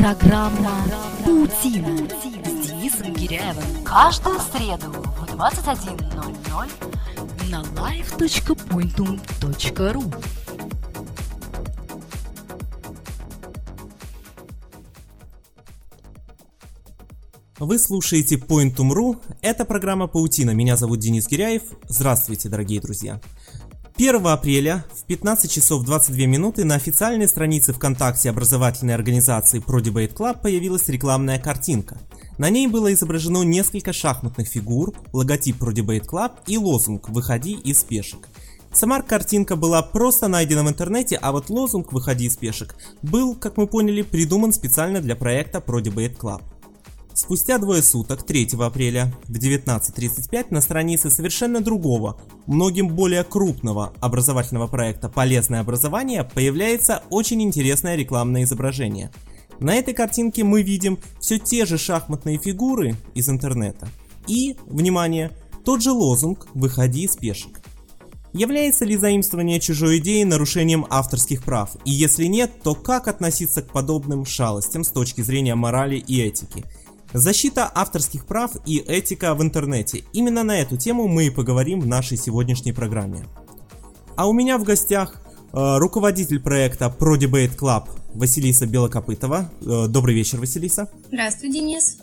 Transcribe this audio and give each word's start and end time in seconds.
Программа 0.00 0.72
«Паутина» 1.26 2.08
с 2.08 2.22
Денисом 2.66 3.12
Гиряевым. 3.12 3.84
Каждую 3.84 4.40
среду 4.40 4.90
в 4.92 5.24
21.00 5.34 6.70
на 7.50 7.60
live.pointum.ru 7.60 10.24
Вы 17.58 17.78
слушаете 17.78 18.36
Pointum.ru. 18.36 19.18
Это 19.42 19.66
программа 19.66 20.06
«Паутина». 20.06 20.52
Меня 20.52 20.78
зовут 20.78 21.00
Денис 21.00 21.28
Гиряев. 21.28 21.64
Здравствуйте, 21.88 22.48
дорогие 22.48 22.80
друзья. 22.80 23.20
1 24.00 24.26
апреля 24.28 24.86
в 24.94 25.04
15 25.04 25.52
часов 25.52 25.84
22 25.84 26.24
минуты 26.24 26.64
на 26.64 26.74
официальной 26.74 27.28
странице 27.28 27.74
ВКонтакте 27.74 28.30
образовательной 28.30 28.94
организации 28.94 29.60
Pro 29.60 29.82
Debate 29.82 30.14
Club 30.14 30.40
появилась 30.40 30.88
рекламная 30.88 31.38
картинка. 31.38 31.98
На 32.38 32.48
ней 32.48 32.66
было 32.66 32.94
изображено 32.94 33.42
несколько 33.42 33.92
шахматных 33.92 34.48
фигур, 34.48 34.94
логотип 35.12 35.62
Pro 35.62 35.74
Debate 35.74 36.06
Club 36.06 36.32
и 36.46 36.56
лозунг 36.56 37.10
«Выходи 37.10 37.52
из 37.52 37.84
пешек». 37.84 38.26
Сама 38.72 39.02
картинка 39.02 39.54
была 39.54 39.82
просто 39.82 40.28
найдена 40.28 40.64
в 40.64 40.70
интернете, 40.70 41.16
а 41.20 41.30
вот 41.30 41.50
лозунг 41.50 41.92
«Выходи 41.92 42.24
из 42.24 42.38
пешек» 42.38 42.76
был, 43.02 43.34
как 43.34 43.58
мы 43.58 43.66
поняли, 43.66 44.00
придуман 44.00 44.54
специально 44.54 45.02
для 45.02 45.14
проекта 45.14 45.58
Pro 45.58 45.82
Debate 45.82 46.16
Club. 46.16 46.40
Спустя 47.14 47.58
двое 47.58 47.82
суток, 47.82 48.22
3 48.22 48.50
апреля 48.60 49.12
в 49.26 49.32
19.35 49.32 50.46
на 50.50 50.60
странице 50.60 51.10
совершенно 51.10 51.60
другого, 51.60 52.20
многим 52.46 52.88
более 52.88 53.24
крупного 53.24 53.92
образовательного 54.00 54.68
проекта 54.68 55.08
«Полезное 55.08 55.60
образование» 55.60 56.24
появляется 56.24 57.02
очень 57.10 57.42
интересное 57.42 57.96
рекламное 57.96 58.44
изображение. 58.44 59.10
На 59.58 59.74
этой 59.74 59.92
картинке 59.92 60.44
мы 60.44 60.62
видим 60.62 60.98
все 61.20 61.38
те 61.38 61.66
же 61.66 61.78
шахматные 61.78 62.38
фигуры 62.38 62.94
из 63.14 63.28
интернета 63.28 63.88
и, 64.26 64.56
внимание, 64.66 65.32
тот 65.64 65.82
же 65.82 65.90
лозунг 65.90 66.46
«Выходи 66.54 67.02
из 67.02 67.16
пешек». 67.16 67.60
Является 68.32 68.84
ли 68.84 68.96
заимствование 68.96 69.58
чужой 69.58 69.98
идеи 69.98 70.22
нарушением 70.22 70.86
авторских 70.88 71.42
прав? 71.42 71.70
И 71.84 71.90
если 71.90 72.26
нет, 72.26 72.62
то 72.62 72.76
как 72.76 73.08
относиться 73.08 73.60
к 73.60 73.72
подобным 73.72 74.24
шалостям 74.24 74.84
с 74.84 74.88
точки 74.90 75.20
зрения 75.20 75.56
морали 75.56 75.96
и 75.96 76.20
этики– 76.22 76.64
Защита 77.12 77.70
авторских 77.74 78.24
прав 78.24 78.52
и 78.66 78.78
этика 78.78 79.34
в 79.34 79.42
интернете. 79.42 80.04
Именно 80.12 80.44
на 80.44 80.60
эту 80.60 80.76
тему 80.76 81.08
мы 81.08 81.26
и 81.26 81.30
поговорим 81.30 81.80
в 81.80 81.86
нашей 81.86 82.16
сегодняшней 82.16 82.72
программе. 82.72 83.26
А 84.14 84.28
у 84.28 84.32
меня 84.32 84.58
в 84.58 84.62
гостях 84.62 85.20
э, 85.52 85.78
руководитель 85.78 86.40
проекта 86.40 86.94
Pro 86.96 87.18
Debate 87.18 87.56
Club 87.56 87.88
Василиса 88.14 88.66
Белокопытова. 88.66 89.50
Э, 89.60 89.86
добрый 89.88 90.14
вечер, 90.14 90.38
Василиса. 90.38 90.88
Здравствуй, 91.08 91.50
Денис. 91.50 91.98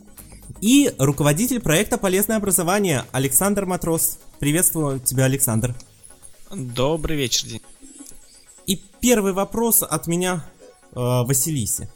И 0.59 0.93
руководитель 0.97 1.61
проекта 1.61 1.97
Полезное 1.97 2.37
образование 2.37 3.05
Александр 3.11 3.65
Матрос. 3.65 4.17
Приветствую 4.39 4.99
тебя, 4.99 5.25
Александр. 5.25 5.73
Добрый 6.51 7.15
вечер, 7.15 7.47
Денис. 7.47 7.61
И 8.65 8.81
первый 8.99 9.31
вопрос 9.31 9.83
от 9.83 10.07
меня 10.07 10.43
э, 10.91 10.95
Василисе. 10.95 11.89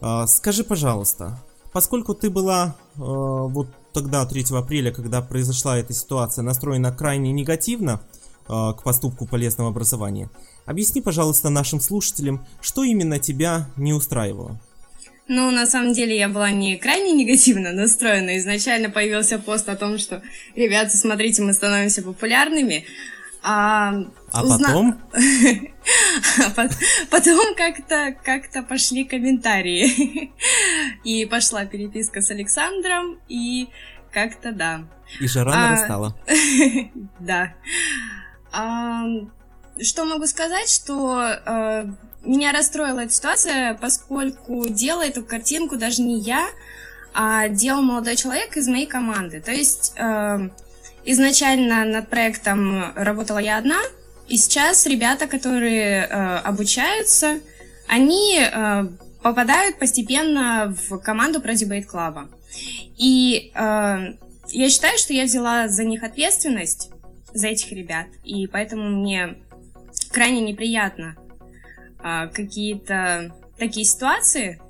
Э, 0.00 0.24
скажи, 0.26 0.64
пожалуйста, 0.64 1.38
Поскольку 1.76 2.14
ты 2.14 2.30
была 2.30 2.74
э, 2.94 3.00
вот 3.00 3.68
тогда, 3.92 4.24
3 4.24 4.46
апреля, 4.52 4.90
когда 4.92 5.20
произошла 5.20 5.76
эта 5.76 5.92
ситуация, 5.92 6.42
настроена 6.42 6.90
крайне 6.90 7.32
негативно 7.32 8.00
э, 8.48 8.72
к 8.78 8.82
поступку 8.82 9.26
полезного 9.26 9.68
образования, 9.68 10.30
объясни, 10.64 11.02
пожалуйста, 11.02 11.50
нашим 11.50 11.82
слушателям, 11.82 12.46
что 12.62 12.82
именно 12.82 13.18
тебя 13.18 13.68
не 13.76 13.92
устраивало. 13.92 14.58
Ну, 15.28 15.50
на 15.50 15.66
самом 15.66 15.92
деле, 15.92 16.16
я 16.16 16.30
была 16.30 16.50
не 16.50 16.76
крайне 16.78 17.12
негативно 17.12 17.72
настроена. 17.72 18.38
Изначально 18.38 18.88
появился 18.88 19.38
пост 19.38 19.68
о 19.68 19.76
том, 19.76 19.98
что, 19.98 20.22
ребята, 20.54 20.96
смотрите, 20.96 21.42
мы 21.42 21.52
становимся 21.52 22.00
популярными. 22.00 22.86
А, 23.48 23.92
а 24.32 24.42
узна... 24.42 24.58
потом? 24.58 25.00
Потом 27.10 27.54
как-то 27.54 28.16
как-то 28.24 28.64
пошли 28.64 29.04
комментарии. 29.04 30.32
И 31.04 31.24
пошла 31.26 31.64
переписка 31.64 32.22
с 32.22 32.30
Александром, 32.32 33.20
и 33.28 33.68
как-то 34.10 34.50
да. 34.50 34.80
И 35.20 35.28
жара 35.28 35.52
а... 35.52 35.56
нарастала. 35.70 36.16
Да. 37.20 37.54
А, 38.50 39.04
что 39.80 40.04
могу 40.06 40.26
сказать, 40.26 40.68
что 40.68 41.20
э, 41.22 41.86
меня 42.24 42.50
расстроила 42.50 43.00
эта 43.00 43.12
ситуация, 43.12 43.74
поскольку 43.74 44.68
делал 44.68 45.02
эту 45.02 45.22
картинку 45.22 45.76
даже 45.76 46.02
не 46.02 46.18
я, 46.18 46.48
а 47.14 47.46
делал 47.46 47.82
молодой 47.82 48.16
человек 48.16 48.56
из 48.56 48.66
моей 48.66 48.86
команды. 48.86 49.40
То 49.40 49.52
есть 49.52 49.92
э, 49.96 50.48
изначально 51.06 51.84
над 51.84 52.10
проектом 52.10 52.92
работала 52.94 53.38
я 53.38 53.58
одна, 53.58 53.80
и 54.28 54.36
сейчас 54.36 54.86
ребята, 54.86 55.26
которые 55.26 56.04
э, 56.04 56.36
обучаются, 56.38 57.38
они 57.86 58.40
э, 58.40 58.88
попадают 59.22 59.78
постепенно 59.78 60.74
в 60.88 60.98
команду 60.98 61.40
про 61.40 61.52
Debate 61.52 61.86
Club. 61.86 62.28
И 62.96 63.52
э, 63.54 64.14
я 64.48 64.70
считаю, 64.70 64.98
что 64.98 65.12
я 65.12 65.24
взяла 65.24 65.68
за 65.68 65.84
них 65.84 66.02
ответственность, 66.02 66.90
за 67.32 67.48
этих 67.48 67.70
ребят, 67.72 68.06
и 68.24 68.46
поэтому 68.46 68.88
мне 68.88 69.36
крайне 70.10 70.40
неприятно 70.40 71.16
э, 72.02 72.28
какие-то 72.32 73.32
такие 73.58 73.86
ситуации, 73.86 74.60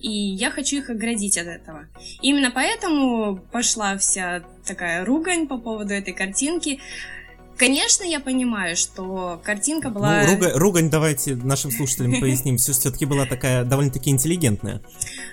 и 0.00 0.10
я 0.10 0.50
хочу 0.50 0.76
их 0.76 0.90
оградить 0.90 1.38
от 1.38 1.46
этого. 1.46 1.86
Именно 2.20 2.50
поэтому 2.50 3.36
пошла 3.36 3.96
вся 3.96 4.42
такая 4.64 5.04
ругань 5.04 5.46
по 5.46 5.58
поводу 5.58 5.94
этой 5.94 6.12
картинки. 6.12 6.80
Конечно, 7.56 8.02
я 8.02 8.18
понимаю, 8.18 8.74
что 8.74 9.40
картинка 9.44 9.88
была... 9.88 10.22
Ну, 10.22 10.32
руга... 10.32 10.52
ругань, 10.54 10.90
давайте 10.90 11.36
нашим 11.36 11.70
слушателям 11.70 12.20
поясним, 12.20 12.56
все-таки 12.56 13.06
была 13.06 13.26
такая 13.26 13.64
довольно-таки 13.64 14.10
интеллигентная. 14.10 14.82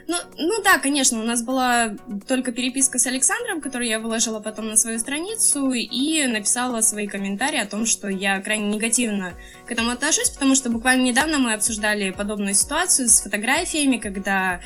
Ну, 0.07 0.17
ну 0.37 0.61
да, 0.63 0.77
конечно, 0.77 1.19
у 1.19 1.23
нас 1.23 1.41
была 1.41 1.95
только 2.27 2.51
переписка 2.51 2.99
с 2.99 3.07
Александром, 3.07 3.59
которую 3.59 3.89
я 3.89 3.99
выложила 3.99 4.39
потом 4.39 4.67
на 4.67 4.77
свою 4.77 4.99
страницу 4.99 5.71
и 5.71 6.27
написала 6.27 6.81
свои 6.81 7.07
комментарии 7.07 7.59
о 7.59 7.65
том, 7.65 7.87
что 7.87 8.07
я 8.07 8.39
крайне 8.41 8.67
негативно 8.67 9.33
к 9.65 9.71
этому 9.71 9.89
отношусь, 9.89 10.29
потому 10.29 10.53
что 10.53 10.69
буквально 10.69 11.03
недавно 11.03 11.39
мы 11.39 11.53
обсуждали 11.53 12.11
подобную 12.11 12.53
ситуацию 12.53 13.09
с 13.09 13.21
фотографиями, 13.21 13.97
когда 13.97 14.59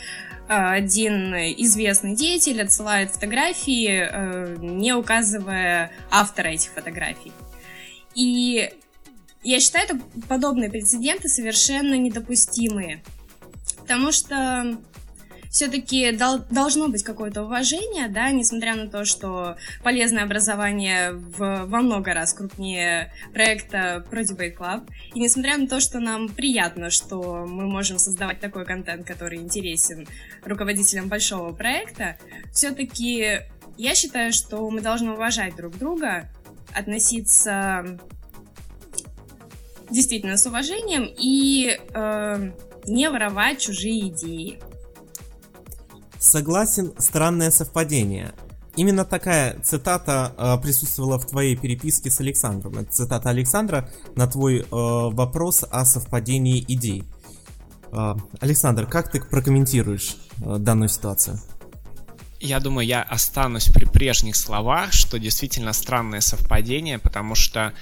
один 0.48 1.34
известный 1.34 2.16
деятель 2.16 2.62
отсылает 2.62 3.12
фотографии, 3.12 4.08
э, 4.10 4.58
не 4.60 4.94
указывая 4.94 5.92
автора 6.12 6.50
этих 6.50 6.72
фотографий. 6.72 7.32
И 8.14 8.72
я 9.44 9.60
считаю, 9.60 9.86
это 9.86 10.00
подобные 10.28 10.70
прецеденты 10.70 11.30
совершенно 11.30 11.96
недопустимые. 11.96 13.04
Потому 13.78 14.12
что 14.12 14.78
все-таки 15.56 16.12
дол- 16.12 16.44
должно 16.52 16.90
быть 16.90 17.02
какое-то 17.02 17.44
уважение, 17.44 18.10
да, 18.10 18.30
несмотря 18.30 18.76
на 18.76 18.90
то, 18.90 19.06
что 19.06 19.56
полезное 19.84 20.24
образование 20.24 21.14
в, 21.14 21.66
во 21.66 21.80
много 21.80 22.14
раз 22.14 22.34
крупнее 22.34 23.14
проекта 23.32 24.06
Pro 24.12 24.22
Debate 24.24 24.58
Club, 24.58 24.90
и 25.14 25.20
несмотря 25.22 25.58
на 25.58 25.66
то, 25.66 25.80
что 25.80 26.02
нам 26.02 26.28
приятно, 26.28 26.90
что 26.90 27.46
мы 27.48 27.68
можем 27.68 28.00
создавать 28.00 28.42
такой 28.42 28.66
контент, 28.66 29.08
который 29.08 29.38
интересен 29.38 30.06
руководителям 30.44 31.08
большого 31.08 31.54
проекта, 31.54 32.18
все-таки 32.52 33.40
я 33.78 33.96
считаю, 33.96 34.34
что 34.34 34.70
мы 34.70 34.82
должны 34.82 35.14
уважать 35.14 35.56
друг 35.56 35.78
друга, 35.78 36.30
относиться 36.74 37.98
действительно 39.90 40.36
с 40.36 40.46
уважением 40.46 41.10
и 41.18 41.80
э, 41.94 42.52
не 42.88 43.10
воровать 43.10 43.62
чужие 43.62 44.10
идеи. 44.10 44.60
Согласен, 46.20 46.94
странное 46.98 47.52
совпадение. 47.52 48.34
Именно 48.76 49.06
такая 49.06 49.60
цитата 49.62 50.34
э, 50.38 50.62
присутствовала 50.62 51.18
в 51.18 51.26
твоей 51.26 51.56
переписке 51.56 52.12
с 52.12 52.20
Александром. 52.20 52.78
Это 52.78 52.92
цитата 52.92 53.30
Александра 53.30 53.90
на 54.16 54.28
твой 54.28 54.60
э, 54.60 54.66
вопрос 54.70 55.64
о 55.70 55.86
совпадении 55.86 56.64
идей. 56.68 57.06
Э, 57.92 58.16
Александр, 58.42 58.86
как 58.86 59.10
ты 59.12 59.22
прокомментируешь 59.22 60.18
э, 60.44 60.58
данную 60.58 60.90
ситуацию? 60.90 61.40
Я 62.42 62.60
думаю, 62.60 62.86
я 62.86 63.02
останусь 63.02 63.70
при 63.70 63.86
прежних 63.86 64.36
словах, 64.36 64.92
что 64.92 65.18
действительно 65.18 65.72
странное 65.72 66.20
совпадение, 66.20 67.00
потому 67.00 67.34
что 67.34 67.74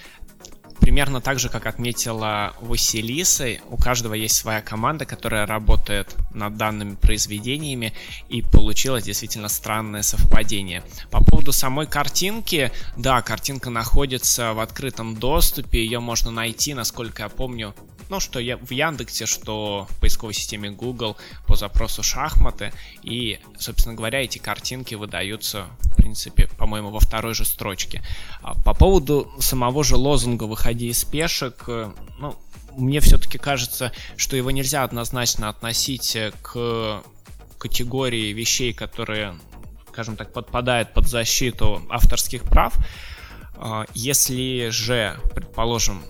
примерно 0.79 1.21
так 1.21 1.39
же, 1.39 1.49
как 1.49 1.65
отметила 1.65 2.53
Василиса, 2.61 3.57
у 3.69 3.77
каждого 3.77 4.13
есть 4.13 4.35
своя 4.35 4.61
команда, 4.61 5.05
которая 5.05 5.45
работает 5.45 6.15
над 6.33 6.57
данными 6.57 6.95
произведениями, 6.95 7.93
и 8.29 8.41
получилось 8.41 9.03
действительно 9.03 9.49
странное 9.49 10.01
совпадение. 10.01 10.83
По 11.11 11.23
поводу 11.23 11.51
самой 11.51 11.87
картинки, 11.87 12.71
да, 12.97 13.21
картинка 13.21 13.69
находится 13.69 14.53
в 14.53 14.59
открытом 14.59 15.15
доступе, 15.15 15.83
ее 15.83 15.99
можно 15.99 16.31
найти, 16.31 16.73
насколько 16.73 17.23
я 17.23 17.29
помню, 17.29 17.75
ну, 18.13 18.19
что 18.19 18.39
я 18.39 18.57
в 18.57 18.69
Яндексе, 18.69 19.25
что 19.25 19.87
в 19.89 19.99
поисковой 19.99 20.35
системе 20.35 20.69
Google 20.69 21.17
по 21.47 21.55
запросу 21.55 22.03
шахматы. 22.03 22.71
И, 23.01 23.39
собственно 23.57 23.95
говоря, 23.95 24.21
эти 24.21 24.37
картинки 24.37 24.93
выдаются, 24.93 25.65
в 25.79 25.95
принципе, 25.95 26.47
по-моему, 26.59 26.91
во 26.91 26.99
второй 26.99 27.33
же 27.33 27.43
строчке. 27.43 28.03
А 28.43 28.53
по 28.53 28.75
поводу 28.75 29.33
самого 29.39 29.83
же 29.83 29.95
лозунга 29.95 30.43
«Выходи 30.43 30.89
из 30.89 31.03
пешек», 31.03 31.63
э, 31.65 31.91
ну, 32.19 32.35
мне 32.77 32.99
все-таки 32.99 33.39
кажется, 33.39 33.91
что 34.15 34.37
его 34.37 34.51
нельзя 34.51 34.83
однозначно 34.83 35.49
относить 35.49 36.15
к 36.43 37.01
категории 37.57 38.31
вещей, 38.31 38.73
которые, 38.73 39.39
скажем 39.89 40.17
так, 40.17 40.31
подпадают 40.31 40.93
под 40.93 41.07
защиту 41.07 41.81
авторских 41.89 42.43
прав. 42.43 42.75
А, 43.55 43.87
если 43.95 44.69
же, 44.69 45.19
предположим, 45.33 46.03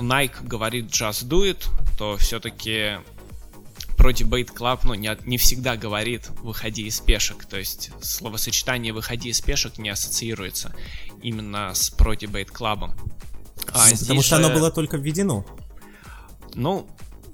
Nike 0.00 0.42
говорит 0.42 0.86
just 0.86 1.28
do 1.28 1.42
it, 1.50 1.64
то 1.98 2.16
все-таки 2.16 2.98
про 3.96 4.12
Debate 4.12 4.54
Club 4.54 4.80
ну, 4.84 4.94
не, 4.94 5.14
не 5.26 5.36
всегда 5.36 5.76
говорит 5.76 6.30
«выходи 6.42 6.86
из 6.86 7.00
пешек», 7.00 7.44
то 7.44 7.58
есть 7.58 7.90
словосочетание 8.00 8.94
«выходи 8.94 9.28
из 9.28 9.40
пешек» 9.42 9.76
не 9.76 9.90
ассоциируется 9.90 10.74
именно 11.22 11.74
с 11.74 11.90
про 11.90 12.14
Debate 12.14 12.50
Club. 12.50 12.90
А 13.72 13.90
потому 13.98 14.22
что 14.22 14.36
же... 14.36 14.44
оно 14.44 14.54
было 14.54 14.70
только 14.70 14.96
введено. 14.96 15.44
Ну, 16.54 16.88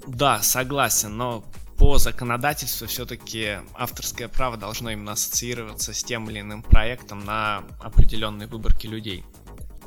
да, 0.09 0.43
согласен, 0.43 1.17
но 1.17 1.45
по 1.79 1.99
законодательству 1.99 2.87
все-таки 2.87 3.59
авторское 3.75 4.29
право 4.29 4.57
должно 4.57 4.91
именно 4.91 5.13
ассоциироваться 5.13 5.93
с 5.93 6.03
тем 6.03 6.29
или 6.31 6.41
иным 6.41 6.63
проектом 6.63 7.25
на 7.25 7.63
определенной 7.81 8.47
выборке 8.47 8.89
людей. 8.89 9.25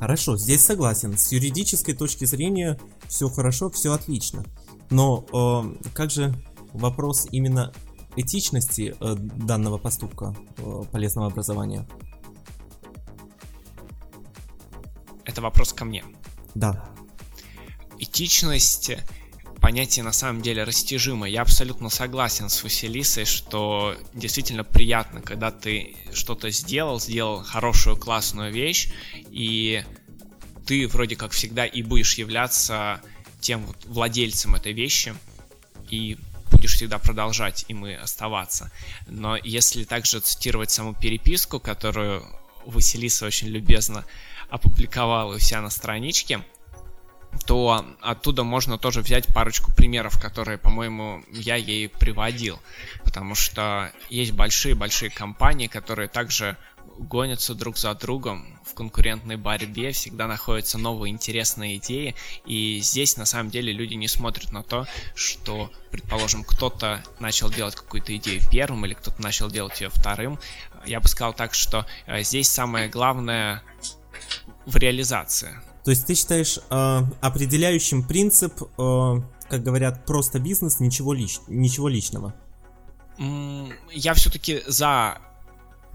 Хорошо, 0.00 0.38
здесь 0.38 0.64
согласен. 0.64 1.18
С 1.18 1.30
юридической 1.30 1.92
точки 1.92 2.24
зрения 2.24 2.80
все 3.06 3.28
хорошо, 3.28 3.68
все 3.68 3.92
отлично. 3.92 4.42
Но 4.88 5.26
э, 5.30 5.90
как 5.92 6.10
же 6.10 6.34
вопрос 6.72 7.28
именно 7.30 7.70
этичности 8.16 8.96
э, 8.98 9.14
данного 9.14 9.76
поступка 9.76 10.34
э, 10.56 10.82
полезного 10.90 11.26
образования? 11.26 11.86
Это 15.26 15.42
вопрос 15.42 15.74
ко 15.74 15.84
мне. 15.84 16.02
Да. 16.54 16.82
Этичность 17.98 18.92
понятие 19.60 20.04
на 20.04 20.12
самом 20.12 20.42
деле 20.42 20.64
растяжимо. 20.64 21.28
Я 21.28 21.42
абсолютно 21.42 21.90
согласен 21.90 22.48
с 22.48 22.62
Василисой, 22.62 23.24
что 23.24 23.96
действительно 24.14 24.64
приятно, 24.64 25.20
когда 25.20 25.50
ты 25.50 25.96
что-то 26.12 26.50
сделал, 26.50 27.00
сделал 27.00 27.42
хорошую, 27.42 27.96
классную 27.96 28.52
вещь, 28.52 28.88
и 29.30 29.84
ты 30.66 30.88
вроде 30.88 31.16
как 31.16 31.32
всегда 31.32 31.66
и 31.66 31.82
будешь 31.82 32.14
являться 32.14 33.00
тем 33.40 33.66
вот 33.66 33.76
владельцем 33.86 34.54
этой 34.54 34.72
вещи, 34.72 35.14
и 35.88 36.18
будешь 36.50 36.74
всегда 36.74 36.98
продолжать 36.98 37.64
им 37.68 37.86
и 37.86 37.92
оставаться. 37.92 38.70
Но 39.06 39.36
если 39.36 39.84
также 39.84 40.20
цитировать 40.20 40.70
саму 40.70 40.94
переписку, 40.94 41.58
которую 41.60 42.24
Василиса 42.66 43.26
очень 43.26 43.48
любезно 43.48 44.04
опубликовала 44.50 45.36
у 45.36 45.38
себя 45.38 45.60
на 45.60 45.70
страничке, 45.70 46.44
то 47.46 47.84
оттуда 48.00 48.44
можно 48.44 48.78
тоже 48.78 49.00
взять 49.00 49.26
парочку 49.32 49.72
примеров, 49.72 50.20
которые, 50.20 50.58
по-моему, 50.58 51.22
я 51.32 51.56
ей 51.56 51.88
приводил. 51.88 52.58
Потому 53.04 53.34
что 53.34 53.92
есть 54.08 54.32
большие-большие 54.32 55.10
компании, 55.10 55.66
которые 55.66 56.08
также 56.08 56.56
гонятся 57.00 57.54
друг 57.54 57.78
за 57.78 57.94
другом 57.94 58.58
в 58.64 58.74
конкурентной 58.74 59.36
борьбе, 59.36 59.92
всегда 59.92 60.26
находятся 60.26 60.78
новые 60.78 61.12
интересные 61.12 61.78
идеи, 61.78 62.14
и 62.44 62.80
здесь 62.80 63.16
на 63.16 63.24
самом 63.24 63.50
деле 63.50 63.72
люди 63.72 63.94
не 63.94 64.08
смотрят 64.08 64.52
на 64.52 64.62
то, 64.62 64.86
что, 65.14 65.72
предположим, 65.90 66.44
кто-то 66.44 67.02
начал 67.18 67.50
делать 67.50 67.74
какую-то 67.74 68.14
идею 68.16 68.42
первым 68.50 68.84
или 68.84 68.94
кто-то 68.94 69.20
начал 69.22 69.50
делать 69.50 69.80
ее 69.80 69.88
вторым. 69.88 70.38
Я 70.84 71.00
бы 71.00 71.08
сказал 71.08 71.32
так, 71.32 71.54
что 71.54 71.86
э, 72.06 72.22
здесь 72.22 72.48
самое 72.48 72.88
главное 72.88 73.62
в 74.66 74.76
реализации. 74.76 75.54
То 75.84 75.90
есть 75.90 76.06
ты 76.06 76.14
считаешь 76.14 76.58
э, 76.70 77.00
определяющим 77.20 78.02
принцип, 78.02 78.62
э, 78.62 79.20
как 79.48 79.62
говорят, 79.62 80.04
просто 80.04 80.38
бизнес, 80.38 80.80
ничего, 80.80 81.12
лич, 81.12 81.38
ничего 81.48 81.88
личного? 81.88 82.34
Я 83.92 84.14
все-таки 84.14 84.62
за 84.66 85.18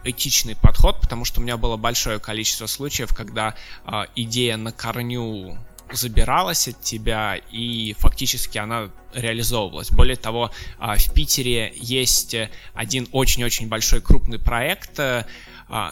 этичный 0.03 0.55
подход, 0.55 1.01
потому 1.01 1.25
что 1.25 1.39
у 1.39 1.43
меня 1.43 1.57
было 1.57 1.77
большое 1.77 2.19
количество 2.19 2.67
случаев, 2.67 3.13
когда 3.13 3.55
э, 3.85 4.03
идея 4.15 4.57
на 4.57 4.71
корню 4.71 5.57
забиралась 5.91 6.67
от 6.67 6.81
тебя, 6.81 7.35
и 7.35 7.93
фактически 7.99 8.57
она 8.57 8.89
реализовывалась. 9.13 9.91
Более 9.91 10.15
того, 10.15 10.51
э, 10.79 10.95
в 10.97 11.13
Питере 11.13 11.73
есть 11.75 12.35
один 12.73 13.07
очень-очень 13.11 13.67
большой 13.67 14.01
крупный 14.01 14.39
проект, 14.39 14.99
э, 14.99 15.25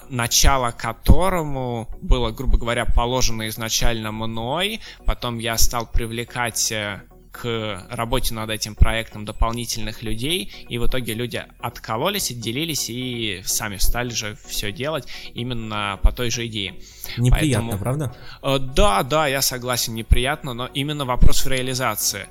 начало 0.10 0.72
которому 0.72 1.88
было, 2.02 2.32
грубо 2.32 2.58
говоря, 2.58 2.86
положено 2.86 3.48
изначально 3.48 4.12
мной. 4.12 4.82
Потом 5.06 5.40
я 5.40 5.58
стал 5.58 5.88
привлекать 5.88 6.72
э, 6.72 7.02
к 7.34 7.88
работе 7.90 8.36
над 8.36 8.52
этим 8.52 8.76
проектом 8.76 9.26
дополнительных 9.26 10.04
людей, 10.04 10.52
и 10.70 10.78
в 10.78 10.86
итоге 10.86 11.16
люди 11.16 11.44
откололись, 11.60 12.30
отделились 12.30 12.92
и 12.92 13.42
сами 13.44 13.78
стали 13.78 14.10
же 14.10 14.38
все 14.46 14.72
делать 14.72 15.08
именно 15.34 16.00
по 16.04 16.12
той 16.12 16.30
же 16.30 16.46
идее. 16.46 16.76
Неприятно, 17.18 17.72
Поэтому, 17.72 17.78
правда? 17.80 18.16
Э, 18.44 18.60
да, 18.60 19.02
да, 19.02 19.28
я 19.28 19.42
согласен, 19.42 19.96
неприятно, 19.96 20.54
но 20.54 20.68
именно 20.68 21.06
вопрос 21.06 21.44
в 21.44 21.48
реализации 21.48 22.28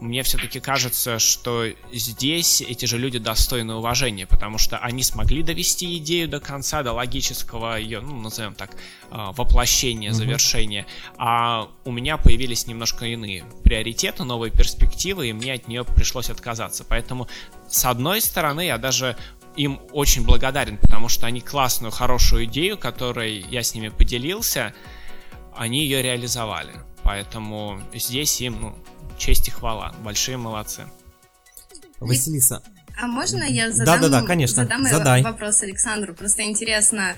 мне 0.00 0.22
все-таки 0.22 0.60
кажется, 0.60 1.18
что 1.18 1.66
здесь 1.92 2.60
эти 2.60 2.84
же 2.84 2.98
люди 2.98 3.18
достойны 3.18 3.74
уважения, 3.74 4.26
потому 4.26 4.58
что 4.58 4.78
они 4.78 5.02
смогли 5.02 5.42
довести 5.42 5.96
идею 5.96 6.28
до 6.28 6.40
конца, 6.40 6.82
до 6.82 6.92
логического 6.92 7.78
ее, 7.78 8.00
ну, 8.00 8.20
назовем 8.20 8.54
так, 8.54 8.76
а, 9.10 9.32
воплощения, 9.32 10.12
завершения. 10.12 10.86
А 11.16 11.68
у 11.84 11.92
меня 11.92 12.18
появились 12.18 12.66
немножко 12.66 13.06
иные 13.06 13.44
приоритеты, 13.64 14.24
новые 14.24 14.50
перспективы, 14.50 15.28
и 15.28 15.32
мне 15.32 15.54
от 15.54 15.68
нее 15.68 15.84
пришлось 15.84 16.30
отказаться. 16.30 16.84
Поэтому, 16.84 17.26
с 17.68 17.84
одной 17.84 18.20
стороны, 18.20 18.66
я 18.66 18.78
даже 18.78 19.16
им 19.56 19.80
очень 19.92 20.24
благодарен, 20.24 20.76
потому 20.76 21.08
что 21.08 21.26
они 21.26 21.40
классную, 21.40 21.90
хорошую 21.90 22.44
идею, 22.44 22.76
которой 22.76 23.38
я 23.50 23.62
с 23.62 23.74
ними 23.74 23.88
поделился, 23.88 24.74
они 25.54 25.80
ее 25.80 26.02
реализовали. 26.02 26.74
Поэтому 27.02 27.80
здесь 27.94 28.40
им 28.40 28.60
ну, 28.60 28.78
честь 29.18 29.48
и 29.48 29.50
хвала. 29.50 29.94
Большие 30.02 30.36
молодцы. 30.36 30.86
Василиса. 32.00 32.62
А 32.98 33.06
можно 33.06 33.42
я 33.44 33.70
задам, 33.70 34.00
да, 34.00 34.08
да, 34.08 34.20
да, 34.20 34.26
конечно. 34.26 34.62
задам 34.62 34.84
Задай. 34.84 35.22
вопрос 35.22 35.62
Александру? 35.62 36.14
Просто 36.14 36.42
интересно, 36.44 37.14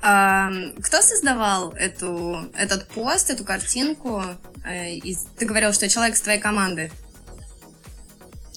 кто 0.00 1.02
создавал 1.02 1.72
эту, 1.72 2.48
этот 2.56 2.86
пост, 2.88 3.30
эту 3.30 3.44
картинку? 3.44 4.22
Э, 4.64 5.00
ты 5.36 5.44
говорил, 5.44 5.72
что 5.72 5.88
человек 5.88 6.16
с 6.16 6.20
твоей 6.20 6.40
команды. 6.40 6.92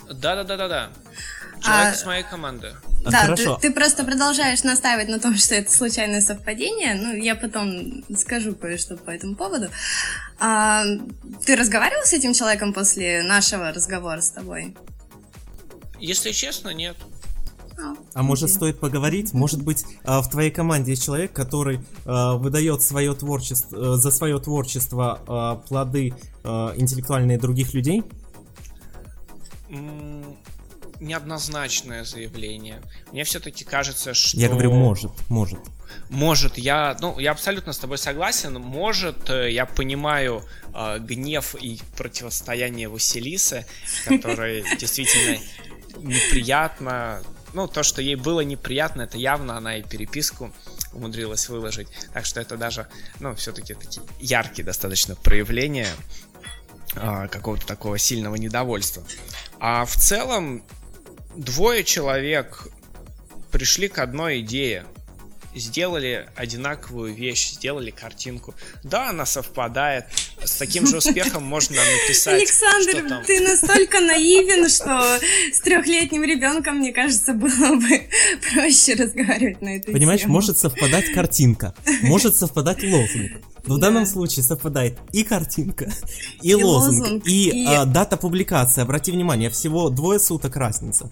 Да, 0.08 0.36
да, 0.36 0.44
да, 0.44 0.58
да, 0.58 0.68
да. 0.68 0.90
Человек 1.62 1.94
а, 1.94 1.98
с 1.98 2.06
моей 2.06 2.24
команды. 2.24 2.74
Да, 3.04 3.22
Хорошо. 3.22 3.56
Ты, 3.56 3.70
ты 3.70 3.74
просто 3.74 4.04
продолжаешь 4.04 4.64
настаивать 4.64 5.08
на 5.08 5.20
том, 5.20 5.36
что 5.36 5.56
это 5.56 5.72
случайное 5.72 6.22
совпадение. 6.22 6.96
Ну, 6.96 7.14
я 7.14 7.36
потом 7.36 8.04
скажу 8.16 8.56
кое-что 8.56 8.98
по 8.98 9.12
этому 9.12 9.36
поводу. 9.36 9.70
А, 10.44 10.84
ты 11.46 11.56
разговаривал 11.56 12.04
с 12.04 12.14
этим 12.14 12.34
человеком 12.34 12.74
после 12.74 13.22
нашего 13.22 13.72
разговора 13.72 14.22
с 14.22 14.32
тобой? 14.32 14.76
Если 16.00 16.32
честно, 16.32 16.70
нет. 16.70 16.98
А, 17.78 17.94
а 18.16 18.24
может 18.24 18.50
стоит 18.50 18.80
поговорить? 18.80 19.34
Может 19.34 19.62
быть, 19.62 19.86
а, 20.04 20.24
в 20.24 20.32
твоей 20.32 20.50
команде 20.50 20.92
есть 20.92 21.06
человек, 21.06 21.32
который 21.32 21.82
а, 22.06 22.38
выдает 22.38 22.82
свое 22.82 23.14
творчество, 23.14 23.98
за 23.98 24.10
свое 24.10 24.40
творчество 24.40 25.62
плоды 25.68 26.16
интеллектуальные 26.44 27.38
других 27.38 27.76
людей? 27.76 28.04
неоднозначное 31.00 32.04
заявление. 32.04 32.82
Мне 33.12 33.24
все-таки 33.24 33.64
кажется, 33.64 34.14
что... 34.14 34.38
Я 34.38 34.50
говорю, 34.50 34.72
может, 34.72 35.12
может. 35.30 35.60
Может, 36.10 36.58
я, 36.58 36.98
ну, 37.00 37.18
я 37.20 37.32
абсолютно 37.32 37.74
с 37.74 37.78
тобой 37.78 37.98
согласен. 37.98 38.54
Может, 38.54 39.30
э, 39.30 39.52
я 39.52 39.66
понимаю 39.66 40.44
э, 40.74 41.00
гнев 41.00 41.56
и 41.56 41.80
противостояние 41.98 42.88
Василисы, 42.90 43.66
которое 44.06 44.64
действительно 44.80 45.40
неприятно. 45.98 47.22
Ну, 47.54 47.68
то, 47.68 47.84
что 47.84 48.02
ей 48.02 48.16
было 48.16 48.42
неприятно, 48.42 49.04
это 49.04 49.18
явно 49.18 49.58
она 49.58 49.78
и 49.78 49.84
переписку 49.84 50.54
умудрилась 50.94 51.50
выложить. 51.50 51.88
Так 52.14 52.26
что 52.26 52.40
это 52.40 52.58
даже, 52.58 52.88
ну, 53.20 53.36
все-таки 53.36 53.74
такие 53.74 54.06
яркие 54.20 54.66
достаточно 54.66 55.16
проявления 55.16 55.90
э, 56.96 57.28
какого-то 57.30 57.66
такого 57.66 57.98
сильного 57.98 58.36
недовольства. 58.36 59.04
А 59.60 59.86
в 59.86 59.96
целом, 59.96 60.64
двое 61.36 61.84
человек 61.84 62.68
пришли 63.52 63.88
к 63.88 64.00
одной 64.00 64.42
идее, 64.42 64.86
сделали 65.56 66.28
одинаковую 66.36 67.14
вещь, 67.14 67.52
сделали 67.52 67.92
картинку. 67.92 68.54
Да, 68.84 69.10
она 69.10 69.26
совпадает. 69.26 70.06
с 70.44 70.54
таким 70.58 70.88
же 70.88 70.98
успехом 70.98 71.44
можно 71.44 71.76
написать. 71.76 72.36
Александр, 72.42 73.24
ты 73.26 73.40
настолько 73.42 74.00
наивен, 74.00 74.70
что 74.70 75.20
с 75.54 75.60
трехлетним 75.62 76.24
ребенком, 76.24 76.78
мне 76.78 76.92
кажется, 76.94 77.34
было 77.34 77.76
бы 77.76 78.10
проще 78.54 78.94
разговаривать 78.96 79.62
на 79.62 79.78
эту 79.78 79.92
Понимаешь, 79.92 80.22
тему. 80.22 80.34
может 80.34 80.58
совпадать 80.58 81.12
картинка, 81.14 81.74
может 82.02 82.36
совпадать 82.36 82.84
лозунг. 82.84 83.32
Но 83.68 83.76
в 83.76 83.78
Да. 83.78 83.88
данном 83.88 84.08
случае 84.08 84.44
совпадает 84.44 84.98
и 85.12 85.24
картинка, 85.24 85.92
и, 86.42 86.50
И 86.50 86.54
лозунг, 86.56 87.00
лозунг, 87.02 87.28
и, 87.28 87.50
и- 87.50 87.66
а, 87.68 87.86
дата 87.86 88.18
публикации. 88.18 88.82
Обрати 88.82 89.12
внимание, 89.12 89.52
всего 89.52 89.90
двое 89.90 90.20
суток 90.20 90.56
разница. 90.56 91.12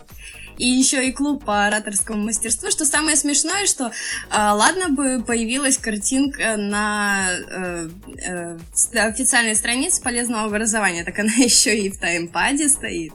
И 0.60 0.68
еще 0.68 1.08
и 1.08 1.14
клуб 1.14 1.46
по 1.46 1.68
ораторскому 1.68 2.22
мастерству. 2.22 2.70
Что 2.70 2.84
самое 2.84 3.16
смешное, 3.16 3.66
что 3.66 3.94
а, 4.30 4.54
ладно 4.54 4.90
бы 4.90 5.24
появилась 5.26 5.78
картинка 5.78 6.58
на 6.58 7.30
э, 7.32 7.90
э, 8.18 8.58
официальной 8.94 9.56
странице 9.56 10.02
полезного 10.02 10.44
образования, 10.44 11.06
так 11.06 11.18
она 11.18 11.32
еще 11.38 11.78
и 11.80 11.90
в 11.90 11.98
таймпаде 11.98 12.68
стоит. 12.68 13.14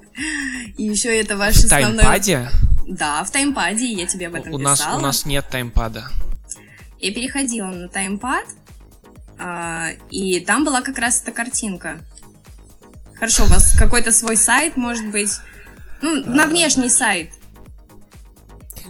И 0.79 0.85
еще 0.85 1.15
это 1.15 1.37
ваш 1.37 1.57
В 1.57 1.65
основной... 1.67 1.99
таймпаде 1.99 2.49
Да, 2.89 3.23
в 3.23 3.31
таймпаде, 3.31 3.93
я 3.93 4.07
тебе 4.07 4.29
об 4.29 4.37
этом 4.37 4.55
у 4.55 4.59
нас, 4.59 4.81
писала. 4.81 4.99
у 4.99 5.03
нас 5.03 5.27
нет 5.27 5.45
таймпада. 5.51 6.09
Я 6.99 7.13
переходила 7.13 7.67
на 7.67 7.89
таймпад, 7.91 8.47
а, 9.39 9.89
и 10.11 10.41
там 10.41 10.65
была 10.65 10.81
как 10.81 10.97
раз 10.97 11.21
эта 11.21 11.31
картинка. 11.31 11.99
Хорошо, 13.17 13.45
у 13.45 13.49
вас 13.49 13.77
какой-то 13.77 14.13
свой 14.13 14.39
сайт, 14.39 14.79
может 14.79 15.07
быть. 15.11 15.33
Ну, 16.05 16.23
на 16.27 16.47
внешний 16.47 16.91
сайт. 16.91 17.31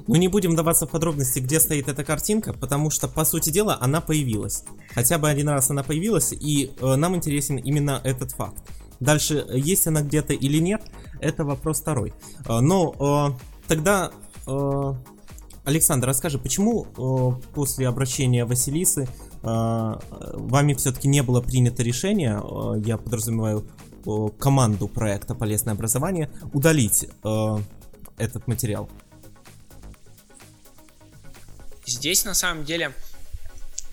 Но 0.09 0.17
не 0.17 0.27
будем 0.27 0.57
даваться 0.57 0.85
в 0.85 0.91
подробности, 0.91 1.39
где 1.39 1.61
стоит 1.61 1.89
эта 1.89 2.03
картинка, 2.03 2.53
потому 2.53 2.91
что, 2.91 3.07
по 3.07 3.25
сути 3.25 3.51
дела, 3.51 3.79
она 3.81 4.01
появилась. 4.01 4.65
Хотя 4.93 5.19
бы 5.19 5.31
один 5.31 5.49
раз 5.49 5.71
она 5.71 5.85
появилась, 5.85 6.33
и 6.33 6.73
э, 6.81 6.97
нам 6.97 7.15
интересен 7.15 7.57
именно 7.57 8.01
этот 8.03 8.33
факт. 8.33 8.57
Дальше, 8.99 9.47
э, 9.49 9.57
есть 9.57 9.87
она 9.87 10.03
где-то 10.03 10.33
или 10.33 10.59
нет, 10.59 10.83
это 11.21 11.45
вопрос 11.45 11.83
второй. 11.83 12.13
Э, 12.49 12.59
но 12.59 12.97
э, 12.99 13.69
тогда, 13.69 14.11
э, 14.49 14.95
Александр, 15.65 16.09
расскажи, 16.09 16.41
почему 16.41 16.85
э, 16.85 17.53
после 17.55 17.87
обращения 17.87 18.45
Василисы 18.45 19.07
э, 19.45 19.95
вами 20.35 20.75
все-таки 20.75 21.07
не 21.07 21.23
было 21.23 21.41
принято 21.41 21.85
решение, 21.85 22.43
э, 22.43 22.81
я 22.85 22.99
подразумеваю 22.99 23.65
э, 24.07 24.29
команду 24.39 24.89
проекта 24.89 25.35
«Полезное 25.35 25.75
образование», 25.75 26.31
удалить 26.53 27.07
э, 27.23 27.59
этот 28.19 28.47
материал? 28.47 28.89
Здесь 31.87 32.25
на 32.25 32.35
самом 32.35 32.65
деле 32.65 32.93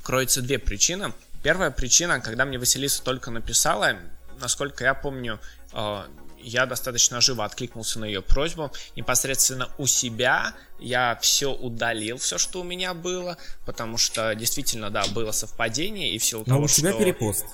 кроются 0.03 0.41
две 0.41 0.59
причины. 0.59 1.13
Первая 1.43 1.71
причина, 1.71 2.19
когда 2.19 2.45
мне 2.45 2.57
Василиса 2.57 3.03
только 3.03 3.31
написала, 3.31 3.97
насколько 4.39 4.83
я 4.83 4.93
помню, 4.93 5.39
э, 5.73 6.03
я 6.43 6.65
достаточно 6.65 7.21
живо 7.21 7.45
откликнулся 7.45 7.99
на 7.99 8.05
ее 8.05 8.21
просьбу. 8.21 8.71
Непосредственно 8.95 9.69
у 9.77 9.85
себя 9.85 10.53
я 10.79 11.17
все 11.21 11.53
удалил, 11.53 12.17
все, 12.17 12.37
что 12.37 12.61
у 12.61 12.63
меня 12.63 12.93
было, 12.93 13.37
потому 13.65 13.97
что 13.97 14.33
действительно, 14.35 14.89
да, 14.89 15.05
было 15.07 15.31
совпадение 15.31 16.13
и 16.13 16.17
в 16.17 16.23
силу 16.23 16.43
Но 16.45 16.55
того, 16.55 16.65
у 16.65 16.67
тебя 16.67 16.91
что... 16.91 16.99
перепост. 16.99 17.45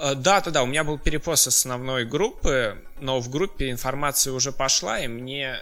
Э, 0.00 0.14
Да, 0.14 0.40
да, 0.40 0.50
да, 0.50 0.62
у 0.62 0.66
меня 0.66 0.84
был 0.84 0.98
перепост 0.98 1.46
основной 1.46 2.04
группы, 2.04 2.82
но 3.00 3.20
в 3.20 3.30
группе 3.30 3.70
информация 3.70 4.32
уже 4.32 4.52
пошла, 4.52 5.00
и 5.00 5.08
мне 5.08 5.58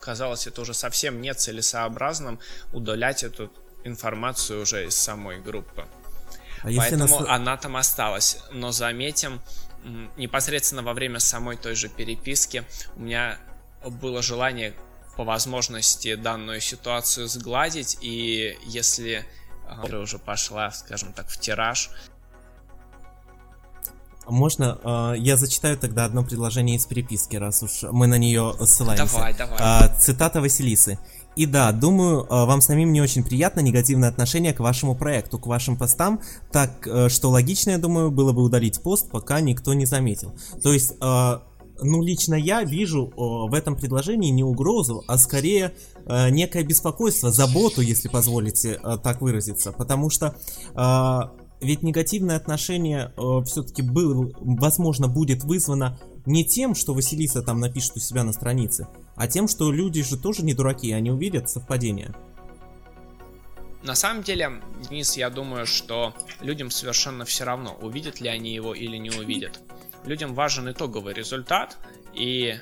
казалось 0.00 0.46
это 0.46 0.60
уже 0.60 0.74
совсем 0.74 1.20
нецелесообразным 1.20 2.38
удалять 2.72 3.22
эту 3.24 3.50
информацию 3.84 4.62
уже 4.62 4.86
из 4.86 4.94
самой 4.94 5.40
группы. 5.40 5.86
А 6.62 6.68
Поэтому 6.76 7.20
нас... 7.20 7.28
она 7.28 7.56
там 7.56 7.76
осталась. 7.76 8.38
Но 8.50 8.72
заметим, 8.72 9.40
непосредственно 10.16 10.82
во 10.82 10.94
время 10.94 11.20
самой 11.20 11.56
той 11.56 11.74
же 11.74 11.88
переписки 11.88 12.64
у 12.96 13.00
меня 13.00 13.38
было 13.84 14.22
желание 14.22 14.74
по 15.16 15.24
возможности 15.24 16.14
данную 16.14 16.60
ситуацию 16.60 17.28
сгладить, 17.28 17.98
и 18.00 18.58
если 18.64 19.24
а, 19.68 19.84
уже 19.84 20.18
пошла, 20.18 20.70
скажем 20.70 21.12
так, 21.12 21.28
в 21.28 21.38
тираж, 21.38 21.90
Можно 24.28 24.78
э, 24.82 25.18
я 25.18 25.36
зачитаю 25.36 25.76
тогда 25.76 26.04
одно 26.04 26.24
предложение 26.24 26.76
из 26.76 26.86
переписки, 26.86 27.36
раз 27.36 27.62
уж 27.62 27.84
мы 27.90 28.06
на 28.06 28.18
нее 28.18 28.54
ссылаемся. 28.64 29.14
Давай, 29.14 29.34
давай. 29.34 29.58
А, 29.60 29.88
цитата 29.98 30.40
Василисы. 30.40 30.98
И 31.36 31.46
да, 31.46 31.72
думаю, 31.72 32.22
э, 32.22 32.26
вам 32.28 32.60
самим 32.60 32.92
не 32.92 33.00
очень 33.00 33.24
приятно 33.24 33.60
негативное 33.60 34.08
отношение 34.08 34.52
к 34.52 34.60
вашему 34.60 34.94
проекту, 34.94 35.38
к 35.38 35.46
вашим 35.46 35.76
постам, 35.76 36.20
так 36.52 36.86
э, 36.86 37.08
что 37.08 37.30
логично, 37.30 37.70
я 37.70 37.78
думаю, 37.78 38.10
было 38.10 38.32
бы 38.32 38.42
удалить 38.42 38.80
пост, 38.80 39.10
пока 39.10 39.40
никто 39.40 39.74
не 39.74 39.84
заметил. 39.84 40.32
То 40.62 40.72
есть, 40.72 40.94
э, 41.00 41.38
ну, 41.82 42.02
лично 42.02 42.34
я 42.34 42.62
вижу 42.62 43.08
э, 43.08 43.12
в 43.16 43.52
этом 43.52 43.74
предложении 43.74 44.30
не 44.30 44.44
угрозу, 44.44 45.02
а 45.08 45.18
скорее 45.18 45.74
э, 46.06 46.30
некое 46.30 46.62
беспокойство, 46.62 47.32
заботу, 47.32 47.80
если 47.80 48.08
позволите 48.08 48.78
э, 48.82 48.98
так 49.02 49.20
выразиться, 49.20 49.72
потому 49.72 50.10
что 50.10 50.36
э, 50.76 51.43
ведь 51.64 51.82
негативное 51.82 52.36
отношение 52.36 53.12
все-таки 53.44 53.82
было, 53.82 54.30
возможно, 54.40 55.08
будет 55.08 55.42
вызвано 55.44 55.98
не 56.26 56.44
тем, 56.44 56.74
что 56.74 56.94
Василиса 56.94 57.42
там 57.42 57.60
напишет 57.60 57.96
у 57.96 58.00
себя 58.00 58.24
на 58.24 58.32
странице, 58.32 58.88
а 59.16 59.26
тем, 59.26 59.48
что 59.48 59.70
люди 59.72 60.02
же 60.02 60.16
тоже 60.16 60.44
не 60.44 60.54
дураки, 60.54 60.92
они 60.92 61.10
увидят 61.10 61.50
совпадение. 61.50 62.14
На 63.82 63.94
самом 63.94 64.22
деле, 64.22 64.62
Денис, 64.88 65.16
я 65.18 65.28
думаю, 65.28 65.66
что 65.66 66.14
людям 66.40 66.70
совершенно 66.70 67.26
все 67.26 67.44
равно, 67.44 67.76
увидят 67.82 68.20
ли 68.20 68.28
они 68.28 68.54
его 68.54 68.74
или 68.74 68.96
не 68.96 69.10
увидят. 69.10 69.60
Людям 70.06 70.34
важен 70.34 70.70
итоговый 70.70 71.12
результат, 71.12 71.76
и 72.14 72.54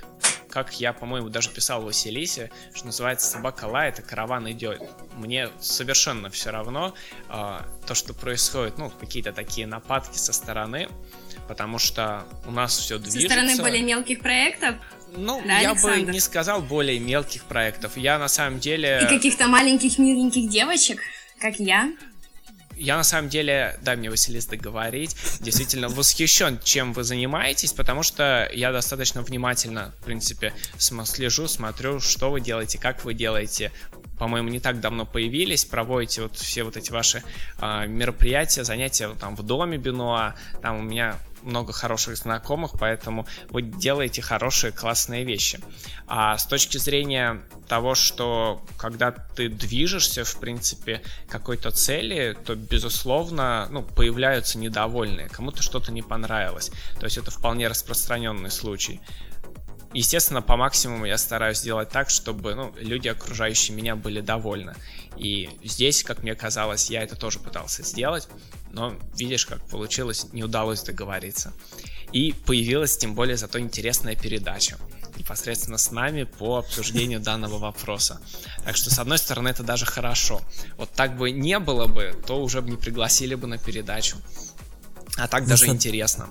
как 0.53 0.79
я, 0.81 0.93
по-моему, 0.93 1.31
даже 1.31 1.49
писал 1.49 1.81
в 1.81 1.87
Василисе, 1.87 2.51
что 2.75 2.85
называется 2.87 3.27
«собака 3.27 3.65
лает, 3.65 3.99
а 3.99 4.03
караван 4.03 4.51
идет». 4.53 4.83
Мне 5.17 5.49
совершенно 5.61 6.29
все 6.29 6.51
равно 6.51 6.95
э, 7.31 7.59
то, 7.87 7.95
что 7.95 8.13
происходит, 8.13 8.77
ну, 8.77 8.91
какие-то 8.91 9.33
такие 9.33 9.67
нападки 9.67 10.19
со 10.19 10.35
стороны, 10.35 10.91
потому 11.49 11.79
что 11.79 12.25
у 12.47 12.51
нас 12.51 12.77
все 12.77 12.99
Со 12.99 13.03
движется. 13.03 13.35
стороны 13.35 13.57
более 13.57 13.83
мелких 13.83 14.21
проектов 14.21 14.75
Ну, 15.17 15.43
Да, 15.47 15.59
я 15.59 15.71
Александр? 15.71 16.07
бы 16.07 16.13
не 16.13 16.21
сказал 16.21 16.61
более 16.61 17.01
мелких 17.01 17.45
проектов. 17.45 17.97
Я 17.97 18.19
на 18.19 18.29
самом 18.29 18.61
деле... 18.61 19.01
и 19.03 19.07
каких-то 19.09 19.47
маленьких 19.49 19.99
миленьких 19.99 20.51
девочек, 20.51 21.01
как 21.41 21.57
я. 21.59 21.91
Я 22.83 22.97
на 22.97 23.05
самом 23.05 23.29
деле, 23.29 23.79
дай 23.83 23.95
мне, 23.95 24.11
Василис, 24.11 24.47
договорить, 24.47 25.15
действительно 25.39 25.89
восхищен, 25.89 26.59
чем 26.65 26.93
вы 26.93 27.05
занимаетесь, 27.05 27.73
потому 27.73 28.03
что 28.03 28.51
я 28.53 28.73
достаточно 28.73 29.23
внимательно, 29.23 29.95
в 30.01 30.05
принципе, 30.05 30.53
слежу, 30.79 31.47
смотрю, 31.47 32.01
что 32.01 32.33
вы 32.33 32.41
делаете, 32.41 32.79
как 32.79 33.05
вы 33.05 33.15
делаете. 33.15 33.71
По-моему, 34.19 34.49
не 34.49 34.59
так 34.59 34.81
давно 34.81 35.07
появились, 35.07 35.65
проводите 35.65 36.23
вот 36.23 36.37
все 36.37 36.65
вот 36.65 36.77
эти 36.77 36.91
ваши 36.91 37.23
а, 37.59 37.87
мероприятия, 37.87 38.65
занятия 38.65 39.11
там 39.11 39.37
в 39.37 39.45
доме 39.45 39.79
Бенуа, 39.79 40.35
там 40.61 40.79
у 40.81 40.83
меня 40.83 41.21
много 41.43 41.73
хороших 41.73 42.17
знакомых, 42.17 42.73
поэтому 42.79 43.27
вы 43.51 43.63
делаете 43.63 44.23
хорошие, 44.23 44.73
классные 44.73 45.25
вещи. 45.25 45.61
А 46.07 46.37
с 46.37 46.47
точки 46.47 46.79
зрения 46.79 47.43
того, 47.69 47.95
что 47.95 48.63
когда 48.77 49.13
ты 49.13 49.49
движешься, 49.49 50.25
в 50.25 50.37
принципе, 50.39 51.03
какой-то 51.29 51.71
цели, 51.71 52.37
то, 52.45 52.55
безусловно, 52.55 53.69
ну, 53.71 53.83
появляются 53.83 54.59
недовольные, 54.59 55.29
кому-то 55.29 55.63
что-то 55.63 55.93
не 55.93 56.03
понравилось. 56.03 56.71
То 56.99 57.05
есть 57.05 57.19
это 57.19 57.31
вполне 57.31 57.69
распространенный 57.69 58.51
случай. 58.51 59.01
Естественно, 59.95 60.43
по 60.43 60.57
максимуму 60.57 61.05
я 61.05 61.19
стараюсь 61.19 61.59
сделать 61.59 61.91
так, 61.91 62.11
чтобы 62.11 62.55
ну, 62.55 62.75
люди, 62.79 63.09
окружающие 63.09 63.77
меня, 63.77 63.95
были 63.95 64.21
довольны. 64.21 64.75
И 65.17 65.51
здесь, 65.63 66.03
как 66.03 66.23
мне 66.23 66.35
казалось, 66.35 66.91
я 66.91 67.03
это 67.03 67.17
тоже 67.17 67.39
пытался 67.39 67.83
сделать, 67.83 68.29
но 68.71 68.95
видишь, 69.15 69.47
как 69.47 69.63
получилось, 69.67 70.27
не 70.33 70.43
удалось 70.43 70.83
договориться. 70.83 71.53
И 72.13 72.33
появилась 72.47 72.97
тем 72.97 73.15
более 73.15 73.37
зато 73.37 73.59
интересная 73.59 74.17
передача 74.17 74.79
непосредственно 75.17 75.79
с 75.79 75.91
нами 75.91 76.25
по 76.25 76.59
обсуждению 76.59 77.21
данного 77.29 77.59
вопроса. 77.59 78.21
Так 78.65 78.77
что, 78.77 78.91
с 78.91 78.99
одной 78.99 79.19
стороны, 79.19 79.49
это 79.49 79.63
даже 79.63 79.87
хорошо. 79.87 80.41
Вот 80.77 80.91
так 80.93 81.17
бы 81.17 81.31
не 81.31 81.59
было 81.59 81.87
бы, 81.87 82.15
то 82.27 82.41
уже 82.43 82.61
бы 82.61 82.71
не 82.71 82.77
пригласили 82.77 83.35
бы 83.35 83.47
на 83.47 83.59
передачу. 83.59 84.17
А 85.17 85.29
так 85.29 85.43
Ну, 85.43 85.51
даже 85.51 85.67
интересно. 85.67 86.29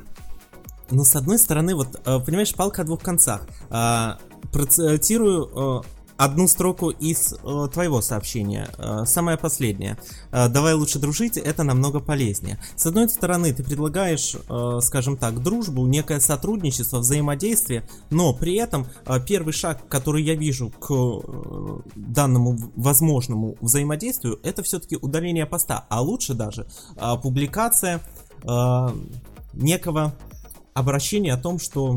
Ну, 0.91 1.05
с 1.05 1.15
одной 1.15 1.39
стороны, 1.39 1.73
вот, 1.73 1.99
э, 2.05 2.19
понимаешь, 2.19 2.53
палка 2.53 2.81
о 2.81 2.85
двух 2.85 3.01
концах. 3.01 3.47
А, 3.69 4.17
Процитирую 4.51 5.81
э, 5.81 5.81
одну 6.17 6.47
строку 6.47 6.89
из 6.89 7.33
э, 7.33 7.67
твоего 7.71 8.01
сообщения, 8.01 8.67
э, 8.77 9.05
самое 9.05 9.37
последнее. 9.37 9.97
Давай 10.31 10.73
лучше 10.73 10.99
дружить, 10.99 11.37
это 11.37 11.63
намного 11.63 11.99
полезнее. 12.01 12.59
С 12.75 12.85
одной 12.85 13.07
стороны, 13.07 13.53
ты 13.53 13.63
предлагаешь, 13.63 14.35
скажем 14.81 15.15
так, 15.15 15.41
дружбу, 15.41 15.85
некое 15.87 16.19
сотрудничество, 16.19 16.99
взаимодействие, 16.99 17.87
но 18.09 18.33
при 18.33 18.55
этом 18.55 18.87
первый 19.25 19.53
шаг, 19.53 19.87
который 19.87 20.23
я 20.23 20.35
вижу 20.35 20.69
к 20.69 20.91
данному 21.95 22.57
возможному 22.75 23.55
взаимодействию, 23.61 24.39
это 24.43 24.63
все-таки 24.63 24.97
удаление 24.97 25.45
поста, 25.45 25.85
а 25.89 26.01
лучше 26.01 26.33
даже 26.33 26.67
публикация 27.21 28.01
некого 29.53 30.13
обращения 30.73 31.33
о 31.33 31.37
том, 31.37 31.59
что, 31.59 31.93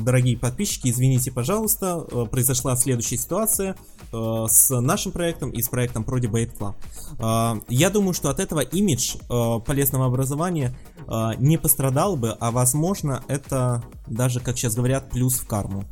дорогие 0.00 0.36
подписчики, 0.36 0.88
извините, 0.88 1.30
пожалуйста, 1.30 2.06
э, 2.10 2.26
произошла 2.30 2.76
следующая 2.76 3.18
ситуация 3.18 3.76
э, 4.12 4.46
с 4.48 4.80
нашим 4.80 5.12
проектом 5.12 5.50
и 5.50 5.62
с 5.62 5.68
проектом 5.68 6.02
Pro 6.02 6.18
Debate 6.18 6.56
Club. 6.56 6.74
Э, 7.18 7.60
я 7.68 7.90
думаю, 7.90 8.14
что 8.14 8.30
от 8.30 8.40
этого 8.40 8.60
имидж 8.60 9.16
полезного 9.64 10.06
образования 10.06 10.76
не 11.38 11.56
пострадал 11.56 12.16
бы, 12.16 12.32
а 12.32 12.50
возможно 12.50 13.22
это 13.28 13.84
даже, 14.06 14.40
как 14.40 14.56
сейчас 14.56 14.74
говорят, 14.74 15.10
плюс 15.10 15.34
в 15.34 15.46
карму. 15.46 15.84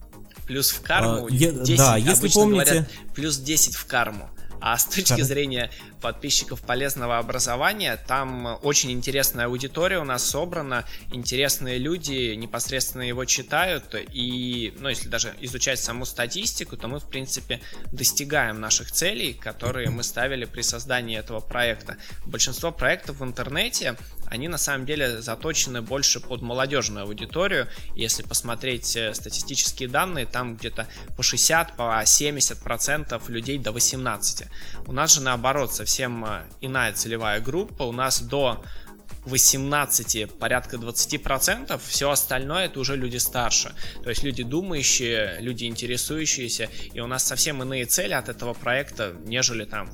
Плюс 0.47 0.71
в 0.71 0.83
карму? 0.83 1.27
А, 1.27 1.31
10, 1.31 1.77
да, 1.77 1.97
если 1.97 2.29
помните... 2.29 2.65
Говорят, 2.65 2.89
плюс 3.15 3.39
10 3.39 3.77
в 3.77 3.87
карму. 3.87 4.29
А 4.61 4.79
с 4.79 4.87
точки 4.87 5.21
зрения 5.21 5.71
подписчиков 6.01 6.63
полезного 6.63 7.19
образования, 7.19 7.99
там 8.07 8.59
очень 8.63 8.93
интересная 8.93 9.47
аудитория 9.47 9.99
у 9.99 10.05
нас 10.05 10.25
собрана, 10.25 10.85
интересные 11.13 11.79
люди 11.79 12.35
непосредственно 12.35 13.03
его 13.03 13.25
читают, 13.25 13.95
и, 13.95 14.75
ну, 14.79 14.89
если 14.89 15.09
даже 15.09 15.35
изучать 15.41 15.79
саму 15.79 16.05
статистику, 16.05 16.77
то 16.77 16.89
мы, 16.89 16.99
в 16.99 17.09
принципе, 17.09 17.61
достигаем 17.93 18.61
наших 18.61 18.91
целей, 18.91 19.35
которые 19.35 19.91
мы 19.91 20.03
ставили 20.03 20.45
при 20.45 20.63
создании 20.63 21.19
этого 21.19 21.41
проекта. 21.41 21.97
Большинство 22.27 22.73
проектов 22.73 23.21
в 23.21 23.25
интернете, 23.25 23.97
они 24.35 24.49
на 24.49 24.59
самом 24.59 24.85
деле 24.85 25.23
заточены 25.23 25.81
больше 25.81 26.19
под 26.21 26.43
молодежную 26.43 27.05
аудиторию. 27.07 27.69
Если 27.95 28.23
посмотреть 28.25 28.97
э, 28.97 29.15
статистические 29.15 29.89
данные, 29.89 30.27
там 30.27 30.57
где-то 30.57 30.89
по 31.17 31.23
60, 31.23 31.77
по 31.77 32.03
70 32.05 32.59
процентов 32.59 33.29
людей 33.29 33.59
до 33.59 33.71
18. 33.71 34.49
У 34.87 34.93
нас 34.93 35.15
же 35.15 35.21
наоборот 35.21 35.73
совсем 35.73 36.25
э, 36.25 36.43
иная 36.61 36.93
целевая 36.93 37.41
группа. 37.41 37.85
У 37.85 37.93
нас 37.93 38.21
до 38.21 38.63
18, 39.27 40.33
порядка 40.39 40.77
20%, 40.77 41.81
все 41.87 42.11
остальное 42.11 42.67
это 42.67 42.81
уже 42.81 42.97
люди 42.97 43.17
старше. 43.17 43.75
То 44.03 44.11
есть 44.11 44.23
люди 44.23 44.43
думающие, 44.43 45.37
люди 45.41 45.65
интересующиеся, 45.65 46.69
и 46.93 47.01
у 47.01 47.07
нас 47.07 47.25
совсем 47.25 47.63
иные 47.63 47.87
цели 47.87 48.13
от 48.13 48.29
этого 48.29 48.55
проекта, 48.55 49.15
нежели 49.25 49.65
там 49.65 49.91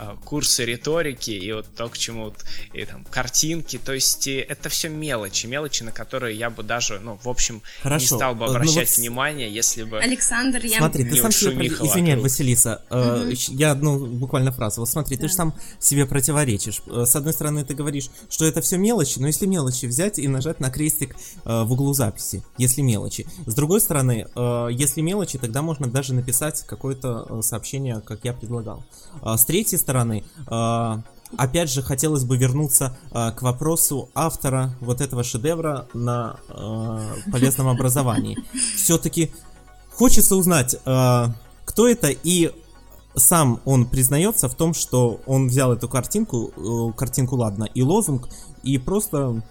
Э, 0.00 0.14
курсы 0.24 0.64
риторики 0.64 1.30
и 1.30 1.52
вот 1.52 1.66
то, 1.74 1.88
к 1.88 1.98
чему 1.98 2.26
вот, 2.26 2.44
и 2.72 2.84
там 2.84 3.04
картинки, 3.10 3.80
то 3.84 3.92
есть 3.92 4.28
это 4.28 4.68
все 4.68 4.88
мелочи, 4.88 5.46
мелочи, 5.46 5.82
на 5.82 5.90
которые 5.90 6.36
я 6.36 6.50
бы 6.50 6.62
даже, 6.62 7.00
ну, 7.00 7.18
в 7.20 7.28
общем, 7.28 7.62
Хорошо. 7.82 8.02
не 8.02 8.06
стал 8.06 8.34
бы 8.36 8.44
э, 8.44 8.48
ну 8.48 8.54
обращать 8.54 8.76
ну, 8.76 8.80
вот... 8.82 8.98
внимание, 8.98 9.52
если 9.52 9.82
бы... 9.82 9.96
Alexander, 9.98 10.64
я... 10.64 10.78
Смотри, 10.78 11.04
ты 11.04 11.16
сам 11.16 11.32
себе... 11.32 11.66
Извиняй, 11.66 12.16
Василиса, 12.16 12.84
угу. 12.90 13.32
я, 13.48 13.74
ну, 13.74 14.06
буквально 14.06 14.52
фразу. 14.52 14.82
Вот 14.82 14.88
смотри, 14.88 15.16
да. 15.16 15.22
ты 15.22 15.28
же 15.28 15.34
сам 15.34 15.54
себе 15.80 16.06
противоречишь. 16.06 16.80
С 16.86 17.16
одной 17.16 17.32
стороны, 17.32 17.64
ты 17.64 17.74
говоришь, 17.74 18.08
что 18.30 18.44
это 18.44 18.60
все 18.68 18.76
мелочи, 18.78 19.18
но 19.18 19.26
если 19.26 19.46
мелочи 19.46 19.86
взять 19.86 20.18
и 20.18 20.28
нажать 20.28 20.60
на 20.60 20.70
крестик 20.70 21.16
в 21.44 21.72
углу 21.72 21.94
записи, 21.94 22.42
если 22.58 22.82
мелочи. 22.82 23.26
С 23.46 23.54
другой 23.54 23.80
стороны, 23.80 24.26
если 24.70 25.00
мелочи, 25.00 25.38
тогда 25.38 25.62
можно 25.62 25.88
даже 25.88 26.12
написать 26.12 26.62
какое-то 26.66 27.40
сообщение, 27.40 28.00
как 28.00 28.24
я 28.24 28.34
предлагал. 28.34 28.84
С 29.24 29.44
третьей 29.46 29.78
стороны, 29.78 30.24
а, 30.46 31.02
опять 31.36 31.70
же, 31.70 31.82
хотелось 31.82 32.24
бы 32.24 32.36
вернуться 32.36 32.96
а, 33.10 33.32
к 33.32 33.42
вопросу 33.42 34.10
автора 34.14 34.74
вот 34.80 35.00
этого 35.00 35.24
шедевра 35.24 35.86
на 35.94 36.38
а, 36.48 37.14
полезном 37.32 37.68
образовании. 37.68 38.38
Все-таки 38.76 39.32
хочется 39.90 40.36
узнать, 40.36 40.76
кто 40.84 41.88
это 41.88 42.08
и 42.10 42.52
сам 43.18 43.60
он 43.64 43.86
признается 43.86 44.48
в 44.48 44.54
том, 44.54 44.74
что 44.74 45.20
он 45.26 45.48
взял 45.48 45.72
эту 45.72 45.88
картинку, 45.88 46.52
э, 46.56 46.96
картинку 46.96 47.36
ладно, 47.36 47.64
и 47.64 47.82
лозунг, 47.82 48.28
и 48.62 48.78
просто 48.78 49.42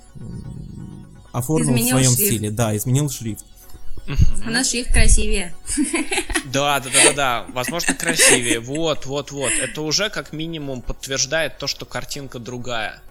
оформил 1.32 1.74
изменил 1.74 1.86
в 1.86 1.90
своем 1.90 2.16
шрифт. 2.16 2.32
стиле. 2.34 2.52
Да, 2.52 2.76
изменил 2.76 3.10
шрифт. 3.10 3.46
У 4.46 4.50
нас 4.50 4.70
шрифт 4.70 4.94
красивее. 4.94 5.54
Да, 6.46 6.80
да, 6.80 6.90
да, 6.90 7.04
да, 7.04 7.14
да. 7.14 7.46
Возможно, 7.50 7.94
красивее. 7.94 8.62
Вот, 8.62 9.06
вот, 9.06 9.32
вот. 9.32 9.52
Это 9.52 9.82
уже 9.82 10.10
как 10.10 10.32
минимум 10.32 10.82
подтверждает 10.82 11.58
то, 11.58 11.68
что 11.68 11.86
картинка 11.86 12.40
другая. 12.40 13.02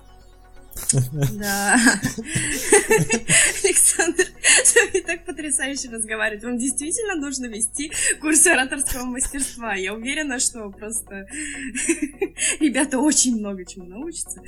Да. 1.13 1.75
Александр 3.65 4.25
с 4.65 4.75
вами 4.75 5.01
так 5.03 5.25
потрясающе 5.57 5.91
разговаривать. 5.91 6.45
Вам 6.45 6.59
действительно 6.59 7.17
нужно 7.17 7.47
вести 7.47 7.91
курс 8.21 8.47
ораторского 8.47 9.05
мастерства. 9.05 9.75
Я 9.75 9.95
уверена, 9.95 10.39
что 10.39 10.71
просто 10.71 11.27
ребята 12.61 12.99
очень 12.99 13.39
много 13.39 13.65
чему 13.65 13.87
научатся. 13.87 14.41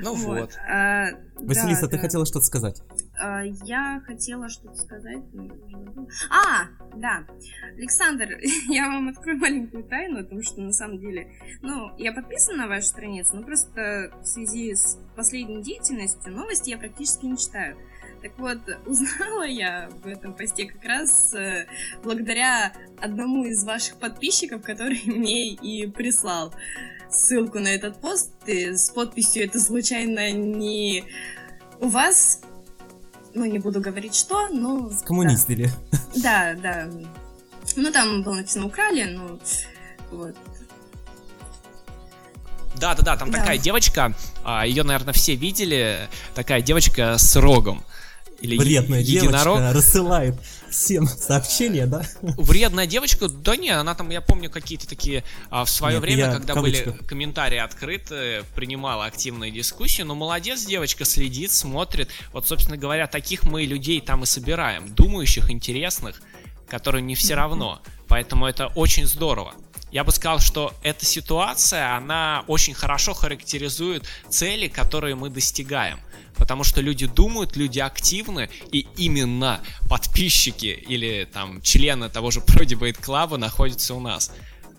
Ну 0.00 0.14
вот. 0.14 0.40
вот. 0.40 0.58
А, 0.68 1.08
Василиса, 1.36 1.82
да, 1.82 1.88
ты 1.88 1.96
да. 1.96 2.02
хотела 2.02 2.26
что-то 2.26 2.46
сказать? 2.46 2.82
А, 3.18 3.42
я 3.42 4.02
хотела 4.06 4.48
что-то 4.48 4.76
сказать. 4.76 5.22
А, 6.30 6.66
да. 6.96 7.26
Александр, 7.76 8.38
я 8.68 8.88
вам 8.88 9.08
открою 9.08 9.38
маленькую 9.38 9.84
тайну 9.84 10.20
о 10.20 10.24
том, 10.24 10.42
что 10.42 10.60
на 10.60 10.72
самом 10.72 10.98
деле, 10.98 11.32
ну, 11.62 11.90
я 11.98 12.12
подписана 12.12 12.64
на 12.64 12.68
вашу 12.68 12.88
страницу, 12.88 13.36
но 13.36 13.42
просто 13.42 14.12
в 14.22 14.26
связи 14.26 14.74
с 14.74 14.98
последней 15.16 15.62
деятельностью 15.62 16.32
новости 16.32 16.70
я 16.70 16.78
практически 16.78 17.26
не 17.26 17.36
читаю. 17.36 17.76
Так 18.24 18.32
вот, 18.38 18.58
узнала 18.86 19.42
я 19.42 19.90
в 20.02 20.06
этом 20.06 20.32
посте 20.32 20.64
как 20.64 20.82
раз 20.82 21.34
э, 21.34 21.66
благодаря 22.02 22.72
одному 22.98 23.44
из 23.44 23.62
ваших 23.64 23.96
подписчиков, 23.96 24.62
который 24.62 25.02
мне 25.04 25.50
и 25.50 25.86
прислал 25.86 26.54
ссылку 27.10 27.58
на 27.58 27.68
этот 27.68 28.00
пост 28.00 28.32
и 28.46 28.74
с 28.74 28.88
подписью 28.88 29.44
«Это 29.44 29.60
случайно 29.60 30.32
не 30.32 31.04
у 31.80 31.88
вас?» 31.88 32.40
Ну, 33.34 33.44
не 33.44 33.58
буду 33.58 33.80
говорить 33.80 34.14
что, 34.14 34.48
но... 34.48 34.90
Скоммунистили. 34.90 35.70
Да, 36.16 36.54
да. 36.54 36.88
Ну, 37.76 37.92
там 37.92 38.22
было 38.22 38.36
написано 38.36 38.66
«Украли», 38.66 39.02
ну, 39.02 39.38
вот. 40.12 40.34
Да, 42.80 42.94
да, 42.94 43.02
да, 43.02 43.16
там 43.16 43.30
да. 43.30 43.40
такая 43.40 43.58
девочка, 43.58 44.14
а, 44.44 44.66
ее, 44.66 44.82
наверное, 44.82 45.12
все 45.12 45.34
видели, 45.34 46.08
такая 46.34 46.62
девочка 46.62 47.18
с 47.18 47.36
рогом 47.36 47.84
или 48.44 48.58
Вредная 48.58 49.00
единорог. 49.00 49.58
девочка 49.58 49.72
рассылает 49.72 50.34
всем 50.70 51.06
сообщения, 51.06 51.86
да? 51.86 52.02
Вредная 52.22 52.86
девочка? 52.86 53.28
Да 53.28 53.56
не, 53.56 53.70
она 53.70 53.94
там, 53.94 54.10
я 54.10 54.20
помню, 54.20 54.50
какие-то 54.50 54.86
такие 54.86 55.24
а, 55.50 55.64
в 55.64 55.70
свое 55.70 55.94
Нет, 55.94 56.02
время, 56.02 56.32
когда 56.32 56.54
были 56.54 56.96
комментарии 57.06 57.58
открыты, 57.58 58.44
принимала 58.54 59.06
активные 59.06 59.50
дискуссии, 59.50 60.02
но 60.02 60.14
молодец 60.14 60.64
девочка, 60.64 61.04
следит, 61.04 61.50
смотрит. 61.50 62.10
Вот, 62.32 62.46
собственно 62.46 62.76
говоря, 62.76 63.06
таких 63.06 63.44
мы 63.44 63.64
людей 63.64 64.00
там 64.00 64.22
и 64.24 64.26
собираем, 64.26 64.94
думающих, 64.94 65.50
интересных, 65.50 66.20
которые 66.68 67.02
не 67.02 67.14
все 67.14 67.34
равно. 67.34 67.80
Поэтому 68.08 68.46
это 68.46 68.66
очень 68.68 69.06
здорово. 69.06 69.54
Я 69.90 70.02
бы 70.02 70.10
сказал, 70.10 70.40
что 70.40 70.74
эта 70.82 71.04
ситуация, 71.04 71.96
она 71.96 72.44
очень 72.48 72.74
хорошо 72.74 73.14
характеризует 73.14 74.04
цели, 74.28 74.66
которые 74.66 75.14
мы 75.14 75.30
достигаем 75.30 76.00
потому 76.44 76.62
что 76.62 76.82
люди 76.82 77.06
думают, 77.06 77.56
люди 77.56 77.78
активны, 77.78 78.50
и 78.70 78.86
именно 78.98 79.62
подписчики 79.88 80.66
или 80.66 81.26
там 81.32 81.62
члены 81.62 82.10
того 82.10 82.30
же 82.30 82.42
Продебейт 82.42 82.98
Клаба 82.98 83.38
находятся 83.38 83.94
у 83.94 84.00
нас 84.00 84.30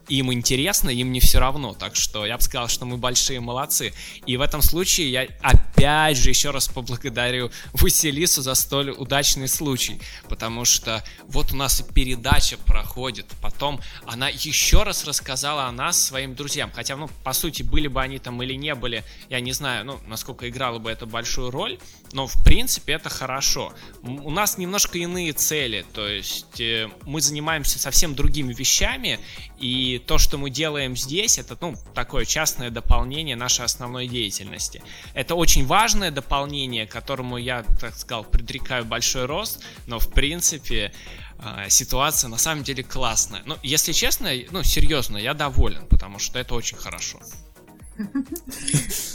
им 0.07 0.31
интересно, 0.31 0.91
им 0.91 1.11
не 1.11 1.19
все 1.19 1.39
равно. 1.39 1.73
Так 1.73 1.95
что 1.95 2.27
я 2.27 2.37
бы 2.37 2.43
сказал, 2.43 2.67
что 2.67 2.85
мы 2.85 2.97
большие 2.97 3.39
молодцы. 3.39 3.91
И 4.27 4.37
в 4.37 4.41
этом 4.41 4.61
случае 4.61 5.11
я 5.11 5.27
опять 5.75 6.17
же 6.17 6.29
еще 6.29 6.51
раз 6.51 6.67
поблагодарю 6.67 7.51
Василису 7.73 8.41
за 8.41 8.55
столь 8.55 8.91
удачный 8.91 9.47
случай. 9.47 9.99
Потому 10.29 10.65
что 10.65 11.03
вот 11.27 11.51
у 11.51 11.55
нас 11.55 11.81
и 11.81 11.93
передача 11.93 12.57
проходит. 12.57 13.25
Потом 13.41 13.81
она 14.05 14.29
еще 14.29 14.83
раз 14.83 15.05
рассказала 15.05 15.65
о 15.65 15.71
нас 15.71 16.01
своим 16.01 16.33
друзьям. 16.35 16.71
Хотя, 16.73 16.95
ну, 16.95 17.09
по 17.23 17.33
сути, 17.33 17.63
были 17.63 17.87
бы 17.87 18.01
они 18.01 18.19
там 18.19 18.41
или 18.41 18.53
не 18.53 18.73
были, 18.73 19.03
я 19.29 19.39
не 19.41 19.51
знаю, 19.51 19.85
ну, 19.85 19.99
насколько 20.07 20.47
играла 20.49 20.79
бы 20.79 20.89
это 20.89 21.05
большую 21.05 21.51
роль. 21.51 21.77
Но, 22.13 22.27
в 22.27 22.43
принципе, 22.43 22.93
это 22.93 23.09
хорошо. 23.09 23.73
У 24.01 24.31
нас 24.31 24.57
немножко 24.57 24.97
иные 24.97 25.33
цели. 25.33 25.85
То 25.93 26.07
есть 26.07 26.59
э, 26.61 26.89
мы 27.05 27.19
занимаемся 27.19 27.79
совсем 27.79 28.15
другими 28.15 28.53
вещами. 28.53 29.19
И 29.59 30.01
то, 30.05 30.17
что 30.17 30.37
мы 30.37 30.49
делаем 30.49 30.95
здесь, 30.95 31.37
это, 31.37 31.57
ну, 31.59 31.75
такое 31.93 32.25
частное 32.25 32.69
дополнение 32.69 33.35
нашей 33.35 33.65
основной 33.65 34.07
деятельности. 34.07 34.81
Это 35.13 35.35
очень 35.35 35.64
важное 35.65 36.11
дополнение, 36.11 36.87
которому 36.87 37.37
я, 37.37 37.63
так 37.79 37.95
сказал, 37.95 38.23
предрекаю 38.23 38.85
большой 38.85 39.25
рост, 39.25 39.63
но, 39.87 39.99
в 39.99 40.09
принципе, 40.09 40.93
а, 41.39 41.69
ситуация 41.69 42.29
на 42.29 42.37
самом 42.37 42.63
деле 42.63 42.83
классная. 42.83 43.41
Ну, 43.45 43.57
если 43.63 43.91
честно, 43.91 44.29
ну, 44.51 44.63
серьезно, 44.63 45.17
я 45.17 45.33
доволен, 45.33 45.85
потому 45.87 46.19
что 46.19 46.39
это 46.39 46.55
очень 46.55 46.77
хорошо. 46.77 47.19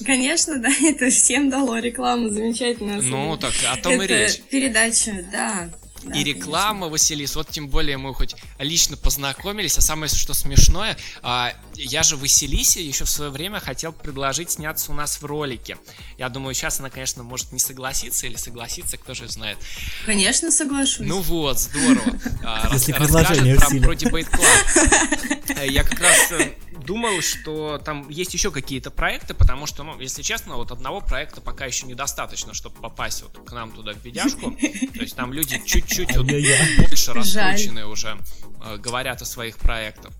Конечно, 0.06 0.58
да, 0.58 0.70
это 0.82 1.10
всем 1.10 1.50
дало 1.50 1.78
рекламу 1.78 2.30
замечательно. 2.30 3.00
Ну, 3.00 3.36
так 3.36 3.52
о 3.70 3.76
том 3.76 4.00
и 4.02 4.06
речь. 4.06 4.40
Передача, 4.50 5.24
да. 5.30 5.70
Да, 6.02 6.18
и 6.18 6.24
реклама 6.24 6.72
конечно. 6.72 6.88
Василис, 6.90 7.36
вот 7.36 7.48
тем 7.48 7.68
более 7.68 7.98
мы 7.98 8.14
хоть 8.14 8.34
лично 8.58 8.96
познакомились, 8.96 9.76
а 9.78 9.80
самое 9.80 10.08
что 10.08 10.34
смешное, 10.34 10.96
а, 11.22 11.52
я 11.74 12.02
же 12.02 12.16
Василисе 12.16 12.82
еще 12.82 13.04
в 13.04 13.10
свое 13.10 13.30
время 13.30 13.60
хотел 13.60 13.92
предложить 13.92 14.50
сняться 14.52 14.92
у 14.92 14.94
нас 14.94 15.20
в 15.20 15.24
ролике. 15.24 15.76
Я 16.18 16.28
думаю, 16.28 16.54
сейчас 16.54 16.80
она, 16.80 16.90
конечно, 16.90 17.22
может 17.22 17.52
не 17.52 17.58
согласиться 17.58 18.26
или 18.26 18.36
согласиться, 18.36 18.96
кто 18.96 19.14
же 19.14 19.28
знает. 19.28 19.58
Конечно, 20.06 20.50
соглашусь. 20.50 21.06
Ну 21.06 21.20
вот, 21.20 21.58
здорово. 21.58 22.18
А, 22.42 22.70
Если 22.72 22.92
расскажет 22.92 23.58
про, 23.58 23.68
про 23.80 23.94
Debate 23.94 24.30
Club. 24.30 25.66
Я 25.70 25.84
как 25.84 26.00
раз 26.00 26.32
э, 26.32 26.52
думал, 26.80 27.20
что 27.22 27.78
там 27.78 28.08
есть 28.08 28.34
еще 28.34 28.50
какие-то 28.50 28.90
проекты, 28.90 29.34
потому 29.34 29.66
что, 29.66 29.82
ну, 29.82 29.98
если 30.00 30.22
честно, 30.22 30.56
вот 30.56 30.70
одного 30.70 31.00
проекта 31.00 31.40
пока 31.40 31.66
еще 31.66 31.86
недостаточно, 31.86 32.54
чтобы 32.54 32.80
попасть 32.80 33.22
вот 33.22 33.38
к 33.46 33.52
нам 33.52 33.72
туда 33.72 33.92
в 33.92 34.04
видяшку. 34.04 34.50
То 34.94 35.00
есть 35.00 35.16
там 35.16 35.32
люди 35.32 35.60
чуть-чуть 35.64 36.16
вот 36.16 36.26
больше 36.26 37.12
раскрученные 37.12 37.86
уже 37.86 38.18
э, 38.64 38.76
говорят 38.78 39.22
о 39.22 39.24
своих 39.24 39.58
проектах. 39.58 40.12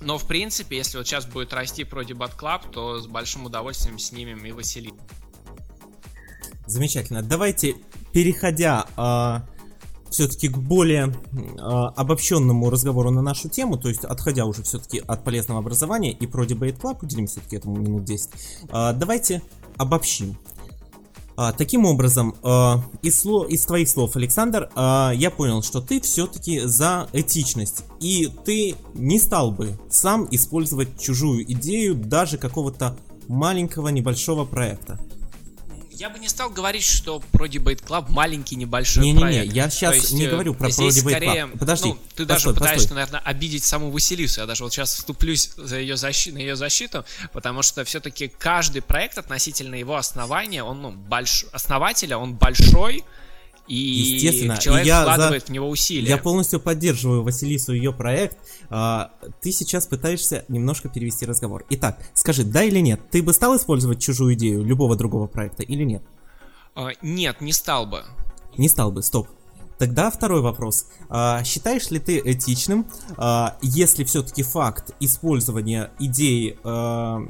Но, 0.00 0.18
в 0.18 0.26
принципе, 0.26 0.76
если 0.76 0.98
вот 0.98 1.06
сейчас 1.06 1.26
будет 1.26 1.52
расти 1.52 1.84
про 1.84 2.02
Debut 2.02 2.36
Club, 2.38 2.70
то 2.70 3.00
с 3.00 3.06
большим 3.06 3.46
удовольствием 3.46 3.98
снимем 3.98 4.44
и 4.44 4.52
Василий. 4.52 4.94
Замечательно. 6.66 7.22
Давайте, 7.22 7.76
переходя 8.12 8.86
э, 8.96 9.57
все-таки 10.10 10.48
к 10.48 10.58
более 10.58 11.14
э, 11.32 11.60
обобщенному 11.60 12.70
разговору 12.70 13.10
на 13.10 13.22
нашу 13.22 13.48
тему, 13.48 13.76
то 13.78 13.88
есть 13.88 14.04
отходя 14.04 14.46
уже 14.46 14.62
все-таки 14.62 15.02
от 15.06 15.24
полезного 15.24 15.60
образования 15.60 16.12
и 16.12 16.26
про 16.26 16.44
Debate 16.44 16.80
Club, 16.80 16.98
уделим 17.02 17.26
все-таки 17.26 17.56
этому 17.56 17.76
минут 17.76 18.04
10, 18.04 18.30
э, 18.70 18.92
давайте 18.94 19.42
обобщим. 19.76 20.36
А, 21.40 21.52
таким 21.52 21.84
образом, 21.84 22.34
а, 22.42 22.82
из, 23.00 23.20
слов, 23.20 23.48
из 23.48 23.64
твоих 23.64 23.88
слов, 23.88 24.16
Александр, 24.16 24.70
а, 24.74 25.12
я 25.14 25.30
понял, 25.30 25.62
что 25.62 25.80
ты 25.80 26.00
все-таки 26.00 26.62
за 26.64 27.08
этичность. 27.12 27.84
И 28.00 28.28
ты 28.44 28.74
не 28.94 29.20
стал 29.20 29.52
бы 29.52 29.78
сам 29.88 30.26
использовать 30.32 31.00
чужую 31.00 31.44
идею 31.52 31.94
даже 31.94 32.38
какого-то 32.38 32.96
маленького 33.28 33.86
небольшого 33.86 34.44
проекта. 34.44 34.98
Я 35.98 36.10
бы 36.10 36.20
не 36.20 36.28
стал 36.28 36.48
говорить, 36.50 36.84
что 36.84 37.18
про 37.18 37.46
Debate 37.46 37.84
Club 37.84 38.06
маленький 38.10 38.54
небольшой 38.54 39.02
не, 39.02 39.18
проект. 39.18 39.40
Не-не-не, 39.40 39.52
я 39.52 39.68
сейчас 39.68 39.96
есть, 39.96 40.12
не 40.12 40.26
э, 40.26 40.30
говорю 40.30 40.54
про 40.54 40.68
Pro 40.68 40.86
Debate 40.86 41.10
скорее, 41.10 41.42
Club. 41.42 41.58
Подожди, 41.58 41.88
ну, 41.88 41.94
ты 41.94 42.00
постой, 42.00 42.26
даже 42.26 42.48
пытаешься, 42.50 42.76
постой. 42.76 42.94
наверное, 42.94 43.20
обидеть 43.20 43.64
саму 43.64 43.90
Василису. 43.90 44.40
Я 44.40 44.46
даже 44.46 44.62
вот 44.62 44.72
сейчас 44.72 44.94
вступлюсь 44.94 45.50
за 45.56 45.76
ее 45.76 45.96
защиту, 45.96 46.36
на 46.36 46.38
ее 46.38 46.54
защиту, 46.54 47.04
потому 47.32 47.62
что 47.62 47.84
все-таки 47.84 48.28
каждый 48.28 48.80
проект 48.80 49.18
относительно 49.18 49.74
его 49.74 49.96
основания, 49.96 50.62
он, 50.62 50.82
ну, 50.82 50.92
больш... 50.92 51.46
основателя, 51.50 52.16
он 52.16 52.34
большой, 52.34 53.04
и 53.68 53.76
Естественно, 53.76 54.56
человек 54.56 54.86
и 54.86 54.88
я 54.88 55.02
вкладывает 55.02 55.42
за... 55.42 55.46
в 55.46 55.50
него 55.50 55.68
усилия. 55.68 56.08
Я 56.08 56.18
полностью 56.18 56.58
поддерживаю 56.60 57.22
Василису 57.22 57.72
ее 57.72 57.92
проект. 57.92 58.38
А, 58.70 59.12
ты 59.40 59.52
сейчас 59.52 59.86
пытаешься 59.86 60.44
немножко 60.48 60.88
перевести 60.88 61.26
разговор. 61.26 61.64
Итак, 61.70 61.98
скажи, 62.14 62.44
да 62.44 62.64
или 62.64 62.80
нет? 62.80 63.00
Ты 63.10 63.22
бы 63.22 63.32
стал 63.32 63.56
использовать 63.56 64.00
чужую 64.02 64.34
идею 64.34 64.64
любого 64.64 64.96
другого 64.96 65.26
проекта 65.26 65.62
или 65.62 65.84
нет? 65.84 66.02
А, 66.74 66.88
нет, 67.02 67.40
не 67.40 67.52
стал 67.52 67.86
бы. 67.86 68.04
Не 68.56 68.68
стал 68.68 68.90
бы, 68.90 69.02
стоп. 69.02 69.28
Тогда 69.78 70.10
второй 70.10 70.40
вопрос. 70.42 70.86
А, 71.08 71.44
считаешь 71.44 71.90
ли 71.90 72.00
ты 72.00 72.18
этичным, 72.18 72.86
а, 73.16 73.56
если 73.62 74.02
все-таки 74.04 74.42
факт 74.42 74.94
использования 74.98 75.92
идеи 76.00 76.58
а, 76.64 77.20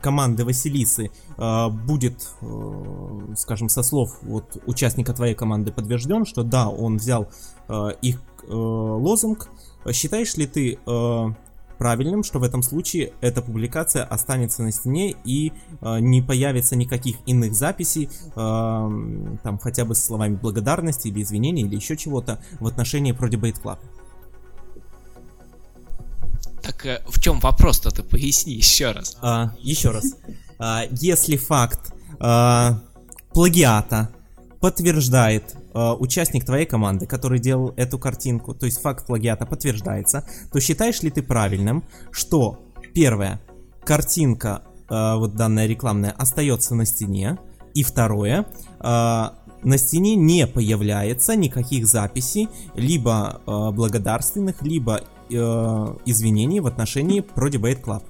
команды 0.00 0.44
Василисы 0.44 1.10
а, 1.38 1.70
будет, 1.70 2.28
а, 2.42 3.34
скажем, 3.36 3.68
со 3.70 3.82
слов 3.82 4.18
вот, 4.22 4.62
участника 4.66 5.14
твоей 5.14 5.34
команды 5.34 5.72
подтвержден, 5.72 6.26
что 6.26 6.42
да, 6.42 6.68
он 6.68 6.98
взял 6.98 7.28
а, 7.68 7.88
их 7.88 8.20
а, 8.48 8.54
лозунг, 8.54 9.48
считаешь 9.90 10.34
ли 10.36 10.46
ты 10.46 10.78
а, 10.86 11.34
правильным, 11.78 12.22
что 12.22 12.38
в 12.38 12.42
этом 12.42 12.62
случае 12.62 13.12
эта 13.20 13.42
публикация 13.42 14.04
останется 14.04 14.62
на 14.62 14.72
стене 14.72 15.14
и 15.24 15.52
э, 15.80 15.98
не 16.00 16.22
появится 16.22 16.76
никаких 16.76 17.16
иных 17.26 17.54
записей, 17.54 18.08
э, 18.08 18.30
там 18.34 19.58
хотя 19.60 19.84
бы 19.84 19.94
с 19.94 20.04
словами 20.04 20.36
благодарности 20.36 21.08
или 21.08 21.22
извинения 21.22 21.62
или 21.62 21.76
еще 21.76 21.96
чего-то 21.96 22.42
в 22.60 22.66
отношении 22.66 23.12
про 23.12 23.28
Debate 23.28 23.62
Club. 23.62 23.78
Так 26.62 26.86
э, 26.86 27.02
в 27.06 27.20
чем 27.20 27.40
вопрос-то 27.40 27.90
ты 27.90 28.02
поясни 28.02 28.54
еще 28.54 28.92
раз. 28.92 29.18
А, 29.20 29.54
еще 29.58 29.90
раз. 29.90 30.16
А, 30.58 30.84
если 30.90 31.36
факт 31.36 31.92
а, 32.18 32.80
плагиата 33.32 34.10
подтверждает 34.64 35.54
э, 35.74 35.92
участник 35.98 36.46
твоей 36.46 36.64
команды, 36.64 37.04
который 37.04 37.38
делал 37.38 37.74
эту 37.76 37.98
картинку, 37.98 38.54
то 38.54 38.64
есть 38.64 38.80
факт 38.80 39.06
плагиата 39.06 39.44
подтверждается, 39.44 40.26
то 40.50 40.58
считаешь 40.58 41.02
ли 41.02 41.10
ты 41.10 41.22
правильным, 41.22 41.84
что 42.10 42.60
первое, 42.94 43.42
картинка, 43.84 44.62
э, 44.88 45.16
вот 45.16 45.34
данная 45.34 45.66
рекламная, 45.66 46.12
остается 46.12 46.74
на 46.74 46.86
стене, 46.86 47.36
и 47.74 47.82
второе, 47.82 48.46
э, 48.80 48.84
на 48.84 49.76
стене 49.76 50.16
не 50.16 50.46
появляется 50.46 51.36
никаких 51.36 51.86
записей, 51.86 52.48
либо 52.74 53.42
благодарственных, 53.46 54.62
либо 54.62 55.02
извинений 55.28 56.60
в 56.60 56.66
отношении 56.66 57.20
про 57.20 57.50
Debate 57.50 57.82
Club. 57.82 58.02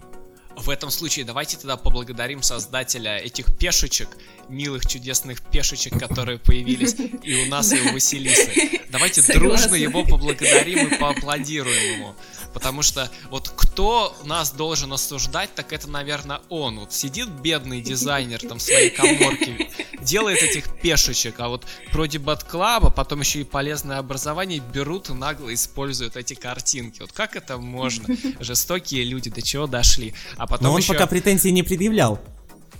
В 0.57 0.71
этом 0.71 0.91
случае 0.91 1.25
давайте 1.25 1.57
тогда 1.57 1.77
поблагодарим 1.77 2.43
создателя 2.43 3.19
этих 3.19 3.57
пешечек, 3.57 4.09
милых 4.49 4.87
чудесных 4.87 5.43
пешечек, 5.43 5.99
которые 5.99 6.39
появились 6.39 6.95
и 7.23 7.45
у 7.45 7.47
нас, 7.47 7.73
и 7.73 7.81
у 7.81 7.93
Василисы. 7.93 8.81
Давайте 8.91 9.23
дружно 9.23 9.75
его 9.75 10.05
поблагодарим 10.05 10.87
и 10.87 10.97
поаплодируем 10.97 11.95
ему. 11.95 12.15
Потому 12.53 12.83
что 12.83 13.11
вот 13.31 13.49
кто 13.49 14.17
нас 14.25 14.53
должен 14.53 14.93
осуждать, 14.93 15.53
так 15.55 15.73
это, 15.73 15.91
наверное, 15.91 16.41
он. 16.49 16.79
Вот 16.79 16.93
сидит 16.93 17.29
бедный 17.29 17.81
дизайнер 17.81 18.41
там 18.41 18.59
в 18.59 18.63
своей 18.63 18.91
коморке, 18.91 19.69
делает 20.01 20.43
этих 20.43 20.73
пешечек, 20.81 21.41
а 21.41 21.49
вот 21.49 21.67
про 21.91 22.07
дебат 22.07 22.45
клаба, 22.45 22.91
потом 22.91 23.21
еще 23.21 23.41
и 23.41 23.45
полезное 23.45 23.99
образование 23.99 24.61
берут 24.73 25.11
и 25.11 25.15
нагло 25.15 25.53
используют 25.53 26.17
эти 26.17 26.35
картинки. 26.35 27.01
Вот 27.01 27.11
как 27.11 27.35
это 27.35 27.59
можно? 27.59 28.17
Жестокие 28.41 29.03
люди, 29.03 29.31
до 29.31 29.43
чего 29.43 29.67
дошли? 29.67 30.15
А 30.37 30.44
потом 30.47 30.67
Но 30.67 30.73
он 30.73 30.81
еще... 30.81 30.93
пока 30.93 31.07
претензий 31.07 31.53
не 31.53 31.63
предъявлял. 31.63 32.19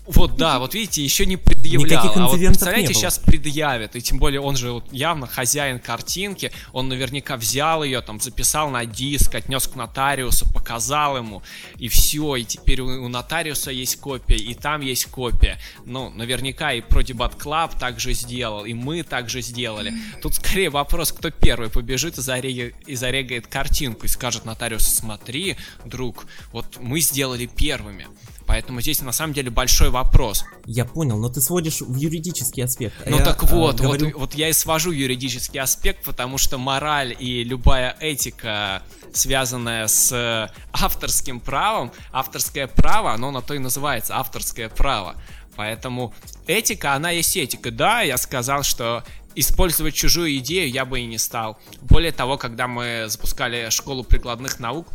Вот, 0.07 0.37
да, 0.37 0.59
вот 0.59 0.75
видите, 0.75 1.03
еще 1.03 1.25
не 1.25 1.39
предъявлял. 1.39 2.13
а 2.15 2.27
вот 2.29 2.39
представляете, 2.39 2.93
сейчас 2.93 3.19
предъявят. 3.19 3.97
И 3.97 4.03
тем 4.03 4.19
более 4.19 4.41
он 4.41 4.57
же 4.57 4.73
вот 4.73 4.93
явно 4.93 5.27
хозяин 5.27 5.79
картинки. 5.79 6.53
Он 6.73 6.89
наверняка 6.89 7.37
взял 7.37 7.83
ее, 7.83 8.03
там, 8.03 8.21
записал 8.21 8.69
на 8.71 8.85
диск, 8.85 9.35
отнес 9.35 9.67
к 9.67 9.77
нотариусу, 9.77 10.47
показал 10.53 11.17
ему. 11.17 11.43
И 11.79 11.89
все. 11.89 12.37
И 12.37 12.45
теперь 12.45 12.83
у, 12.83 13.05
у 13.05 13.09
нотариуса 13.09 13.71
есть 13.71 13.97
копия, 13.97 14.37
и 14.37 14.55
там 14.55 14.83
есть 14.83 15.07
копия. 15.07 15.59
Ну, 15.87 16.11
наверняка 16.11 16.75
и 16.75 16.83
про 16.83 17.01
Debate 17.01 17.39
Club 17.39 17.79
также 17.79 18.13
сделал, 18.13 18.67
и 18.67 18.75
мы 18.75 19.03
также 19.05 19.41
сделали. 19.41 19.95
Тут 20.21 20.35
скорее 20.35 20.69
вопрос, 20.69 21.13
кто 21.13 21.31
первый 21.31 21.71
побежит 21.71 22.19
и, 22.19 22.21
зареги, 22.21 22.75
и 22.87 22.95
зарегает 22.95 23.47
картинку 23.47 24.05
и 24.05 24.09
скажет 24.09 24.45
нотариусу, 24.45 24.91
смотри, 24.91 25.57
друг, 25.87 26.27
вот 26.53 26.79
мы 26.79 27.01
сделали 27.01 27.47
первыми. 27.47 28.07
Поэтому 28.47 28.81
здесь 28.81 29.01
на 29.01 29.13
самом 29.13 29.33
деле 29.33 29.51
большой 29.51 29.91
вопрос. 29.91 30.45
Я 30.67 30.85
понял, 30.85 31.19
но 31.19 31.29
ты 31.29 31.41
сводишь 31.41 31.81
в 31.81 31.97
юридический 31.97 32.65
аспект. 32.65 32.95
А 33.07 33.11
ну 33.11 33.19
я, 33.19 33.25
так 33.25 33.43
вот, 33.45 33.81
а, 33.81 33.83
говорю... 33.83 34.07
вот, 34.07 34.15
вот 34.15 34.35
я 34.35 34.49
и 34.49 34.53
свожу 34.53 34.91
юридический 34.91 35.61
аспект, 35.61 36.05
потому 36.05 36.39
что 36.39 36.59
мораль 36.59 37.17
и 37.19 37.43
любая 37.43 37.97
этика, 38.01 38.83
связанная 39.13 39.87
с 39.87 40.51
авторским 40.73 41.41
правом, 41.41 41.93
авторское 42.13 42.67
право, 42.67 43.13
оно 43.13 43.31
на 43.31 43.41
то 43.41 43.55
и 43.55 43.59
называется 43.59 44.17
авторское 44.17 44.69
право. 44.69 45.17
Поэтому 45.57 46.13
этика, 46.47 46.95
она 46.95 47.11
есть 47.11 47.37
этика. 47.37 47.71
Да, 47.71 48.03
я 48.03 48.19
сказал, 48.19 48.63
что 48.63 49.05
использовать 49.35 49.95
чужую 49.95 50.37
идею 50.39 50.71
я 50.71 50.85
бы 50.85 51.01
и 51.01 51.07
не 51.07 51.19
стал. 51.19 51.59
Более 51.81 52.13
того, 52.13 52.37
когда 52.37 52.67
мы 52.67 53.05
запускали 53.09 53.69
школу 53.71 54.05
прикладных 54.05 54.61
наук, 54.61 54.89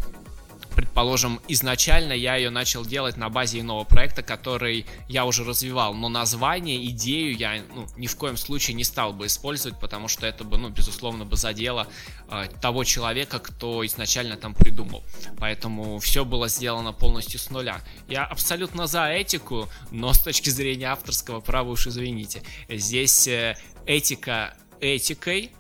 предположим, 0.80 1.42
изначально 1.50 2.14
я 2.14 2.38
ее 2.38 2.50
начал 2.52 2.86
делать 2.86 3.18
на 3.18 3.28
базе 3.28 3.60
иного 3.60 3.84
проекта, 3.84 4.24
который 4.24 4.86
я 5.10 5.26
уже 5.26 5.44
развивал, 5.44 5.94
но 5.94 6.08
название, 6.08 6.86
идею 6.86 7.36
я 7.36 7.62
ну, 7.76 7.86
ни 7.98 8.08
в 8.08 8.16
коем 8.16 8.38
случае 8.38 8.76
не 8.76 8.86
стал 8.86 9.12
бы 9.12 9.26
использовать, 9.26 9.78
потому 9.78 10.08
что 10.08 10.26
это 10.26 10.46
бы, 10.46 10.58
ну, 10.58 10.70
безусловно, 10.70 11.26
бы 11.26 11.36
задело 11.36 11.86
э, 12.30 12.48
того 12.62 12.86
человека, 12.86 13.40
кто 13.40 13.86
изначально 13.86 14.38
там 14.38 14.54
придумал. 14.54 15.04
Поэтому 15.38 16.00
все 16.00 16.24
было 16.24 16.48
сделано 16.48 16.94
полностью 16.94 17.42
с 17.42 17.50
нуля. 17.50 17.82
Я 18.08 18.24
абсолютно 18.24 18.88
за 18.88 19.10
этику, 19.10 19.68
но 19.92 20.14
с 20.14 20.20
точки 20.20 20.50
зрения 20.50 20.86
авторского 20.86 21.42
права 21.42 21.72
уж 21.72 21.88
извините. 21.88 22.42
Здесь 22.70 23.28
э, 23.28 23.58
этика 23.86 24.56
этикой, 24.82 25.52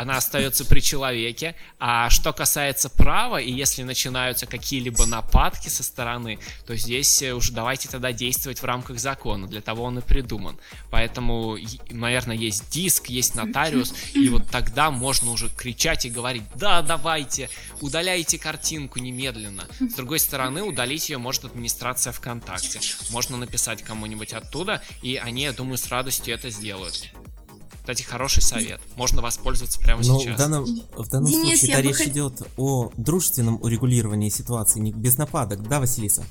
она 0.00 0.16
остается 0.16 0.64
при 0.64 0.80
человеке. 0.80 1.54
А 1.78 2.08
что 2.08 2.32
касается 2.32 2.88
права, 2.88 3.36
и 3.36 3.52
если 3.52 3.82
начинаются 3.82 4.46
какие-либо 4.46 5.04
нападки 5.04 5.68
со 5.68 5.82
стороны, 5.82 6.38
то 6.66 6.74
здесь 6.74 7.20
э, 7.20 7.34
уже 7.34 7.52
давайте 7.52 7.86
тогда 7.88 8.10
действовать 8.10 8.62
в 8.62 8.64
рамках 8.64 8.98
закона. 8.98 9.46
Для 9.46 9.60
того 9.60 9.84
он 9.84 9.98
и 9.98 10.02
придуман. 10.02 10.58
Поэтому, 10.90 11.58
наверное, 11.90 12.34
есть 12.34 12.70
диск, 12.70 13.10
есть 13.10 13.34
нотариус, 13.34 13.92
и 14.14 14.30
вот 14.30 14.48
тогда 14.48 14.90
можно 14.90 15.32
уже 15.32 15.50
кричать 15.50 16.06
и 16.06 16.10
говорить, 16.10 16.44
да, 16.54 16.80
давайте, 16.80 17.50
удаляйте 17.82 18.38
картинку 18.38 19.00
немедленно. 19.00 19.66
С 19.80 19.94
другой 19.94 20.18
стороны, 20.18 20.62
удалить 20.62 21.10
ее 21.10 21.18
может 21.18 21.44
администрация 21.44 22.14
ВКонтакте. 22.14 22.80
Можно 23.10 23.36
написать 23.36 23.82
кому-нибудь 23.82 24.32
оттуда, 24.32 24.82
и 25.02 25.16
они, 25.16 25.42
я 25.42 25.52
думаю, 25.52 25.76
с 25.76 25.88
радостью 25.88 26.34
это 26.34 26.48
сделают. 26.48 27.10
Кстати, 27.90 28.08
хороший 28.08 28.40
совет. 28.40 28.80
Можно 28.94 29.20
воспользоваться 29.20 29.80
прямо 29.80 30.04
Но 30.04 30.20
сейчас. 30.20 30.36
В 30.36 30.38
данном, 30.38 30.64
в 30.96 31.08
данном 31.08 31.28
Денис, 31.28 31.58
случае 31.58 31.76
бы 31.76 31.82
речь 31.82 31.96
хот- 31.96 32.08
идет 32.08 32.42
о 32.56 32.92
дружественном 32.96 33.60
урегулировании 33.60 34.28
ситуации, 34.28 34.78
не 34.78 34.92
без 34.92 35.18
нападок, 35.18 35.66
да, 35.68 35.80
Василиса? 35.80 36.22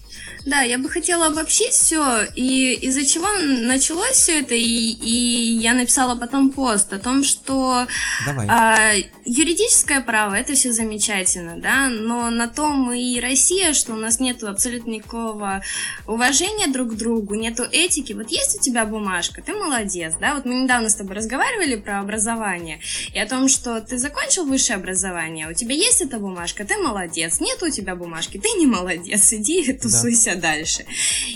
Да, 0.45 0.61
я 0.61 0.77
бы 0.77 0.87
хотела 0.89 1.27
обобщить 1.27 1.73
все, 1.73 2.23
и 2.23 2.75
из-за 2.75 3.05
чего 3.05 3.27
началось 3.67 4.11
все 4.15 4.39
это, 4.39 4.55
и, 4.55 4.61
и 4.63 5.57
я 5.57 5.73
написала 5.73 6.15
потом 6.15 6.51
пост 6.51 6.93
о 6.93 6.99
том, 6.99 7.25
что 7.25 7.87
Давай. 8.25 8.47
а, 8.47 8.93
юридическое 9.29 10.01
право 10.01 10.33
это 10.33 10.53
все 10.53 10.71
замечательно, 10.71 11.57
да, 11.57 11.87
но 11.89 12.29
на 12.29 12.47
том 12.47 12.91
и 12.91 13.19
Россия, 13.19 13.73
что 13.73 13.93
у 13.93 13.95
нас 13.95 14.19
нету 14.19 14.47
абсолютно 14.47 14.89
никакого 14.91 15.61
уважения 16.07 16.67
друг 16.67 16.93
к 16.93 16.95
другу, 16.95 17.35
нету 17.35 17.63
этики. 17.71 18.13
Вот 18.13 18.29
есть 18.29 18.55
у 18.55 18.61
тебя 18.61 18.85
бумажка, 18.85 19.41
ты 19.41 19.53
молодец, 19.53 20.15
да. 20.19 20.35
Вот 20.35 20.45
мы 20.45 20.55
недавно 20.55 20.89
с 20.89 20.95
тобой 20.95 21.15
разговаривали 21.15 21.75
про 21.75 21.99
образование 21.99 22.79
и 23.13 23.19
о 23.19 23.27
том, 23.27 23.47
что 23.49 23.79
ты 23.81 23.97
закончил 23.97 24.45
высшее 24.45 24.77
образование, 24.77 25.49
у 25.49 25.53
тебя 25.53 25.75
есть 25.75 26.01
эта 26.01 26.17
бумажка, 26.17 26.65
ты 26.65 26.77
молодец. 26.77 27.39
Нет 27.39 27.61
у 27.61 27.69
тебя 27.69 27.95
бумажки, 27.95 28.39
ты 28.39 28.49
не 28.57 28.65
молодец, 28.65 29.31
иди 29.33 29.73
тусуйся 29.73 30.35
дальше. 30.35 30.85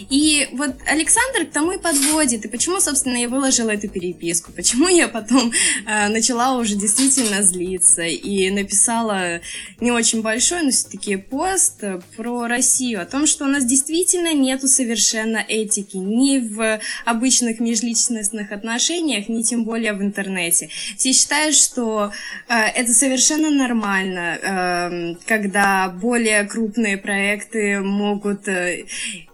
И 0.09 0.49
вот 0.53 0.71
Александр 0.87 1.45
к 1.45 1.51
тому 1.51 1.73
и 1.73 1.77
подводит. 1.77 2.45
И 2.45 2.47
почему, 2.47 2.79
собственно, 2.79 3.17
я 3.17 3.29
выложила 3.29 3.69
эту 3.69 3.87
переписку? 3.87 4.51
Почему 4.51 4.87
я 4.87 5.07
потом 5.07 5.51
э, 5.85 6.07
начала 6.07 6.57
уже 6.57 6.75
действительно 6.75 7.43
злиться 7.43 7.82
и 7.97 8.49
написала 8.49 9.41
не 9.79 9.91
очень 9.91 10.21
большой, 10.21 10.63
но 10.63 10.71
все-таки 10.71 11.17
пост 11.17 11.83
про 12.15 12.47
Россию, 12.47 13.01
о 13.01 13.05
том, 13.05 13.27
что 13.27 13.45
у 13.45 13.47
нас 13.47 13.65
действительно 13.65 14.33
нету 14.33 14.67
совершенно 14.67 15.37
этики 15.37 15.97
ни 15.97 16.39
в 16.39 16.79
обычных 17.05 17.59
межличностных 17.59 18.51
отношениях, 18.51 19.29
ни 19.29 19.41
тем 19.41 19.63
более 19.63 19.93
в 19.93 20.01
интернете. 20.01 20.69
Все 20.97 21.13
считают, 21.13 21.55
что 21.55 22.11
э, 22.47 22.53
это 22.53 22.93
совершенно 22.93 23.49
нормально, 23.49 24.37
э, 24.41 25.15
когда 25.25 25.89
более 25.89 26.43
крупные 26.45 26.97
проекты 26.97 27.79
могут... 27.79 28.47
э, 28.47 28.85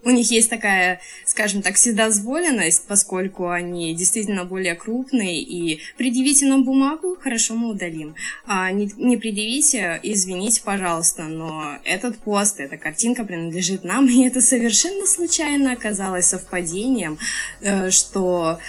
у 0.04 0.10
них 0.12 0.32
есть 0.32 0.50
такая, 0.50 1.02
скажем 1.26 1.62
так, 1.62 1.76
вседозволенность, 1.76 2.86
поскольку 2.88 3.50
они 3.50 3.94
действительно 3.94 4.46
более 4.46 4.76
крупные, 4.76 5.42
и 5.42 5.82
предъявите 5.98 6.46
нам 6.46 6.64
бумагу, 6.64 7.18
хорошо, 7.20 7.56
мы 7.56 7.70
удалим. 7.70 8.16
А 8.46 8.72
не, 8.72 8.92
не 8.98 9.18
предъявите, 9.18 10.00
извините, 10.04 10.62
пожалуйста, 10.64 11.24
но 11.24 11.78
этот 11.84 12.18
пост, 12.18 12.60
эта 12.60 12.78
картинка 12.78 13.24
принадлежит 13.24 13.84
нам, 13.84 14.08
и 14.08 14.26
это 14.26 14.42
совершенно 14.42 15.06
случайно 15.06 15.74
оказалось 15.74 16.26
совпадением, 16.26 17.18
э, 17.62 17.90
что 17.92 18.60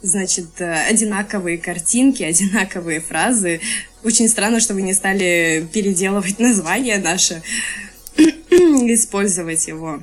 значит, 0.00 0.60
одинаковые 0.60 1.58
картинки, 1.58 2.22
одинаковые 2.22 3.00
фразы. 3.00 3.60
Очень 4.04 4.28
странно, 4.28 4.60
что 4.60 4.74
вы 4.74 4.82
не 4.82 4.94
стали 4.94 5.66
переделывать 5.72 6.38
название 6.38 6.98
наше, 6.98 7.42
использовать 8.16 9.66
его. 9.66 10.00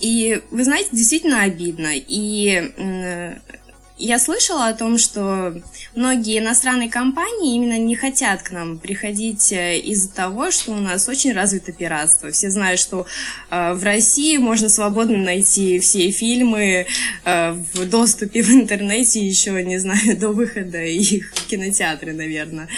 И 0.00 0.40
вы 0.50 0.64
знаете, 0.64 0.90
действительно 0.92 1.42
обидно. 1.42 1.90
И 1.94 2.72
м, 2.76 3.40
я 4.04 4.18
слышала 4.18 4.66
о 4.66 4.74
том, 4.74 4.98
что 4.98 5.54
многие 5.94 6.38
иностранные 6.38 6.90
компании 6.90 7.54
именно 7.54 7.78
не 7.78 7.94
хотят 7.94 8.42
к 8.42 8.50
нам 8.50 8.78
приходить 8.78 9.52
э, 9.52 9.78
из-за 9.78 10.08
того, 10.08 10.50
что 10.50 10.72
у 10.72 10.80
нас 10.80 11.08
очень 11.08 11.32
развито 11.32 11.70
пиратство. 11.72 12.32
Все 12.32 12.50
знают, 12.50 12.80
что 12.80 13.06
э, 13.50 13.72
в 13.74 13.84
России 13.84 14.38
можно 14.38 14.68
свободно 14.68 15.18
найти 15.18 15.78
все 15.78 16.10
фильмы 16.10 16.86
э, 17.24 17.52
в 17.52 17.88
доступе 17.88 18.42
в 18.42 18.50
интернете 18.50 19.20
еще, 19.20 19.62
не 19.62 19.78
знаю, 19.78 20.16
до 20.18 20.30
выхода 20.30 20.82
их 20.82 21.32
в 21.34 21.46
кинотеатры, 21.46 22.12
наверное. 22.12 22.68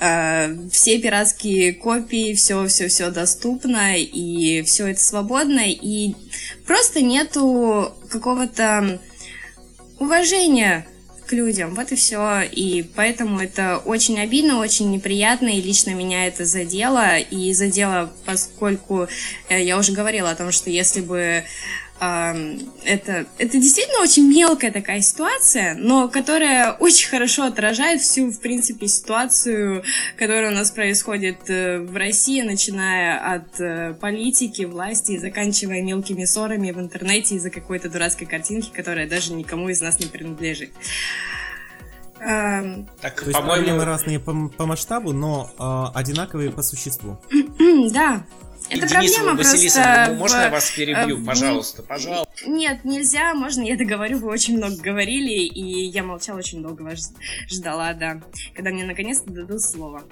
Э, 0.00 0.56
все 0.70 0.98
пиратские 0.98 1.74
копии, 1.74 2.34
все, 2.34 2.66
все, 2.66 2.88
все 2.88 3.10
доступно, 3.10 3.98
и 3.98 4.62
все 4.62 4.86
это 4.86 5.02
свободно, 5.02 5.62
и 5.66 6.14
просто 6.66 7.02
нету 7.02 7.92
какого-то 8.08 9.00
уважения 9.98 10.86
к 11.26 11.32
людям, 11.32 11.74
вот 11.74 11.92
и 11.92 11.96
все. 11.96 12.42
И 12.42 12.82
поэтому 12.94 13.40
это 13.40 13.78
очень 13.78 14.18
обидно, 14.18 14.58
очень 14.58 14.90
неприятно, 14.90 15.48
и 15.48 15.60
лично 15.60 15.90
меня 15.90 16.26
это 16.26 16.44
задело. 16.44 17.18
И 17.18 17.52
задело, 17.52 18.12
поскольку 18.24 19.08
э, 19.48 19.62
я 19.62 19.76
уже 19.76 19.92
говорила 19.92 20.30
о 20.30 20.36
том, 20.36 20.52
что 20.52 20.70
если 20.70 21.00
бы 21.00 21.44
это, 21.98 23.26
это 23.38 23.58
действительно 23.58 24.02
очень 24.02 24.28
мелкая 24.28 24.70
такая 24.70 25.00
ситуация, 25.00 25.74
но 25.74 26.08
которая 26.08 26.72
очень 26.72 27.08
хорошо 27.08 27.44
отражает 27.44 28.02
всю, 28.02 28.30
в 28.30 28.40
принципе, 28.40 28.86
ситуацию, 28.86 29.82
которая 30.16 30.50
у 30.50 30.54
нас 30.54 30.70
происходит 30.70 31.48
э, 31.48 31.78
в 31.78 31.96
России, 31.96 32.42
начиная 32.42 33.34
от 33.34 33.60
э, 33.60 33.94
политики, 33.94 34.62
власти 34.62 35.12
и 35.12 35.18
заканчивая 35.18 35.82
мелкими 35.82 36.24
ссорами 36.24 36.70
в 36.70 36.78
интернете 36.78 37.36
из-за 37.36 37.50
какой-то 37.50 37.88
дурацкой 37.88 38.26
картинки, 38.26 38.70
которая 38.70 39.08
даже 39.08 39.32
никому 39.32 39.70
из 39.70 39.80
нас 39.80 39.98
не 39.98 40.06
принадлежит. 40.06 40.70
Так, 42.18 43.20
То 43.20 43.26
есть 43.26 43.32
по-моему, 43.32 43.46
проблемы 43.46 43.84
разные 43.84 44.18
по, 44.18 44.48
по 44.48 44.66
масштабу, 44.66 45.12
но 45.12 45.50
э, 45.58 45.98
одинаковые 45.98 46.50
по 46.50 46.62
существу. 46.62 47.18
Да, 47.92 48.24
это 48.68 48.88
Денис, 48.88 49.14
проблема 49.14 49.38
Василиса, 49.38 49.82
просто... 49.82 50.06
ну, 50.12 50.18
можно 50.18 50.36
я 50.38 50.50
вас 50.50 50.70
перебью, 50.70 51.22
э, 51.22 51.24
пожалуйста, 51.24 51.82
пожалуйста. 51.82 52.32
Нет, 52.46 52.84
нельзя, 52.84 53.34
можно 53.34 53.62
я 53.62 53.76
договорю, 53.76 54.18
вы 54.18 54.28
очень 54.28 54.56
много 54.56 54.76
говорили, 54.76 55.44
и 55.44 55.86
я 55.86 56.02
молчала 56.02 56.38
очень 56.38 56.62
долго 56.62 56.82
вас 56.82 57.12
ждала, 57.48 57.92
да, 57.94 58.20
когда 58.54 58.70
мне 58.70 58.84
наконец-то 58.84 59.30
дадут 59.30 59.62
слово. 59.62 60.02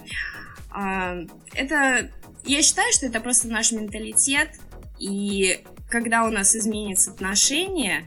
А, 0.71 1.17
Это, 1.55 2.11
я 2.45 2.63
считаю, 2.63 2.93
что 2.93 3.07
это 3.07 3.21
просто 3.21 3.49
наш 3.49 3.73
менталитет, 3.73 4.51
и 4.99 5.65
когда 5.89 6.25
у 6.25 6.31
нас 6.31 6.55
изменится 6.57 7.11
отношение 7.11 8.07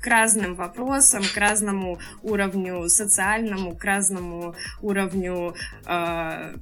к 0.00 0.06
разным 0.06 0.54
вопросам, 0.54 1.22
к 1.34 1.36
разному 1.36 1.98
уровню 2.22 2.88
социальному, 2.88 3.74
к 3.74 3.82
разному 3.84 4.54
уровню 4.80 5.54
э, 5.84 6.54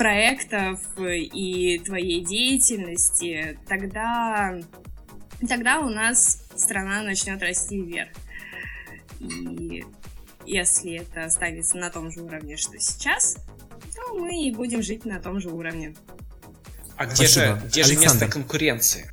проектов 0.00 0.80
и 0.98 1.78
твоей 1.84 2.24
деятельности, 2.24 3.58
тогда 3.68 4.58
тогда 5.46 5.80
у 5.80 5.90
нас 5.90 6.42
страна 6.56 7.02
начнет 7.02 7.42
расти 7.42 7.82
вверх. 7.82 8.08
И 9.18 9.84
если 10.46 11.02
это 11.02 11.26
останется 11.26 11.76
на 11.76 11.90
том 11.90 12.10
же 12.10 12.22
уровне, 12.22 12.56
что 12.56 12.78
сейчас, 12.78 13.36
то 13.94 14.14
мы 14.14 14.42
и 14.42 14.50
будем 14.50 14.82
жить 14.82 15.04
на 15.04 15.20
том 15.20 15.38
же 15.38 15.50
уровне. 15.50 15.94
А 16.96 17.04
где 17.04 17.28
Спасибо. 17.28 17.60
же, 17.60 17.66
где 17.66 17.82
же 17.82 17.96
место 17.98 18.26
конкуренции? 18.26 19.12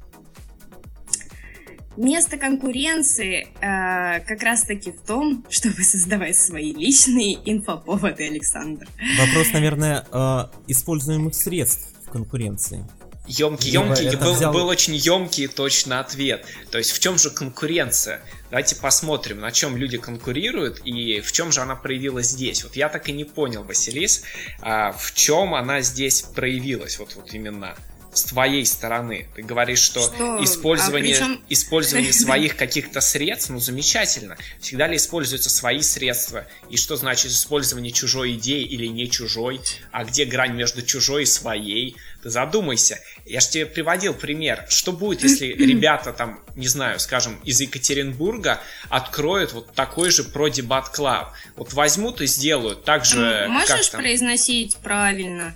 Место 1.97 2.38
конкуренции 2.38 3.47
э, 3.60 4.19
как 4.19 4.43
раз-таки 4.43 4.91
в 4.91 5.01
том, 5.01 5.43
чтобы 5.49 5.81
создавать 5.81 6.36
свои 6.36 6.71
личные 6.71 7.39
инфоповоды, 7.43 8.27
Александр. 8.27 8.88
Вопрос, 9.19 9.51
наверное, 9.51 10.05
э, 10.12 10.45
используемых 10.67 11.33
средств 11.33 11.88
в 12.05 12.12
конкуренции. 12.12 12.88
Емкий, 13.27 13.71
емкий, 13.71 14.15
был, 14.15 14.36
взял- 14.36 14.53
был 14.53 14.67
очень 14.67 14.95
емкий 14.95 15.45
и 15.45 15.47
точный 15.47 15.99
ответ. 15.99 16.45
То 16.71 16.77
есть 16.77 16.91
в 16.91 16.99
чем 16.99 17.17
же 17.17 17.29
конкуренция? 17.29 18.21
Давайте 18.51 18.75
посмотрим, 18.77 19.41
на 19.41 19.51
чем 19.51 19.75
люди 19.75 19.97
конкурируют 19.97 20.81
и 20.86 21.19
в 21.19 21.31
чем 21.33 21.51
же 21.51 21.60
она 21.62 21.75
проявилась 21.75 22.27
здесь. 22.27 22.63
Вот 22.63 22.77
я 22.77 22.88
так 22.88 23.10
и 23.10 23.12
не 23.12 23.25
понял, 23.25 23.63
Василис, 23.63 24.23
а 24.62 24.93
в 24.93 25.13
чем 25.13 25.55
она 25.55 25.81
здесь 25.81 26.21
проявилась, 26.21 26.99
вот, 26.99 27.15
вот 27.15 27.33
именно 27.33 27.75
с 28.17 28.23
твоей 28.23 28.65
стороны. 28.65 29.27
Ты 29.36 29.43
говоришь, 29.43 29.80
что, 29.80 30.01
Что? 30.01 30.43
использование, 30.43 31.15
А 31.15 31.19
причем- 31.19 31.41
использование 31.49 32.13
своих 32.25 32.56
каких-то 32.58 32.99
средств, 33.01 33.49
ну 33.49 33.60
замечательно. 33.60 34.38
Всегда 34.60 34.88
ли 34.88 34.97
используются 34.97 35.49
свои 35.49 35.82
средства? 35.82 36.45
И 36.69 36.77
что 36.77 36.95
значит 36.97 37.32
использование 37.32 37.91
чужой 37.91 38.34
идеи 38.34 38.63
или 38.63 38.88
не 38.88 39.10
чужой? 39.10 39.62
А 39.91 40.03
где 40.03 40.25
грань 40.25 40.53
между 40.56 40.82
чужой 40.82 41.23
и 41.23 41.25
своей? 41.25 41.95
Ты 42.23 42.30
задумайся. 42.30 42.99
Я 43.25 43.39
же 43.39 43.49
тебе 43.49 43.65
приводил 43.65 44.13
пример. 44.13 44.65
Что 44.69 44.91
будет, 44.91 45.23
если 45.23 45.45
ребята 45.53 46.12
там, 46.13 46.39
не 46.56 46.67
знаю, 46.67 46.99
скажем, 46.99 47.39
из 47.43 47.62
Екатеринбурга 47.62 48.60
откроют 48.89 49.53
вот 49.53 49.73
такой 49.73 50.10
же 50.10 50.23
про-дебат 50.23 50.89
клаб? 50.89 51.34
Вот 51.56 51.73
возьмут 51.73 52.21
и 52.21 52.25
сделают 52.27 52.84
так 52.84 53.06
же, 53.06 53.43
как 53.45 53.49
Можешь 53.49 53.88
там. 53.89 54.01
произносить 54.01 54.77
правильно? 54.77 55.56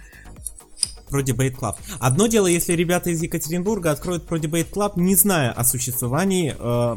Про 1.11 1.21
Debate 1.21 1.55
Club. 1.59 1.75
Одно 1.99 2.27
дело, 2.27 2.47
если 2.47 2.73
ребята 2.73 3.11
из 3.11 3.21
Екатеринбурга 3.21 3.91
откроют 3.91 4.25
про 4.25 4.39
Debate 4.39 4.71
Club, 4.71 4.93
не 4.95 5.15
зная 5.15 5.51
о 5.51 5.63
существовании 5.63 6.55
э, 6.57 6.95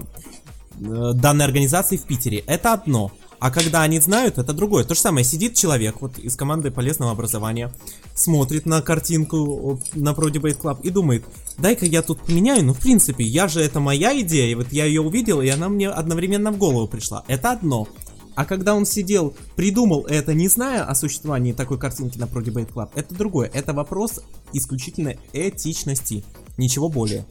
э, 0.80 1.12
данной 1.14 1.44
организации 1.44 1.96
в 1.96 2.04
Питере. 2.04 2.44
Это 2.46 2.72
одно. 2.72 3.10
А 3.44 3.50
когда 3.50 3.82
они 3.82 4.00
знают, 4.00 4.38
это 4.38 4.54
другое. 4.54 4.84
То 4.84 4.94
же 4.94 5.00
самое, 5.00 5.22
сидит 5.22 5.54
человек 5.54 6.00
вот 6.00 6.18
из 6.18 6.34
команды 6.34 6.70
полезного 6.70 7.12
образования, 7.12 7.74
смотрит 8.14 8.64
на 8.64 8.80
картинку 8.80 9.78
на 9.92 10.12
Pro 10.12 10.30
Debate 10.30 10.58
Club 10.58 10.78
и 10.82 10.88
думает, 10.88 11.24
дай-ка 11.58 11.84
я 11.84 12.00
тут 12.00 12.20
поменяю, 12.20 12.64
ну 12.64 12.72
в 12.72 12.78
принципе, 12.78 13.22
я 13.22 13.46
же, 13.48 13.60
это 13.60 13.80
моя 13.80 14.18
идея, 14.20 14.50
и 14.50 14.54
вот 14.54 14.68
я 14.72 14.86
ее 14.86 15.02
увидел, 15.02 15.42
и 15.42 15.48
она 15.48 15.68
мне 15.68 15.90
одновременно 15.90 16.52
в 16.52 16.56
голову 16.56 16.88
пришла. 16.88 17.22
Это 17.28 17.50
одно. 17.50 17.86
А 18.34 18.44
когда 18.44 18.74
он 18.74 18.84
сидел, 18.86 19.36
придумал 19.56 20.06
это, 20.06 20.34
не 20.34 20.48
зная 20.48 20.84
о 20.84 20.94
существовании 20.94 21.52
такой 21.52 21.78
картинки 21.78 22.18
на 22.18 22.24
Pro 22.24 22.42
Debate 22.42 22.72
Club, 22.72 22.90
это 22.94 23.14
другое. 23.14 23.50
Это 23.52 23.72
вопрос 23.72 24.20
исключительно 24.52 25.14
этичности. 25.32 26.24
Ничего 26.56 26.88
более. 26.88 27.24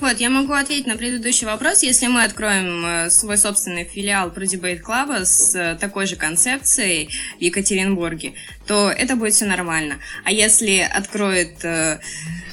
Вот, 0.00 0.18
я 0.18 0.28
могу 0.28 0.52
ответить 0.52 0.86
на 0.86 0.96
предыдущий 0.96 1.46
вопрос. 1.46 1.82
Если 1.82 2.08
мы 2.08 2.24
откроем 2.24 2.84
э, 2.84 3.10
свой 3.10 3.38
собственный 3.38 3.84
филиал 3.84 4.30
Pro 4.30 4.42
Debate 4.42 4.82
Club 4.82 5.24
с 5.24 5.54
э, 5.54 5.76
такой 5.80 6.06
же 6.06 6.16
концепцией 6.16 7.10
в 7.38 7.40
Екатеринбурге, 7.40 8.34
то 8.66 8.90
это 8.90 9.14
будет 9.14 9.34
все 9.34 9.44
нормально. 9.44 9.98
А 10.24 10.32
если 10.32 10.78
откроет 10.78 11.64
э, 11.64 12.00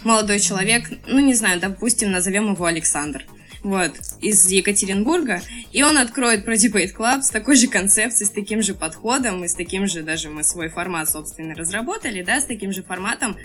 молодой 0.04 0.39
человек, 0.39 0.91
ну 1.08 1.19
не 1.19 1.34
знаю, 1.34 1.60
допустим, 1.60 2.12
назовем 2.12 2.54
его 2.54 2.65
Александр, 2.65 3.25
вот, 3.63 3.93
из 4.21 4.50
Екатеринбурга, 4.50 5.41
и 5.71 5.84
он 5.84 5.97
откроет 5.97 6.47
Pro 6.47 6.56
Debate 6.56 6.95
Club 6.95 7.21
с 7.21 7.30
такой 7.30 7.56
же 7.56 7.67
концепцией, 7.67 8.28
с 8.28 8.32
таким 8.32 8.62
же 8.62 8.74
подходом, 8.74 9.43
и 9.43 9.47
с 9.47 9.54
таким 9.54 9.88
же, 9.88 10.02
даже 10.02 10.30
мы 10.30 10.43
свой 10.43 10.69
формат, 10.69 11.10
собственно, 11.10 11.56
разработали, 11.56 12.24
да, 12.24 12.41
с 12.41 12.45
таким 12.45 12.71
же 12.71 12.84
форматом, 12.84 13.38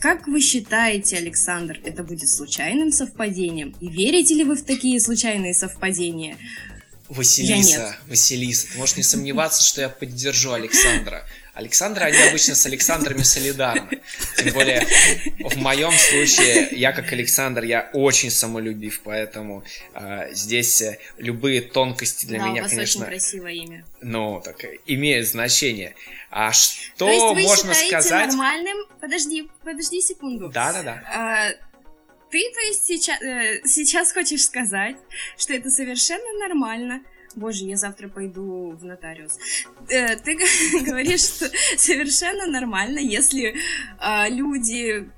как 0.00 0.26
вы 0.26 0.40
считаете, 0.40 1.16
Александр, 1.16 1.78
это 1.84 2.02
будет 2.02 2.28
случайным 2.28 2.90
совпадением? 2.90 3.72
И 3.80 3.88
верите 3.88 4.34
ли 4.34 4.42
вы 4.42 4.56
в 4.56 4.64
такие 4.64 4.98
случайные 5.00 5.54
совпадения? 5.54 6.36
Василиса. 7.08 7.96
Василиса, 8.08 8.66
ты 8.72 8.78
можешь 8.78 8.96
не 8.96 9.04
сомневаться, 9.04 9.62
что 9.62 9.80
я 9.82 9.88
поддержу 9.88 10.52
Александра. 10.52 11.24
Александра, 11.54 12.04
они 12.04 12.18
обычно 12.18 12.54
с 12.54 12.64
Александрами 12.64 13.22
солидарны. 13.22 14.00
Тем 14.38 14.54
более, 14.54 14.86
в 15.40 15.56
моем 15.56 15.92
случае, 15.92 16.68
я 16.72 16.92
как 16.92 17.12
Александр, 17.12 17.64
я 17.64 17.90
очень 17.92 18.30
самолюбив, 18.30 19.02
поэтому 19.04 19.62
э, 19.94 20.32
здесь 20.32 20.82
любые 21.18 21.60
тонкости 21.60 22.24
для 22.24 22.38
да, 22.38 22.46
меня, 22.46 22.60
у 22.60 22.64
вас 22.64 22.72
конечно, 22.72 23.00
очень 23.02 23.10
красивое 23.10 23.52
имя. 23.52 23.84
ну, 24.00 24.40
так, 24.42 24.64
имеют 24.86 25.28
значение. 25.28 25.94
А 26.30 26.52
что 26.52 26.74
То 26.96 27.10
есть 27.10 27.22
вы 27.22 27.42
можно 27.42 27.74
сказать? 27.74 28.28
нормальным... 28.28 28.86
Подожди, 29.00 29.50
подожди 29.62 30.00
секунду. 30.00 30.48
Да-да-да. 30.48 31.02
А, 31.12 31.50
ты, 32.30 32.50
то 32.54 32.60
есть, 32.60 32.86
сейчас, 32.86 33.20
э, 33.20 33.60
сейчас 33.66 34.12
хочешь 34.12 34.44
сказать, 34.44 34.96
что 35.36 35.52
это 35.52 35.68
совершенно 35.70 36.32
нормально. 36.38 37.02
Боже, 37.34 37.64
я 37.64 37.76
завтра 37.76 38.08
пойду 38.08 38.70
в 38.70 38.84
нотариус. 38.84 39.38
Э, 39.88 40.16
ты 40.16 40.38
говоришь, 40.84 41.22
что 41.22 41.50
совершенно 41.76 42.46
нормально, 42.46 42.98
если 42.98 43.54
а, 43.98 44.28
люди... 44.28 45.08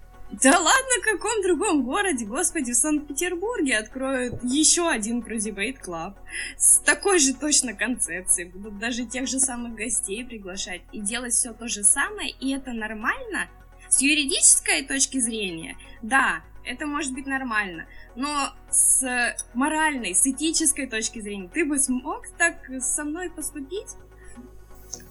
Да 0.42 0.58
ладно, 0.58 0.90
в 1.00 1.04
каком 1.04 1.42
другом 1.42 1.84
городе, 1.84 2.24
господи, 2.24 2.72
в 2.72 2.76
Санкт-Петербурге 2.76 3.78
откроют 3.78 4.42
еще 4.42 4.88
один 4.88 5.20
Prozibate 5.20 5.76
Club 5.80 6.14
с 6.56 6.78
такой 6.78 7.20
же 7.20 7.34
точно 7.34 7.74
концепцией, 7.74 8.48
будут 8.48 8.78
даже 8.78 9.04
тех 9.04 9.28
же 9.28 9.38
самых 9.38 9.74
гостей 9.74 10.24
приглашать 10.24 10.80
и 10.92 11.00
делать 11.00 11.34
все 11.34 11.52
то 11.52 11.68
же 11.68 11.84
самое, 11.84 12.30
и 12.30 12.52
это 12.52 12.72
нормально? 12.72 13.48
С 13.88 14.00
юридической 14.00 14.82
точки 14.82 15.20
зрения, 15.20 15.76
да, 16.02 16.42
это 16.64 16.86
может 16.86 17.12
быть 17.12 17.26
нормально, 17.26 17.86
но 18.16 18.52
с 18.70 19.36
моральной, 19.54 20.14
с 20.14 20.26
этической 20.26 20.86
точки 20.86 21.20
зрения, 21.20 21.48
ты 21.48 21.64
бы 21.64 21.78
смог 21.78 22.26
так 22.38 22.56
со 22.80 23.04
мной 23.04 23.30
поступить? 23.30 23.88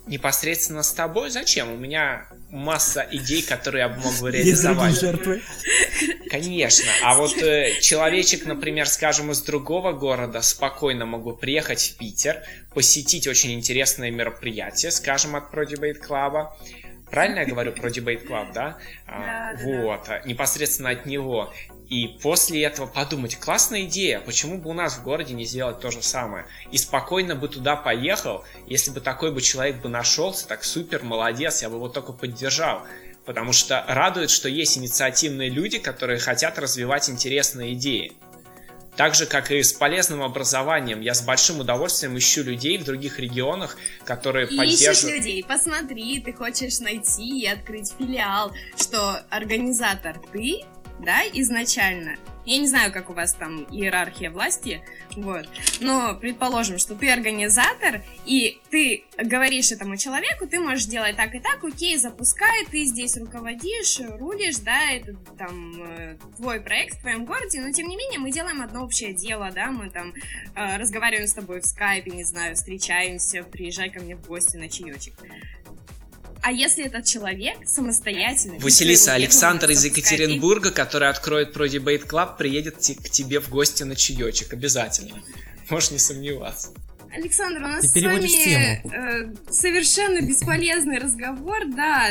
Непосредственно 0.06 0.84
с 0.84 0.92
тобой 0.92 1.30
зачем? 1.30 1.72
У 1.72 1.78
меня 1.78 2.28
масса 2.50 3.08
идей, 3.12 3.42
которые 3.42 3.84
я 3.84 3.90
бы 3.90 4.02
мог 4.02 4.14
бы 4.20 4.32
реализовать. 4.32 5.00
жертвы. 5.00 5.42
Конечно. 6.30 6.90
А 7.04 7.18
вот 7.18 7.38
э, 7.38 7.80
человечек, 7.80 8.46
например, 8.46 8.88
скажем, 8.88 9.32
из 9.32 9.42
другого 9.42 9.94
города 9.94 10.42
спокойно 10.42 11.06
могу 11.06 11.34
приехать 11.34 11.82
в 11.82 11.98
Питер, 11.98 12.44
посетить 12.74 13.28
очень 13.28 13.54
интересное 13.54 14.12
мероприятие, 14.12 14.92
скажем, 14.92 15.38
от 15.38 15.54
Pro 15.54 15.66
Debate 15.66 16.02
Club. 16.06 16.50
Правильно 17.14 17.42
я 17.42 17.46
говорю 17.46 17.74
про 17.74 17.92
Debate 17.92 18.28
Club, 18.28 18.54
да? 18.54 18.80
А, 19.08 19.54
Да, 19.54 19.54
да, 19.54 19.64
вот, 19.64 20.10
а, 20.10 20.24
непосредственно 20.26 20.90
от 20.90 21.06
него. 21.06 21.54
И 21.88 22.08
после 22.24 22.64
этого 22.64 22.88
подумать, 22.88 23.36
классная 23.36 23.84
идея, 23.84 24.20
почему 24.20 24.58
бы 24.58 24.72
у 24.72 24.74
нас 24.74 24.98
в 24.98 25.04
городе 25.04 25.36
не 25.36 25.46
сделать 25.46 25.80
то 25.80 25.92
же 25.92 26.02
самое? 26.02 26.48
И 26.72 26.78
спокойно 26.78 27.36
бы 27.36 27.50
туда 27.50 27.76
поехал, 27.76 28.44
если 28.66 28.90
бы 28.90 29.00
такой 29.00 29.32
бы 29.32 29.42
человек 29.42 29.76
бы 29.76 29.90
нашелся, 29.90 30.48
так 30.48 30.64
супер, 30.64 31.04
молодец, 31.04 31.62
я 31.62 31.70
бы 31.70 31.76
его 31.76 31.88
только 31.88 32.14
поддержал. 32.14 32.82
Потому 33.26 33.54
что 33.54 33.86
радует, 33.88 34.32
что 34.32 34.50
есть 34.50 34.80
инициативные 34.80 35.50
люди, 35.50 35.78
которые 35.78 36.18
хотят 36.18 36.58
развивать 36.58 37.12
интересные 37.12 37.74
идеи. 37.74 38.14
Так 38.96 39.16
же, 39.16 39.26
как 39.26 39.50
и 39.52 39.64
с 39.64 39.74
полезным 39.74 40.22
образованием, 40.22 41.02
я 41.02 41.16
с 41.16 41.22
большим 41.24 41.60
удовольствием 41.60 42.18
ищу 42.18 42.44
людей 42.44 42.78
в 42.78 42.84
других 42.84 43.20
регионах, 43.20 43.78
которые 44.06 44.46
Ищешь 44.46 44.58
поддерживают... 44.58 45.18
людей, 45.18 45.46
посмотри, 45.48 46.22
ты 46.22 46.32
хочешь 46.34 46.80
найти 46.80 47.42
и 47.42 47.48
открыть 47.48 47.92
филиал, 47.98 48.52
что 48.78 49.20
организатор 49.30 50.20
ты, 50.32 50.64
да, 51.04 51.22
изначально. 51.34 52.18
Я 52.46 52.58
не 52.58 52.68
знаю, 52.68 52.92
как 52.92 53.10
у 53.10 53.14
вас 53.14 53.34
там 53.34 53.64
иерархия 53.72 54.30
власти, 54.30 54.84
вот, 55.16 55.48
но 55.80 56.14
предположим, 56.16 56.78
что 56.78 56.94
ты 56.94 57.10
организатор, 57.10 58.02
и 58.26 58.60
ты 58.70 59.06
говоришь 59.18 59.72
этому 59.72 59.96
человеку, 59.96 60.46
ты 60.46 60.60
можешь 60.60 60.86
делать 60.86 61.16
так 61.16 61.34
и 61.36 61.40
так, 61.40 61.64
окей, 61.64 61.96
запускай, 61.98 62.66
ты 62.66 62.84
здесь 62.84 63.16
руководишь, 63.16 64.00
рулишь, 64.20 64.58
да, 64.58 64.92
это 64.92 65.16
там 65.38 65.84
э, 65.84 66.18
твой 66.36 66.60
проект 66.60 66.98
в 66.98 67.02
твоем 67.02 67.24
городе, 67.24 67.62
но 67.62 67.72
тем 67.72 67.88
не 67.88 67.96
менее 67.96 68.20
мы 68.20 68.30
делаем 68.30 68.62
одно 68.62 68.84
общее 68.84 69.14
дело, 69.14 69.50
да, 69.52 69.72
мы 69.72 69.90
там 69.90 70.14
э, 70.56 70.78
разговариваем 70.78 71.28
с 71.28 71.34
тобой 71.34 71.62
в 71.62 71.66
скайпе, 71.66 72.12
не 72.12 72.26
знаю, 72.26 72.56
встречаемся, 72.56 73.44
приезжай 73.44 73.90
ко 73.90 74.02
мне 74.02 74.18
в 74.18 74.28
гости 74.28 74.58
на 74.58 74.68
чаечек. 74.68 75.14
А 76.44 76.52
если 76.52 76.84
этот 76.84 77.06
человек 77.06 77.58
самостоятельно... 77.66 78.60
Василиса, 78.60 79.14
Александр 79.14 79.72
из 79.72 79.86
Екатеринбурга, 79.86 80.72
который 80.72 81.08
откроет 81.08 81.56
Pro 81.56 81.70
Debate 81.70 82.06
Club, 82.06 82.38
приедет 82.38 82.76
к 82.76 83.10
тебе 83.10 83.40
в 83.40 83.48
гости 83.48 83.84
на 83.84 83.96
чаечек. 83.96 84.52
Обязательно. 84.52 85.24
Можешь 85.70 85.92
не 85.92 86.00
сомневаться. 86.00 86.74
Александр, 87.16 87.60
у 87.60 87.68
нас 87.68 87.86
с 87.86 87.96
вами 87.96 88.82
э, 88.84 89.34
совершенно 89.50 90.20
бесполезный 90.20 90.98
разговор, 90.98 91.62
да. 91.74 92.10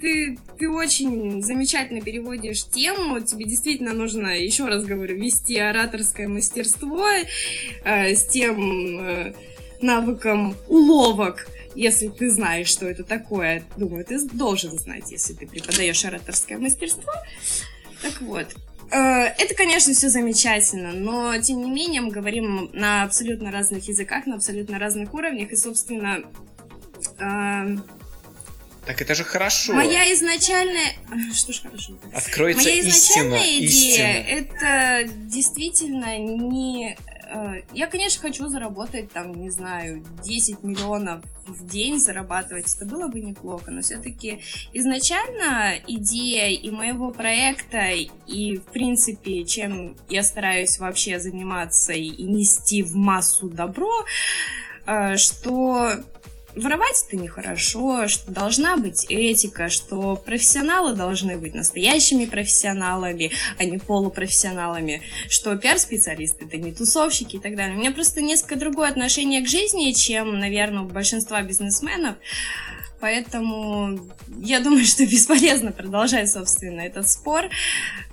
Ты, 0.00 0.38
ты 0.58 0.70
очень 0.70 1.42
замечательно 1.42 2.02
переводишь 2.02 2.66
тему. 2.66 3.18
Тебе 3.20 3.46
действительно 3.46 3.94
нужно, 3.94 4.28
еще 4.28 4.66
раз 4.66 4.84
говорю, 4.84 5.16
вести 5.16 5.58
ораторское 5.58 6.28
мастерство 6.28 7.04
э, 7.84 8.14
с 8.14 8.26
тем 8.26 9.00
э, 9.00 9.34
навыком 9.80 10.54
уловок, 10.68 11.48
если 11.76 12.08
ты 12.08 12.30
знаешь, 12.30 12.68
что 12.68 12.86
это 12.86 13.04
такое. 13.04 13.62
Думаю, 13.76 14.04
ты 14.04 14.18
должен 14.28 14.76
знать, 14.78 15.10
если 15.12 15.34
ты 15.34 15.46
преподаешь 15.46 16.04
ораторское 16.04 16.58
мастерство. 16.58 17.12
Так 18.02 18.20
вот, 18.22 18.46
э, 18.90 18.96
это, 18.98 19.54
конечно, 19.54 19.92
все 19.94 20.08
замечательно, 20.08 20.92
но, 20.92 21.36
тем 21.38 21.62
не 21.62 21.70
менее, 21.70 22.00
мы 22.00 22.10
говорим 22.10 22.70
на 22.72 23.02
абсолютно 23.04 23.50
разных 23.50 23.86
языках, 23.88 24.26
на 24.26 24.36
абсолютно 24.36 24.78
разных 24.78 25.12
уровнях, 25.14 25.50
и, 25.50 25.56
собственно, 25.56 26.22
э, 27.18 27.76
Так 28.86 29.00
это 29.00 29.14
же 29.14 29.24
хорошо. 29.24 29.72
моя 29.72 30.12
изначальная... 30.14 30.92
Что 31.34 31.52
ж 31.52 31.60
хорошо. 31.62 31.94
Откроется 32.12 32.64
Моя 32.64 32.76
истина. 32.80 32.90
изначальная 32.90 33.58
идея 33.58 34.22
истина. 34.22 34.38
это 34.38 35.10
действительно 35.24 36.18
не 36.18 36.96
я, 37.72 37.86
конечно, 37.86 38.22
хочу 38.22 38.46
заработать, 38.48 39.10
там, 39.12 39.34
не 39.34 39.50
знаю, 39.50 40.04
10 40.24 40.62
миллионов 40.62 41.22
в 41.46 41.66
день 41.66 41.98
зарабатывать. 41.98 42.74
Это 42.74 42.86
было 42.86 43.08
бы 43.08 43.20
неплохо, 43.20 43.70
но 43.70 43.82
все-таки 43.82 44.40
изначально 44.72 45.74
идея 45.86 46.48
и 46.50 46.70
моего 46.70 47.10
проекта, 47.10 47.90
и, 48.26 48.56
в 48.58 48.64
принципе, 48.64 49.44
чем 49.44 49.96
я 50.08 50.22
стараюсь 50.22 50.78
вообще 50.78 51.18
заниматься 51.18 51.92
и 51.92 52.22
нести 52.22 52.82
в 52.82 52.94
массу 52.94 53.48
добро, 53.48 54.04
э, 54.86 55.16
что 55.16 55.92
воровать 56.56 57.04
это 57.06 57.16
нехорошо, 57.16 58.08
что 58.08 58.30
должна 58.30 58.76
быть 58.76 59.06
этика, 59.08 59.68
что 59.68 60.16
профессионалы 60.16 60.94
должны 60.94 61.36
быть 61.36 61.54
настоящими 61.54 62.24
профессионалами, 62.24 63.30
а 63.58 63.64
не 63.64 63.78
полупрофессионалами, 63.78 65.02
что 65.28 65.56
пиар-специалисты 65.56 66.46
это 66.46 66.56
не 66.56 66.72
тусовщики 66.72 67.36
и 67.36 67.38
так 67.40 67.56
далее. 67.56 67.76
У 67.76 67.80
меня 67.80 67.92
просто 67.92 68.22
несколько 68.22 68.56
другое 68.56 68.88
отношение 68.88 69.42
к 69.42 69.48
жизни, 69.48 69.92
чем, 69.92 70.38
наверное, 70.38 70.82
у 70.82 70.86
большинства 70.86 71.42
бизнесменов. 71.42 72.16
Поэтому 73.00 73.98
я 74.38 74.60
думаю, 74.60 74.84
что 74.86 75.04
бесполезно 75.04 75.72
продолжать, 75.72 76.30
собственно, 76.30 76.80
этот 76.80 77.08
спор. 77.08 77.44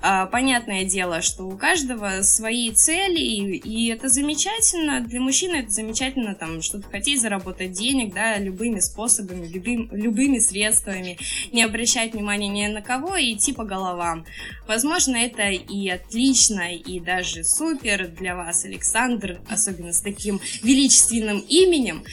А, 0.01 0.25
понятное 0.25 0.83
дело, 0.83 1.21
что 1.21 1.43
у 1.43 1.57
каждого 1.57 2.21
свои 2.23 2.71
цели, 2.71 3.55
и 3.55 3.87
это 3.89 4.09
замечательно. 4.09 5.01
Для 5.01 5.21
мужчины 5.21 5.57
это 5.57 5.69
замечательно, 5.69 6.35
там, 6.35 6.61
что-то 6.61 6.89
хотеть 6.89 7.21
заработать 7.21 7.71
денег, 7.71 8.13
да, 8.13 8.37
любыми 8.37 8.79
способами, 8.79 9.47
любым, 9.47 9.89
любыми 9.91 10.39
средствами, 10.39 11.17
не 11.51 11.63
обращать 11.63 12.13
внимания 12.13 12.49
ни 12.49 12.67
на 12.67 12.81
кого 12.81 13.15
и 13.15 13.33
идти 13.33 13.53
по 13.53 13.63
головам. 13.63 14.25
Возможно, 14.67 15.15
это 15.15 15.49
и 15.49 15.89
отлично, 15.89 16.73
и 16.75 16.99
даже 16.99 17.43
супер 17.43 18.07
для 18.07 18.35
вас, 18.35 18.65
Александр, 18.65 19.39
особенно 19.49 19.93
с 19.93 20.01
таким 20.01 20.41
величественным 20.61 21.39
именем, 21.39 22.03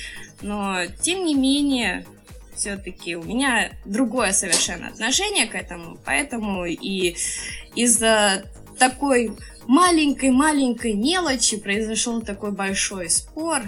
но, 0.43 0.87
тем 1.03 1.25
не 1.25 1.35
менее, 1.35 2.07
все-таки 2.61 3.17
у 3.17 3.23
меня 3.23 3.73
другое 3.87 4.33
совершенно 4.33 4.89
отношение 4.89 5.47
к 5.47 5.55
этому, 5.55 5.99
поэтому 6.05 6.67
и 6.67 7.17
из-за 7.75 8.45
такой 8.79 9.33
маленькой-маленькой 9.67 10.93
мелочи 10.93 11.57
произошел 11.57 12.21
такой 12.21 12.53
большой 12.53 13.09
спор, 13.09 13.63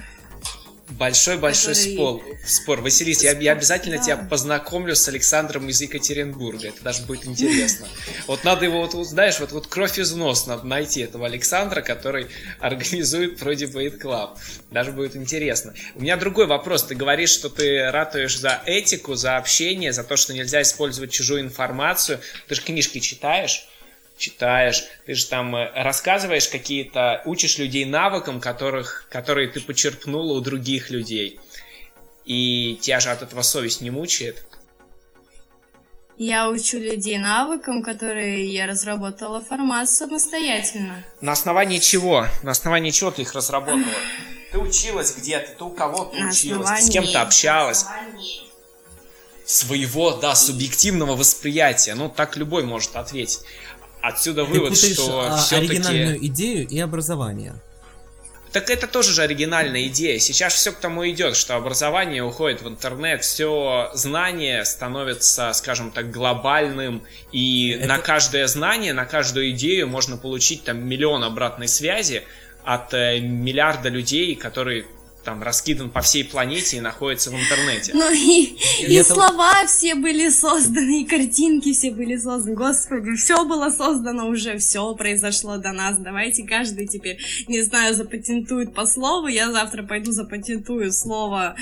Большой-большой 0.99 1.75
спор. 1.75 2.23
спор. 2.47 2.81
Василис, 2.81 3.23
я, 3.23 3.33
я 3.33 3.53
обязательно 3.53 3.97
да. 3.97 4.03
тебя 4.03 4.17
познакомлю 4.17 4.95
с 4.95 5.09
Александром 5.09 5.69
из 5.69 5.81
Екатеринбурга. 5.81 6.69
Это 6.69 6.83
даже 6.83 7.03
будет 7.03 7.27
интересно. 7.27 7.87
Вот 8.27 8.45
надо 8.45 8.65
его, 8.65 8.87
вот, 8.87 9.07
знаешь, 9.07 9.41
вот, 9.41 9.53
вот 9.53 9.67
кровь 9.67 9.99
из 9.99 10.13
нос 10.13 10.47
надо 10.47 10.67
найти 10.67 11.01
этого 11.01 11.27
Александра, 11.27 11.83
который 11.83 12.27
организует 12.61 13.41
вроде 13.41 13.67
Bait 13.67 14.01
Club. 14.01 14.37
Даже 14.71 14.93
будет 14.93 15.17
интересно. 15.17 15.75
У 15.95 16.03
меня 16.03 16.17
другой 16.17 16.47
вопрос. 16.47 16.85
Ты 16.85 16.95
говоришь, 16.95 17.31
что 17.31 17.49
ты 17.49 17.91
ратуешь 17.91 18.39
за 18.39 18.61
этику, 18.67 19.15
за 19.15 19.37
общение, 19.37 19.93
за 19.93 20.05
то, 20.05 20.17
что 20.17 20.35
нельзя 20.35 20.63
использовать 20.63 21.11
чужую 21.11 21.41
информацию. 21.41 22.21
Ты 22.49 22.55
же 22.55 22.63
книжки 22.63 22.99
читаешь 22.99 23.69
читаешь, 24.23 24.85
ты 25.05 25.15
же 25.15 25.27
там 25.27 25.55
э, 25.57 25.71
рассказываешь 25.75 26.49
какие-то, 26.49 27.23
учишь 27.25 27.59
людей 27.59 27.85
навыкам, 27.85 28.41
которых, 28.41 29.07
которые 29.11 29.49
ты 29.49 29.61
почерпнула 29.61 30.35
у 30.35 30.41
других 30.41 30.91
людей. 30.91 31.41
И 32.25 32.79
тебя 32.81 33.01
же 33.01 33.11
от 33.11 33.23
этого 33.23 33.43
совесть 33.43 33.81
не 33.81 33.91
мучает. 33.91 34.47
Я 36.17 36.49
учу 36.49 36.79
людей 36.79 37.19
навыкам, 37.19 37.83
которые 37.83 38.47
я 38.47 38.67
разработала 38.67 39.41
формат 39.41 39.91
самостоятельно. 39.91 41.05
На 41.21 41.33
основании 41.33 41.79
чего? 41.79 42.27
На 42.45 42.53
основании 42.53 42.91
чего 42.91 43.11
ты 43.11 43.23
их 43.23 43.35
разработала? 43.35 43.83
Ты 44.53 44.59
училась 44.59 45.17
где-то, 45.17 45.53
ты 45.59 45.65
у 45.65 45.71
кого-то 45.71 46.17
училась, 46.29 46.71
ты 46.71 46.83
с 46.83 46.91
кем-то 46.91 47.23
общалась. 47.23 47.87
Своего, 49.45 50.13
да, 50.13 50.37
субъективного 50.37 51.17
восприятия. 51.17 51.95
Ну, 51.95 52.09
так 52.09 52.37
любой 52.37 52.63
может 52.63 52.95
ответить. 52.95 53.41
Отсюда 54.03 54.45
вывод, 54.45 54.79
Ты 54.79 54.95
что 54.95 55.29
а, 55.31 55.39
все-таки... 55.39 55.77
оригинальную 55.77 56.27
идею 56.27 56.67
и 56.67 56.79
образование. 56.81 57.55
Так 58.53 58.69
это 58.69 58.87
тоже 58.87 59.13
же 59.13 59.23
оригинальная 59.23 59.87
идея. 59.87 60.19
Сейчас 60.19 60.55
все 60.55 60.73
к 60.73 60.77
тому 60.77 61.09
идет, 61.09 61.37
что 61.37 61.57
образование 61.57 62.23
уходит 62.23 62.61
в 62.61 62.69
интернет, 62.69 63.23
все 63.23 63.91
знание 63.95 64.65
становится, 64.67 65.53
скажем 65.55 65.91
так, 65.91 66.11
глобальным, 66.11 67.03
и 67.31 67.71
это... 67.71 67.87
на 67.87 67.99
каждое 67.99 68.47
знание, 68.49 68.93
на 68.93 69.07
каждую 69.07 69.53
идею 69.53 69.89
можно 69.89 70.19
получить 70.19 70.65
там 70.65 70.85
миллион 70.85 71.25
обратной 71.25 71.69
связи 71.69 72.25
от 72.63 72.93
э, 72.93 73.21
миллиарда 73.21 73.89
людей, 73.89 74.35
которые 74.37 74.85
там 75.25 75.43
раскидан 75.43 75.91
по 75.91 76.01
всей 76.01 76.25
планете 76.25 76.79
и 76.79 76.81
находится 76.81 77.31
в 77.31 77.35
интернете. 77.35 77.93
Ну 77.95 78.13
и, 78.13 78.57
и, 78.81 78.87
и 78.87 78.95
это... 78.95 79.15
слова 79.15 79.67
все 79.67 79.95
были 79.95 80.29
созданы, 80.29 81.03
и 81.03 81.05
картинки 81.05 81.73
все 81.73 81.91
были 81.91 82.17
созданы. 82.17 82.57
Господи, 82.57 83.15
все 83.17 83.45
было 83.45 83.71
создано 83.71 84.29
уже, 84.29 84.59
все 84.59 84.95
произошло 84.95 85.57
до 85.59 85.73
нас. 85.73 85.99
Давайте 85.99 86.45
каждый 86.45 86.87
теперь, 86.87 87.19
не 87.49 87.63
знаю, 87.63 87.95
запатентует 87.95 88.75
по 88.75 88.87
слову. 88.87 89.29
Я 89.29 89.51
завтра 89.51 89.83
пойду 89.83 90.13
запатентую 90.13 90.93
слово 90.93 91.57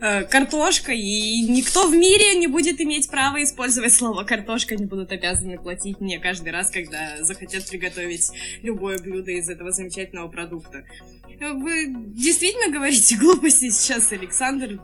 э, 0.00 0.24
картошка, 0.24 0.92
и 0.92 1.42
никто 1.42 1.88
в 1.88 1.94
мире 1.94 2.36
не 2.36 2.46
будет 2.46 2.80
иметь 2.80 3.08
права 3.10 3.42
использовать 3.42 3.92
слово 3.92 4.24
картошка, 4.24 4.74
они 4.74 4.86
будут 4.86 5.12
обязаны 5.12 5.58
платить 5.58 6.00
мне 6.00 6.18
каждый 6.18 6.52
раз, 6.52 6.70
когда 6.70 7.22
захотят 7.22 7.68
приготовить 7.68 8.30
любое 8.62 8.98
блюдо 8.98 9.30
из 9.32 9.48
этого 9.48 9.72
замечательного 9.72 10.28
продукта. 10.28 10.84
Вы 11.26 11.86
действительно 12.08 12.72
говорите 12.72 13.16
глупости 13.20 13.70
сейчас, 13.70 14.12
Александр? 14.12 14.80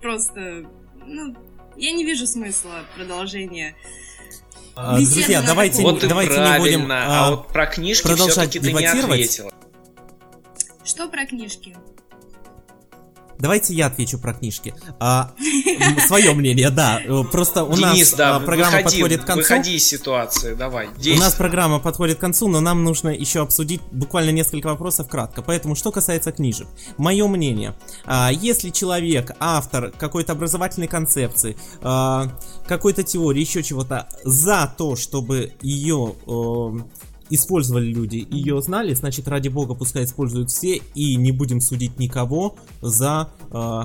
Просто, 0.00 0.66
ну, 1.06 1.36
я 1.76 1.92
не 1.92 2.04
вижу 2.04 2.26
смысла 2.26 2.84
продолжения. 2.96 3.76
А, 4.74 4.96
друзья, 4.96 5.42
давайте, 5.42 5.82
вот 5.82 6.00
давайте 6.06 6.40
не 6.40 6.58
будем 6.58 6.90
а, 6.90 7.26
а 7.26 7.30
вот 7.30 7.48
про 7.48 7.66
книжки 7.66 8.06
продолжать 8.06 8.50
все-таки 8.50 8.60
ты 8.60 8.72
не 8.72 8.86
ответила. 8.86 9.52
Что 10.84 11.08
про 11.08 11.26
книжки? 11.26 11.76
Давайте 13.42 13.74
я 13.74 13.86
отвечу 13.88 14.20
про 14.20 14.34
книжки. 14.34 14.72
А, 15.00 15.32
свое 16.06 16.32
мнение, 16.32 16.70
да. 16.70 17.00
Просто 17.32 17.64
у 17.64 17.74
Денис, 17.74 18.12
нас 18.12 18.14
да, 18.14 18.38
программа 18.38 18.76
выходи, 18.76 18.98
подходит 18.98 19.22
к 19.22 19.26
концу. 19.26 19.40
Выходи 19.40 19.74
из 19.74 19.84
ситуации, 19.84 20.54
давай. 20.54 20.86
Действуй. 20.94 21.16
У 21.16 21.18
нас 21.18 21.34
программа 21.34 21.80
подходит 21.80 22.18
к 22.18 22.20
концу, 22.20 22.46
но 22.46 22.60
нам 22.60 22.84
нужно 22.84 23.08
еще 23.08 23.40
обсудить 23.40 23.80
буквально 23.90 24.30
несколько 24.30 24.68
вопросов 24.68 25.08
кратко. 25.08 25.42
Поэтому, 25.42 25.74
что 25.74 25.90
касается 25.90 26.30
книжек. 26.30 26.68
Мое 26.98 27.26
мнение. 27.26 27.74
А, 28.04 28.30
если 28.30 28.70
человек, 28.70 29.32
автор 29.40 29.90
какой-то 29.90 30.34
образовательной 30.34 30.86
концепции, 30.86 31.56
а, 31.80 32.28
какой-то 32.68 33.02
теории, 33.02 33.40
еще 33.40 33.64
чего-то, 33.64 34.08
за 34.22 34.72
то, 34.78 34.94
чтобы 34.94 35.54
ее 35.62 36.14
использовали 37.34 37.86
люди, 37.86 38.26
ее 38.30 38.60
знали, 38.60 38.94
значит, 38.94 39.26
ради 39.26 39.48
бога, 39.48 39.74
пускай 39.74 40.04
используют 40.04 40.50
все, 40.50 40.80
и 40.94 41.16
не 41.16 41.32
будем 41.32 41.60
судить 41.60 41.98
никого 41.98 42.56
за 42.82 43.30
э, 43.50 43.82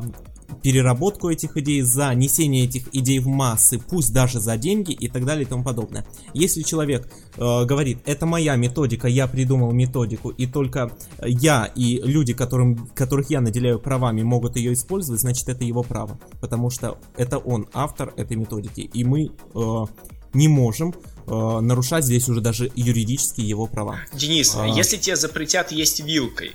переработку 0.62 1.30
этих 1.30 1.56
идей, 1.58 1.82
за 1.82 2.14
несение 2.14 2.66
этих 2.66 2.94
идей 2.94 3.20
в 3.20 3.28
массы, 3.28 3.80
пусть 3.80 4.14
даже 4.14 4.40
за 4.40 4.58
деньги 4.58 4.92
и 4.92 5.08
так 5.08 5.26
далее 5.26 5.46
и 5.46 5.48
тому 5.48 5.64
подобное. 5.64 6.06
Если 6.34 6.62
человек 6.62 7.10
э, 7.38 7.66
говорит, 7.66 8.00
это 8.06 8.26
моя 8.26 8.56
методика, 8.58 9.08
я 9.08 9.28
придумал 9.28 9.72
методику, 9.72 10.30
и 10.30 10.46
только 10.46 10.92
я 11.24 11.72
и 11.74 12.02
люди, 12.04 12.34
которым, 12.34 12.88
которых 12.96 13.30
я 13.30 13.40
наделяю 13.40 13.80
правами, 13.80 14.24
могут 14.24 14.58
ее 14.58 14.74
использовать, 14.74 15.22
значит, 15.22 15.48
это 15.48 15.64
его 15.64 15.84
право, 15.84 16.20
потому 16.42 16.70
что 16.70 16.98
это 17.16 17.38
он 17.38 17.68
автор 17.74 18.14
этой 18.18 18.36
методики, 18.36 18.82
и 18.82 19.04
мы 19.06 19.32
э, 19.56 19.86
не 20.34 20.48
можем 20.48 20.94
э, 21.28 21.60
нарушать 21.62 22.06
здесь 22.06 22.28
уже 22.30 22.42
даже 22.42 22.72
юридически 22.76 23.42
его 23.42 23.68
права. 23.68 24.00
Денис, 24.14 24.56
а... 24.56 24.66
если 24.66 24.98
тебе 24.98 25.16
запретят 25.16 25.72
есть 25.72 26.00
вилкой, 26.00 26.54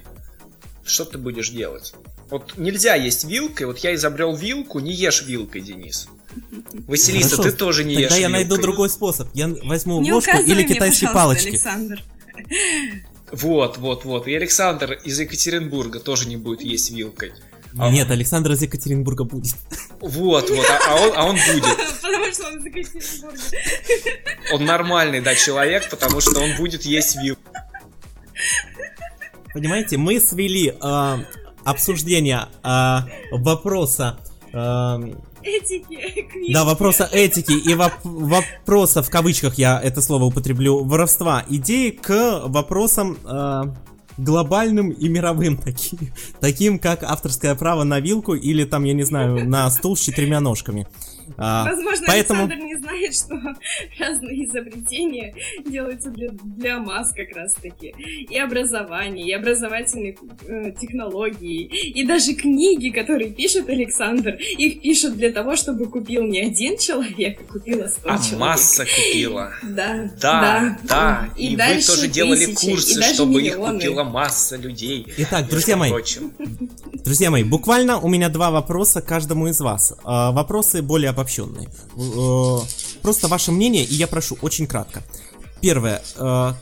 что 0.85 1.05
ты 1.05 1.19
будешь 1.19 1.51
делать? 1.51 1.95
Вот 2.31 2.55
нельзя 2.57 2.95
есть 2.95 3.25
вилкой, 3.25 3.67
вот 3.67 3.79
я 3.79 3.95
изобрел 3.95 4.35
вилку, 4.35 4.81
не 4.81 4.93
ешь 4.93 5.23
вилкой, 5.23 5.61
Денис. 5.61 6.09
Василиса, 6.87 7.37
Хорошо, 7.37 7.43
ты 7.43 7.53
тоже 7.53 7.85
не 7.85 7.95
тогда 7.95 8.01
ешь 8.01 8.09
Тогда 8.09 8.21
я 8.23 8.29
вилкой. 8.29 8.45
найду 8.49 8.63
другой 8.63 8.89
способ. 8.89 9.29
Я 9.35 9.55
возьму 9.65 10.01
не 10.01 10.13
ложку 10.13 10.39
или 10.39 10.63
китайские 10.63 11.11
мне, 11.11 11.15
палочки. 11.15 11.49
Александр. 11.49 12.03
Вот, 13.33 13.79
вот, 13.79 14.05
вот. 14.05 14.27
И 14.29 14.35
Александр 14.35 14.93
из 15.05 15.21
Екатеринбурга 15.21 16.01
тоже 16.01 16.29
не 16.29 16.37
будет 16.37 16.63
есть 16.63 16.91
вилкой. 16.91 17.33
А... 17.79 17.91
Нет, 17.91 18.11
Александр 18.11 18.53
из 18.53 18.63
Екатеринбурга 18.63 19.25
будет. 19.25 19.55
Вот, 20.01 20.51
вот, 20.51 20.67
а, 20.69 20.81
а, 20.89 20.97
он, 20.97 21.13
а 21.17 21.25
он 21.25 21.37
будет. 21.37 21.65
Потому 22.03 22.33
что 22.33 22.47
он 22.47 22.59
из 22.59 22.65
Екатеринбурга. 22.65 23.39
Он 24.53 24.65
нормальный, 24.65 25.21
да, 25.21 25.35
человек, 25.35 25.89
потому 25.89 26.21
что 26.21 26.41
он 26.41 26.57
будет 26.57 26.85
есть 26.85 27.17
вил. 27.17 27.37
Понимаете, 29.55 29.97
мы 29.97 30.19
свели 30.21 30.69
э, 30.69 31.19
обсуждение 31.65 32.49
э, 32.63 32.99
вопроса... 33.33 34.19
Э, 34.53 34.99
этики. 35.43 36.53
Да, 36.53 36.65
вопроса 36.65 37.09
этики 37.13 37.53
и 37.53 37.75
воп 37.75 37.93
вопроса, 38.03 39.03
в 39.03 39.11
кавычках 39.11 39.59
я 39.59 39.81
это 39.81 40.01
слово 40.01 40.25
употреблю, 40.25 40.85
воровства 40.85 41.45
идеи 41.49 41.91
к 41.91 42.43
вопросам... 42.47 43.19
Э, 43.25 43.65
глобальным 44.17 44.91
и 44.91 45.09
мировым 45.09 45.57
таким, 45.57 45.99
таким 46.41 46.79
как 46.79 47.03
авторское 47.03 47.55
право 47.55 47.85
на 47.85 48.01
вилку 48.01 48.35
или 48.35 48.65
там, 48.65 48.85
я 48.85 48.93
не 48.93 49.05
знаю, 49.05 49.49
на 49.49 49.71
стул 49.71 49.97
с 49.97 50.01
четырьмя 50.01 50.41
ножками. 50.41 50.87
А, 51.37 51.65
Возможно, 51.65 52.07
поэтому... 52.07 52.45
Александр 52.45 52.65
не 52.65 52.77
знает, 52.77 53.15
что 53.15 53.41
разные 53.99 54.45
изобретения 54.45 55.35
делаются 55.65 56.11
для, 56.11 56.31
для 56.31 56.79
масс 56.79 57.13
как 57.13 57.35
раз-таки. 57.37 57.95
И 58.29 58.39
образование, 58.39 59.27
и 59.27 59.33
образовательные 59.33 60.17
э, 60.47 60.73
технологии, 60.73 61.65
и 61.65 62.05
даже 62.05 62.35
книги, 62.35 62.91
которые 62.91 63.31
пишет 63.31 63.69
Александр, 63.69 64.35
их 64.35 64.81
пишут 64.81 65.17
для 65.17 65.31
того, 65.31 65.57
чтобы 65.57 65.87
купил 65.87 66.23
не 66.23 66.41
один 66.41 66.77
человек, 66.79 67.41
а 67.41 67.53
купила 67.53 67.87
сто 67.87 68.09
а 68.09 68.19
человек. 68.19 68.39
масса 68.39 68.85
купила. 68.85 69.53
Да, 69.63 70.11
да, 70.21 70.79
да. 70.85 71.29
И, 71.37 71.53
и 71.53 71.57
вы 71.57 71.83
тоже 71.87 72.09
делали 72.09 72.47
курсы, 72.55 73.03
чтобы 73.03 73.43
миллионы. 73.43 73.77
их 73.77 73.83
купила 73.83 74.05
масса 74.05 74.57
людей. 74.57 75.07
Итак, 75.19 75.49
друзья 75.49 75.77
мои, 75.77 75.93
друзья 77.05 77.31
мои, 77.31 77.45
буквально 77.45 77.99
у 77.99 78.09
меня 78.09 78.29
два 78.29 78.51
вопроса 78.51 79.01
каждому 79.01 79.49
из 79.49 79.61
вас. 79.61 79.95
А, 80.05 80.33
вопросы 80.33 80.83
более 80.83 81.11
обобщенные. 81.23 81.69
Э, 81.97 82.59
просто 83.03 83.29
ваше 83.29 83.53
мнение, 83.53 83.85
и 83.85 83.95
я 83.95 84.07
прошу 84.07 84.37
очень 84.43 84.67
кратко. 84.67 85.03
Первое. 85.61 86.03
Э, 86.17 86.53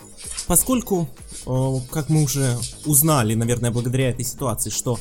поскольку, 0.47 1.09
э, 1.47 1.75
как 1.91 2.09
мы 2.09 2.23
уже 2.23 2.59
узнали, 2.85 3.35
наверное, 3.35 3.71
благодаря 3.71 4.11
этой 4.11 4.25
ситуации, 4.25 4.71
что 4.71 4.99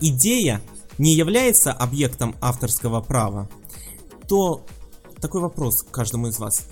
идея 0.00 0.60
не 0.98 1.14
является 1.14 1.72
объектом 1.72 2.34
авторского 2.40 3.00
права, 3.00 3.48
то 4.28 4.64
такой 5.20 5.40
вопрос 5.40 5.82
к 5.82 5.90
каждому 5.90 6.28
из 6.28 6.38
вас. 6.38 6.66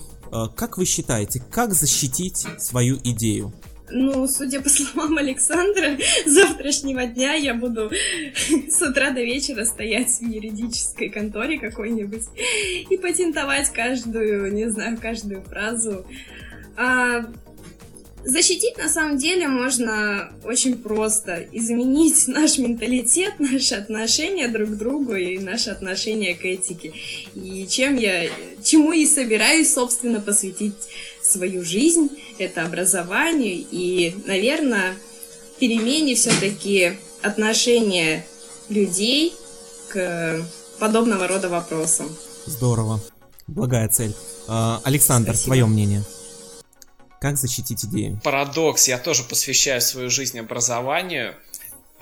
Как 0.57 0.79
вы 0.79 0.85
считаете, 0.85 1.43
как 1.51 1.75
защитить 1.75 2.47
свою 2.59 2.99
идею? 3.05 3.53
Ну, 3.97 4.27
судя 4.27 4.61
по 4.61 4.69
словам 4.69 5.19
Александра, 5.19 5.97
завтрашнего 6.27 7.07
дня 7.07 7.35
я 7.35 7.55
буду 7.55 7.93
с 8.69 8.83
утра 8.83 9.13
до 9.13 9.21
вечера 9.21 9.65
стоять 9.65 10.11
в 10.21 10.23
юридической 10.23 11.11
конторе 11.11 11.61
какой-нибудь 11.61 12.25
и 12.91 12.97
патентовать 12.97 13.71
каждую, 13.71 14.53
не 14.53 14.69
знаю, 14.69 14.99
каждую 15.01 15.43
фразу. 15.43 16.05
А, 16.77 17.25
защитить 18.25 18.77
на 18.79 18.89
самом 18.89 19.17
деле 19.17 19.47
можно 19.47 20.33
очень 20.43 20.77
просто. 20.77 21.47
Изменить 21.53 22.25
наш 22.27 22.59
менталитет, 22.59 23.35
наши 23.39 23.77
отношения 23.77 24.49
друг 24.49 24.71
к 24.71 24.77
другу 24.77 25.15
и 25.15 25.39
наше 25.39 25.71
отношение 25.71 26.35
к 26.35 26.45
этике. 26.45 26.93
И 27.37 27.65
чем 27.69 27.95
я, 27.95 28.29
чему 28.61 28.93
и 28.93 29.07
собираюсь, 29.07 29.73
собственно, 29.73 30.21
посвятить 30.21 30.75
свою 31.25 31.65
жизнь, 31.65 32.09
это 32.39 32.65
образование 32.65 33.55
и, 33.55 34.15
наверное, 34.27 34.95
перемене 35.59 36.15
все-таки 36.15 36.99
отношения 37.23 38.27
людей 38.69 39.35
к 39.89 40.43
подобного 40.79 41.27
рода 41.29 41.49
вопросам. 41.49 42.09
Здорово. 42.47 43.01
Благая 43.47 43.89
цель. 43.89 44.15
А, 44.49 44.81
Александр, 44.85 45.31
Спасибо. 45.31 45.47
твое 45.47 45.67
мнение? 45.67 46.05
Как 47.21 47.39
защитить 47.39 47.85
идею? 47.85 48.21
Парадокс. 48.23 48.89
Я 48.89 48.99
тоже 48.99 49.23
посвящаю 49.23 49.81
свою 49.81 50.11
жизнь 50.11 50.39
образованию 50.39 51.35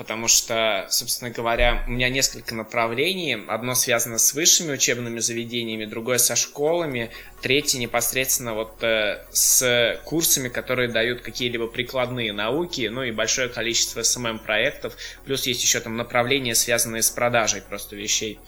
потому 0.02 0.26
что, 0.26 0.88
собственно 0.90 1.30
говоря, 1.30 1.84
у 1.86 1.92
меня 1.92 2.08
несколько 2.08 2.56
направлений. 2.56 3.40
Одно 3.46 3.76
связано 3.76 4.18
с 4.18 4.34
высшими 4.34 4.72
учебными 4.72 5.20
заведениями, 5.20 5.84
другое 5.84 6.18
со 6.18 6.34
школами, 6.34 7.12
третье 7.40 7.78
непосредственно 7.78 8.52
вот 8.54 8.82
э, 8.82 9.24
с 9.30 10.00
курсами, 10.04 10.48
которые 10.48 10.88
дают 10.88 11.20
какие-либо 11.20 11.68
прикладные 11.68 12.32
науки, 12.32 12.88
ну 12.90 13.04
и 13.04 13.12
большое 13.12 13.48
количество 13.48 14.02
СММ-проектов, 14.02 14.96
плюс 15.24 15.46
есть 15.46 15.62
еще 15.62 15.78
там 15.78 15.96
направления, 15.96 16.56
связанные 16.56 17.02
с 17.02 17.10
продажей 17.10 17.62
просто 17.62 17.94
вещей. 17.94 18.40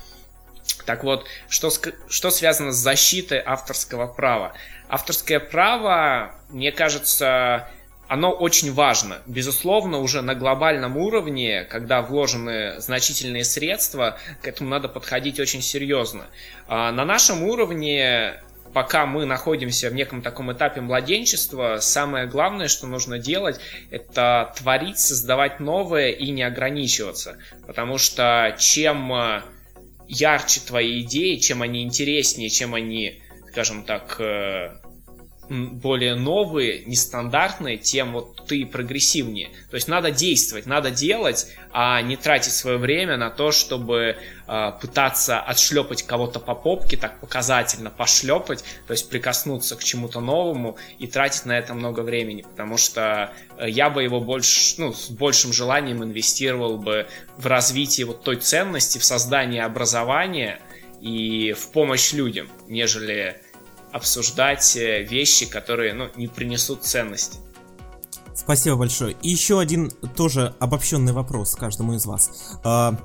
Так 0.87 1.05
вот, 1.05 1.25
что, 1.49 1.71
что 2.09 2.31
связано 2.33 2.73
с 2.73 2.79
защитой 2.79 3.39
авторского 3.39 4.09
права? 4.09 4.55
Авторское 4.89 5.39
право, 5.39 6.35
мне 6.49 6.73
кажется, 6.73 7.69
оно 8.09 8.31
очень 8.31 8.73
важно. 8.73 9.19
Безусловно, 9.27 9.99
уже 9.99 10.23
на 10.23 10.35
глобальном 10.35 10.97
уровне, 10.97 11.65
когда 11.65 12.03
вложены 12.03 12.81
значительные 12.81 13.45
средства, 13.45 14.19
к 14.43 14.49
этому 14.49 14.71
надо 14.71 14.89
подходить 14.89 15.41
очень 15.41 15.63
серьезно. 15.63 16.27
А 16.69 16.93
на 16.93 17.05
нашем 17.05 17.43
уровне 17.43 18.41
пока 18.75 19.07
мы 19.07 19.25
находимся 19.25 19.89
в 19.89 19.95
неком 19.95 20.21
таком 20.21 20.53
этапе 20.53 20.81
младенчества, 20.81 21.79
самое 21.81 22.27
главное, 22.27 22.69
что 22.69 22.87
нужно 22.87 23.19
делать, 23.19 23.61
это 23.91 24.53
творить, 24.57 24.99
создавать 24.99 25.61
новое 25.61 26.11
и 26.11 26.31
не 26.31 26.43
ограничиваться. 26.43 27.39
Потому 27.67 27.97
что 27.99 28.55
чем 28.59 29.13
ярче 30.09 30.61
твои 30.61 31.01
идеи, 31.03 31.37
чем 31.37 31.63
они 31.63 31.83
интереснее, 31.83 32.51
чем 32.51 32.75
они, 32.75 33.23
скажем 33.51 33.85
так, 33.85 34.17
э, 34.21 34.77
более 35.49 36.15
новые, 36.15 36.85
нестандартные, 36.85 37.77
тем 37.77 38.13
вот 38.13 38.47
ты 38.47 38.65
прогрессивнее. 38.67 39.51
То 39.71 39.77
есть 39.77 39.89
надо 39.89 40.11
действовать, 40.11 40.67
надо 40.67 40.91
делать, 40.91 41.49
а 41.73 42.01
не 42.03 42.17
тратить 42.17 42.53
свое 42.53 42.79
время 42.79 43.17
на 43.17 43.31
то, 43.31 43.51
чтобы 43.53 44.17
э, 44.47 44.73
пытаться 44.81 45.41
отшлепать 45.41 46.03
кого-то 46.05 46.41
по 46.41 46.55
попке, 46.55 46.97
так 46.97 47.21
показательно 47.21 47.91
пошлепать, 47.91 48.65
то 48.87 48.93
есть 48.93 49.09
прикоснуться 49.11 49.77
к 49.77 49.85
чему-то 49.85 50.21
новому 50.21 50.77
и 50.99 51.07
тратить 51.07 51.47
на 51.47 51.59
это 51.59 51.75
много 51.75 52.01
времени, 52.01 52.43
потому 52.43 52.77
что 52.77 53.33
э, 53.59 53.69
я 53.69 53.91
бы 53.91 54.03
его 54.03 54.21
больше, 54.21 54.75
ну, 54.79 54.93
с 54.93 55.11
большим 55.11 55.53
желанием 55.53 56.03
инвестировал 56.03 56.79
бы 56.79 57.07
в 57.37 57.47
развитие 57.47 58.07
вот 58.07 58.23
той 58.23 58.37
ценности, 58.37 58.99
в 58.99 59.05
создание 59.05 59.65
образования 59.65 60.61
и 61.01 61.53
в 61.53 61.71
помощь 61.71 62.13
людям, 62.13 62.49
нежели 62.67 63.43
обсуждать 63.95 64.77
э, 64.77 65.05
вещи, 65.05 65.47
которые 65.47 65.95
ну, 65.95 66.09
не 66.17 66.27
принесут 66.27 66.83
ценности. 66.83 67.39
Спасибо 68.35 68.75
большое. 68.75 69.17
И 69.23 69.31
еще 69.31 69.61
один 69.61 69.89
тоже 70.17 70.53
обобщенный 70.59 71.13
вопрос 71.13 71.55
каждому 71.55 71.95
из 71.95 72.05
вас. 72.05 72.59
А, 72.65 72.99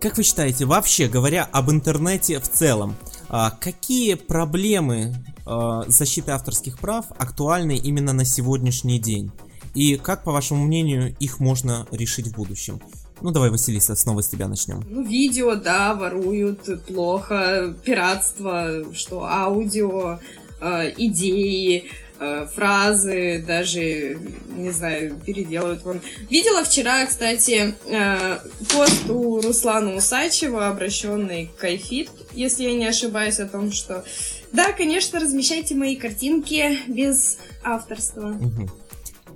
как 0.00 0.16
вы 0.16 0.24
считаете, 0.24 0.64
вообще 0.64 1.06
говоря 1.06 1.48
об 1.52 1.70
интернете 1.70 2.40
в 2.40 2.50
целом, 2.50 2.96
а, 3.28 3.52
какие 3.52 4.14
проблемы 4.14 5.14
а, 5.46 5.84
защиты 5.86 6.32
авторских 6.32 6.80
прав 6.80 7.06
актуальны 7.16 7.76
именно 7.76 8.12
на 8.12 8.24
сегодняшний 8.24 8.98
день? 8.98 9.30
И 9.74 9.96
как, 9.96 10.24
по 10.24 10.32
вашему 10.32 10.64
мнению, 10.64 11.14
их 11.20 11.38
можно 11.38 11.86
решить 11.92 12.26
в 12.26 12.32
будущем? 12.34 12.82
Ну 13.20 13.30
давай, 13.30 13.50
Василиса, 13.50 13.96
снова 13.96 14.22
с 14.22 14.28
тебя 14.28 14.48
начнем. 14.48 14.84
Ну, 14.88 15.02
видео, 15.02 15.56
да, 15.56 15.94
воруют 15.94 16.84
плохо, 16.86 17.74
пиратство, 17.84 18.84
что 18.94 19.24
аудио, 19.24 20.20
э, 20.60 20.92
идеи, 20.96 21.90
э, 22.20 22.46
фразы, 22.54 23.44
даже, 23.46 24.18
не 24.56 24.70
знаю, 24.70 25.16
переделывают. 25.24 25.84
Вон. 25.84 26.00
Видела 26.30 26.62
вчера, 26.64 27.06
кстати, 27.06 27.74
э, 27.86 28.38
пост 28.72 29.10
у 29.10 29.40
Руслана 29.40 29.96
Усачева, 29.96 30.68
обращенный 30.68 31.46
к 31.46 31.60
Кайфит, 31.60 32.10
если 32.32 32.64
я 32.64 32.74
не 32.74 32.86
ошибаюсь, 32.86 33.40
о 33.40 33.48
том, 33.48 33.72
что 33.72 34.04
да, 34.52 34.72
конечно, 34.72 35.20
размещайте 35.20 35.74
мои 35.74 35.96
картинки 35.96 36.78
без 36.88 37.38
авторства. 37.62 38.30
Угу. 38.30 38.70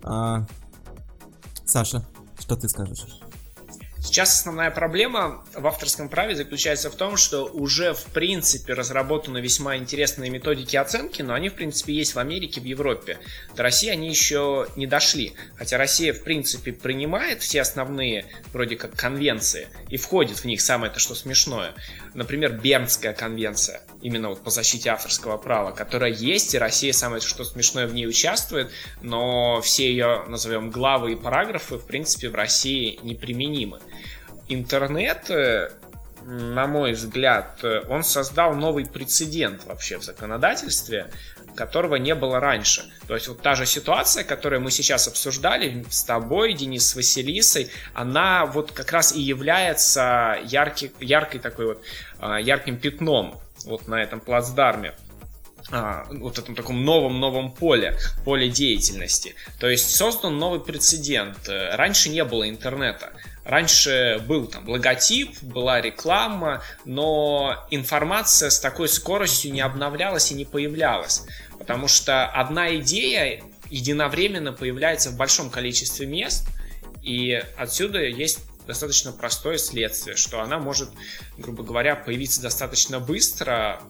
А, 0.05 0.47
Саша, 1.64 2.05
что 2.39 2.57
ты 2.57 2.68
скажешь? 2.68 3.22
Сейчас 4.05 4.40
основная 4.40 4.72
проблема 4.72 5.44
в 5.55 5.64
авторском 5.64 6.09
праве 6.09 6.34
заключается 6.34 6.90
в 6.90 6.96
том, 6.96 7.16
что 7.16 7.44
уже 7.44 7.94
в 7.94 8.07
принципе 8.07 8.74
разработаны 8.74 9.38
весьма 9.38 9.76
интересные 9.76 10.28
методики 10.28 10.76
оценки, 10.76 11.22
но 11.22 11.34
они 11.34 11.50
в 11.50 11.55
принципе 11.55 11.94
есть 11.94 12.16
в 12.16 12.18
Америке, 12.18 12.61
в 12.61 12.64
Европе. 12.64 13.18
До 13.55 13.62
России 13.62 13.88
они 13.88 14.09
еще 14.09 14.66
не 14.74 14.88
дошли. 14.88 15.34
Хотя 15.55 15.78
Россия 15.78 16.12
в 16.12 16.24
принципе 16.24 16.72
принимает 16.72 17.42
все 17.42 17.61
основные 17.61 18.26
вроде 18.53 18.74
как 18.74 18.92
конвенции 18.96 19.68
и 19.88 19.96
входит 19.96 20.38
в 20.38 20.44
них, 20.46 20.61
самое 20.61 20.90
это 20.90 20.98
что 20.98 21.14
смешное. 21.14 21.72
Например, 22.12 22.53
Бернская 22.53 23.14
конвенция, 23.14 23.82
именно 24.03 24.30
вот 24.30 24.42
по 24.42 24.50
защите 24.50 24.90
авторского 24.90 25.38
права, 25.38 25.70
которая 25.70 26.11
есть, 26.11 26.55
и 26.55 26.59
Россия, 26.59 26.92
самое 26.92 27.22
что 27.22 27.44
смешное, 27.44 27.86
в 27.86 27.94
ней 27.94 28.09
участвует, 28.09 28.70
но 29.00 29.61
все 29.62 29.88
ее, 29.88 30.24
назовем, 30.26 30.70
главы 30.70 31.12
и 31.12 31.16
параграфы, 31.16 31.76
в 31.76 31.86
принципе, 31.86 32.28
в 32.28 32.34
России 32.34 32.98
неприменимы 33.05 33.78
интернет, 34.55 35.30
э, 35.30 35.70
на 36.24 36.66
мой 36.66 36.92
взгляд, 36.92 37.59
э, 37.62 37.82
он 37.88 38.05
создал 38.05 38.55
новый 38.55 38.86
прецедент 38.86 39.64
вообще 39.64 39.98
в 39.98 40.05
законодательстве, 40.05 41.11
которого 41.55 41.96
не 41.96 42.14
было 42.14 42.40
раньше. 42.40 42.84
То 43.07 43.14
есть 43.14 43.28
вот 43.28 43.42
та 43.42 43.55
же 43.55 43.66
ситуация, 43.66 44.24
которую 44.24 44.62
мы 44.62 44.70
сейчас 44.70 45.09
обсуждали 45.09 45.84
с 45.90 46.05
тобой, 46.05 46.55
Денис, 46.55 46.86
с 46.86 46.94
Василисой, 46.94 47.70
она 47.94 48.46
вот 48.46 48.72
как 48.72 48.92
раз 48.92 49.14
и 49.14 49.20
является 49.20 50.38
яркий, 50.44 50.92
яркой 51.00 51.40
такой 51.40 51.66
вот, 51.66 51.82
а, 52.18 52.40
ярким 52.40 52.78
пятном 52.78 53.40
вот 53.66 53.88
на 53.88 54.03
этом 54.03 54.20
плацдарме. 54.20 54.94
а, 55.70 56.07
вот 56.11 56.38
этом 56.38 56.57
таком 56.57 56.84
новом-новом 56.84 57.53
поле, 57.53 57.96
поле 58.24 58.48
деятельности. 58.48 59.36
То 59.61 59.68
есть 59.68 59.94
создан 59.94 60.38
новый 60.38 60.61
прецедент. 60.61 61.38
Раньше 61.48 62.09
не 62.09 62.24
было 62.24 62.48
интернета. 62.48 63.12
Раньше 63.45 64.22
был 64.28 64.47
там 64.47 64.68
логотип, 64.68 65.43
была 65.43 65.80
реклама, 65.80 66.62
но 66.84 67.66
информация 67.70 68.51
с 68.51 68.61
такой 68.61 68.88
скоростью 68.88 69.53
не 69.53 69.61
обновлялась 69.61 70.30
и 70.30 70.34
не 70.34 70.45
появлялась. 70.45 71.24
Потому 71.59 71.88
что 71.88 72.26
одна 72.26 72.76
идея 72.76 73.43
единовременно 73.68 74.53
появляется 74.53 75.11
в 75.11 75.16
большом 75.16 75.51
количестве 75.51 76.07
мест, 76.07 76.47
и 77.03 77.43
отсюда 77.57 78.01
есть 78.01 78.40
достаточно 78.66 79.12
простое 79.12 79.59
следствие, 79.59 80.16
что 80.16 80.40
она 80.40 80.59
может, 80.59 80.90
грубо 81.36 81.64
говоря, 81.64 81.97
появиться 81.97 82.40
достаточно 82.40 83.01
быстро, 83.01 83.82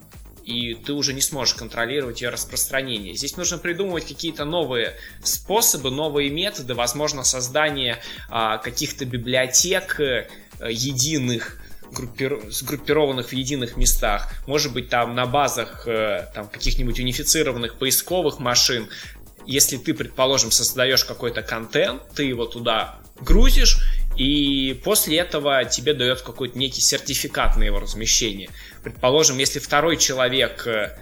и 0.45 0.74
ты 0.74 0.93
уже 0.93 1.12
не 1.12 1.20
сможешь 1.20 1.55
контролировать 1.55 2.20
ее 2.20 2.30
распространение. 2.30 3.14
Здесь 3.14 3.36
нужно 3.36 3.59
придумывать 3.59 4.07
какие-то 4.07 4.45
новые 4.45 4.97
способы, 5.22 5.90
новые 5.90 6.30
методы, 6.30 6.74
возможно, 6.74 7.24
создание 7.24 7.99
а, 8.28 8.59
каких-то 8.59 9.05
библиотек 9.05 10.01
а, 10.01 10.26
единых, 10.68 11.59
группир... 11.93 12.40
сгруппированных 12.51 13.28
в 13.28 13.32
единых 13.32 13.76
местах. 13.76 14.32
Может 14.47 14.72
быть, 14.72 14.88
там 14.88 15.14
на 15.14 15.26
базах 15.26 15.84
а, 15.86 16.30
там, 16.34 16.49
каких-нибудь 16.49 16.99
унифицированных 16.99 17.78
поисковых 17.78 18.38
машин. 18.38 18.88
Если 19.47 19.76
ты, 19.76 19.95
предположим, 19.95 20.51
создаешь 20.51 21.05
какой-то 21.05 21.43
контент, 21.43 22.03
ты 22.14 22.24
его 22.24 22.47
туда 22.47 23.01
грузишь, 23.20 23.78
и 24.16 24.80
после 24.84 25.18
этого 25.18 25.64
тебе 25.64 25.95
дает 25.95 26.22
какой-то 26.22 26.59
некий 26.59 26.80
сертификат 26.80 27.57
на 27.57 27.64
его 27.64 27.80
размещение. 27.80 28.51
Предположим, 28.83 29.39
если 29.39 29.59
второй 29.59 29.97
человек 29.97 30.66
э, 30.66 30.99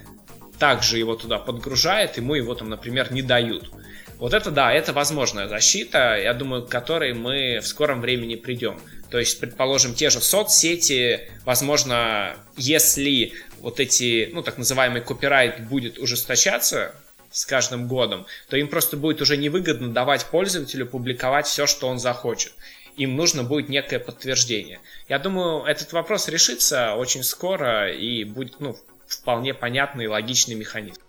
также 0.58 0.98
его 0.98 1.16
туда 1.16 1.38
подгружает, 1.38 2.16
ему 2.18 2.34
его 2.34 2.54
там, 2.54 2.68
например, 2.68 3.12
не 3.12 3.22
дают. 3.22 3.70
Вот 4.18 4.34
это 4.34 4.50
да, 4.50 4.70
это 4.72 4.92
возможная 4.92 5.48
защита, 5.48 6.16
я 6.16 6.34
думаю, 6.34 6.66
к 6.66 6.68
которой 6.68 7.14
мы 7.14 7.60
в 7.60 7.66
скором 7.66 8.02
времени 8.02 8.34
придем. 8.34 8.78
То 9.10 9.18
есть, 9.18 9.40
предположим, 9.40 9.94
те 9.94 10.10
же 10.10 10.20
соцсети, 10.20 11.30
возможно, 11.46 12.36
если 12.56 13.32
вот 13.60 13.80
эти, 13.80 14.28
ну, 14.32 14.42
так 14.42 14.58
называемый 14.58 15.00
копирайт 15.00 15.66
будет 15.66 15.98
ужесточаться, 15.98 16.94
с 17.30 17.46
каждым 17.46 17.86
годом, 17.86 18.26
то 18.48 18.56
им 18.56 18.66
просто 18.66 18.96
будет 18.96 19.22
уже 19.22 19.36
невыгодно 19.36 19.92
давать 19.92 20.26
пользователю 20.26 20.84
публиковать 20.86 21.46
все, 21.46 21.66
что 21.66 21.86
он 21.86 22.00
захочет 22.00 22.52
им 23.00 23.16
нужно 23.16 23.44
будет 23.44 23.70
некое 23.70 23.98
подтверждение. 23.98 24.78
Я 25.08 25.18
думаю, 25.18 25.64
этот 25.64 25.92
вопрос 25.94 26.28
решится 26.28 26.94
очень 26.96 27.22
скоро 27.22 27.90
и 27.90 28.24
будет 28.24 28.60
ну, 28.60 28.76
вполне 29.06 29.54
понятный 29.54 30.04
и 30.04 30.08
логичный 30.08 30.54
механизм. 30.54 31.00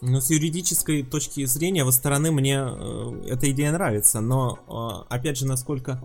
Ну, 0.00 0.20
с 0.20 0.28
юридической 0.28 1.04
точки 1.04 1.44
зрения, 1.44 1.84
во 1.84 1.92
стороны 1.92 2.32
мне 2.32 2.58
э, 2.58 3.28
эта 3.28 3.48
идея 3.52 3.70
нравится, 3.70 4.20
но, 4.20 5.06
э, 5.08 5.14
опять 5.14 5.38
же, 5.38 5.46
насколько 5.46 6.02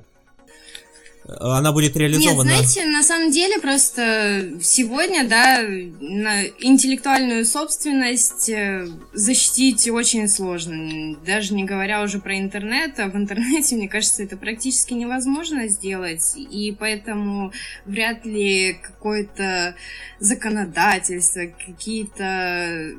она 1.27 1.71
будет 1.71 1.95
реализована. 1.95 2.49
Нет, 2.49 2.65
знаете, 2.65 2.85
на 2.89 3.03
самом 3.03 3.31
деле 3.31 3.59
просто 3.59 4.53
сегодня, 4.61 5.27
да, 5.27 5.61
на 5.61 6.45
интеллектуальную 6.59 7.45
собственность 7.45 8.49
э, 8.49 8.87
защитить 9.13 9.87
очень 9.89 10.27
сложно. 10.27 11.15
Даже 11.25 11.53
не 11.53 11.63
говоря 11.63 12.01
уже 12.01 12.19
про 12.19 12.37
интернет, 12.39 12.99
а 12.99 13.07
в 13.07 13.15
интернете, 13.15 13.75
мне 13.75 13.87
кажется, 13.87 14.23
это 14.23 14.35
практически 14.35 14.93
невозможно 14.93 15.67
сделать. 15.67 16.33
И 16.35 16.75
поэтому 16.77 17.53
вряд 17.85 18.25
ли 18.25 18.79
какое-то 18.81 19.75
законодательство, 20.19 21.41
какие-то 21.65 22.93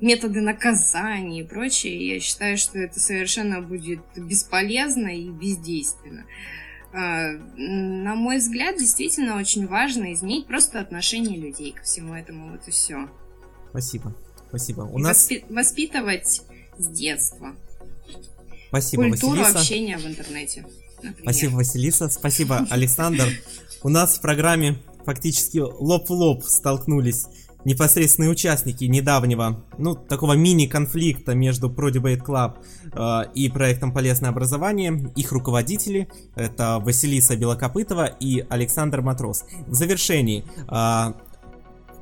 методы 0.00 0.40
наказания 0.40 1.40
и 1.40 1.44
прочее, 1.44 2.14
я 2.14 2.20
считаю, 2.20 2.56
что 2.56 2.78
это 2.78 2.98
совершенно 2.98 3.60
будет 3.60 4.00
бесполезно 4.16 5.08
и 5.08 5.28
бездейственно. 5.28 6.24
А, 6.96 7.32
на 7.56 8.14
мой 8.14 8.38
взгляд, 8.38 8.78
действительно 8.78 9.36
очень 9.36 9.66
важно 9.66 10.12
изменить 10.12 10.46
просто 10.46 10.78
отношение 10.78 11.36
людей 11.36 11.72
ко 11.72 11.82
всему 11.82 12.14
этому, 12.14 12.52
вот 12.52 12.60
и 12.68 12.70
все. 12.70 13.08
Спасибо, 13.70 14.14
спасибо. 14.48 14.82
У 14.82 14.98
нас... 14.98 15.28
Воспи- 15.28 15.44
воспитывать 15.52 16.42
с 16.78 16.86
детства. 16.86 17.56
Спасибо, 18.68 19.08
Культуру 19.08 19.40
Василиса. 19.40 19.58
общения 19.58 19.98
в 19.98 20.06
интернете. 20.06 20.66
Например. 21.02 21.22
Спасибо, 21.22 21.54
Василиса. 21.56 22.08
Спасибо, 22.08 22.66
Александр. 22.70 23.28
У 23.82 23.88
нас 23.88 24.16
в 24.16 24.20
программе 24.20 24.78
фактически 25.04 25.58
лоб 25.58 26.08
в 26.08 26.12
лоб 26.12 26.44
столкнулись 26.44 27.26
непосредственные 27.64 28.30
участники 28.30 28.84
недавнего, 28.84 29.64
ну, 29.78 29.94
такого 29.94 30.34
мини-конфликта 30.34 31.34
между 31.34 31.68
Pro 31.68 31.90
Debate 31.90 32.24
Club 32.24 32.56
э, 32.92 33.32
и 33.34 33.48
проектом 33.48 33.92
«Полезное 33.92 34.30
образование», 34.30 35.12
их 35.16 35.32
руководители, 35.32 36.08
это 36.34 36.78
Василиса 36.78 37.36
Белокопытова 37.36 38.06
и 38.06 38.44
Александр 38.48 39.00
Матрос. 39.00 39.44
В 39.66 39.74
завершении, 39.74 40.44
э, 40.68 41.12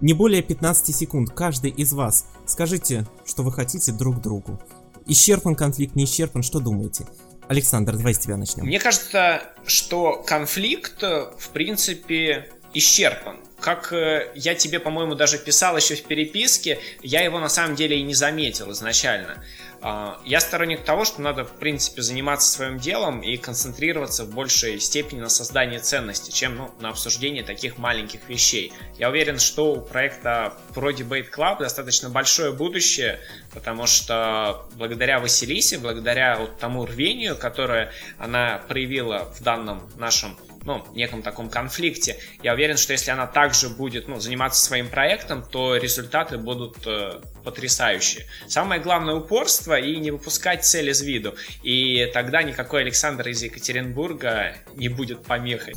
не 0.01 0.15
более 0.15 0.43
15 0.43 0.95
секунд, 0.95 1.31
каждый 1.31 1.71
из 1.71 1.93
вас 1.93 2.27
скажите, 2.47 3.07
что 3.25 3.43
вы 3.43 3.53
хотите 3.53 3.93
друг 3.93 4.21
другу. 4.21 4.61
Исчерпан 5.07 5.55
конфликт, 5.55 5.95
не 5.97 6.05
исчерпан, 6.05 6.43
что 6.43 6.61
думаете? 6.61 7.07
Александр, 7.49 7.97
давай 7.97 8.15
с 8.15 8.19
тебя 8.19 8.37
начнем. 8.37 8.65
Мне 8.65 8.79
кажется, 8.79 9.43
что 9.67 10.23
конфликт, 10.27 11.03
в 11.03 11.49
принципе, 11.53 12.49
исчерпан 12.75 13.39
как 13.63 13.93
э, 13.93 14.31
я 14.35 14.55
тебе, 14.55 14.81
по-моему, 14.81 15.15
даже 15.15 15.39
писал 15.39 15.77
еще 15.77 15.95
в 15.95 16.03
переписке, 16.03 16.81
я 17.03 17.23
его 17.23 17.39
на 17.39 17.49
самом 17.49 17.77
деле 17.77 17.97
и 17.99 18.03
не 18.03 18.13
заметил 18.13 18.73
изначально. 18.73 19.43
А, 19.81 20.21
я 20.25 20.41
сторонник 20.41 20.85
того, 20.85 21.05
что 21.05 21.23
надо, 21.23 21.45
в 21.45 21.59
принципе, 21.59 22.03
заниматься 22.03 22.49
своим 22.49 22.79
делом 22.79 23.21
и 23.21 23.37
концентрироваться 23.37 24.25
в 24.25 24.35
большей 24.35 24.79
степени 24.79 25.21
на 25.21 25.29
создании 25.29 25.79
ценности, 25.79 26.31
чем 26.31 26.57
ну, 26.57 26.71
на 26.81 26.91
обсуждении 26.91 27.43
таких 27.43 27.79
маленьких 27.79 28.29
вещей. 28.29 28.73
Я 28.99 29.11
уверен, 29.11 29.39
что 29.39 29.73
у 29.73 29.81
проекта 29.81 30.55
Pro 30.75 30.95
Debate 30.95 31.31
Club 31.31 31.61
достаточно 31.61 32.11
большое 32.11 32.53
будущее, 32.53 33.19
потому 33.53 33.87
что 33.87 34.67
благодаря 34.75 35.19
Василисе, 35.19 35.79
благодаря 35.79 36.37
вот 36.37 36.59
тому 36.59 36.87
рвению, 36.87 37.37
которое 37.37 37.93
она 38.19 38.63
проявила 38.69 39.33
в 39.35 39.43
данном 39.43 39.89
нашем 39.97 40.37
ну, 40.65 40.85
неком 40.95 41.23
таком 41.23 41.49
конфликте. 41.49 42.17
Я 42.43 42.55
уверен, 42.55 42.77
что 42.77 42.93
если 42.93 43.11
она 43.11 43.27
также 43.27 43.69
будет 43.69 44.09
ну, 44.09 44.21
заниматься 44.21 44.65
своим 44.65 44.89
проектом, 44.89 45.43
то 45.43 45.77
результаты 45.77 46.39
будут 46.39 46.87
э, 46.87 47.21
потрясающие. 47.45 48.27
Самое 48.49 48.81
главное 48.81 49.15
упорство 49.15 49.79
и 49.79 49.97
не 49.97 50.11
выпускать 50.11 50.65
цель 50.65 50.91
из 50.91 51.03
виду. 51.03 51.35
И 51.63 52.11
тогда 52.13 52.43
никакой 52.43 52.83
Александр 52.83 53.29
из 53.29 53.43
Екатеринбурга 53.43 54.57
не 54.75 54.89
будет 54.89 55.25
помехой. 55.25 55.75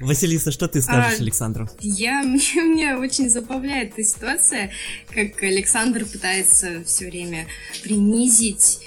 Василиса, 0.00 0.50
что 0.50 0.68
ты 0.68 0.82
скажешь 0.82 1.18
а, 1.18 1.22
Александру? 1.22 1.68
Я, 1.80 2.22
мне, 2.24 2.62
мне 2.62 2.96
очень 2.96 3.30
забавляет 3.30 3.92
эта 3.92 4.04
ситуация, 4.04 4.70
как 5.08 5.42
Александр 5.42 6.04
пытается 6.04 6.84
все 6.84 7.06
время 7.06 7.46
принизить 7.82 8.80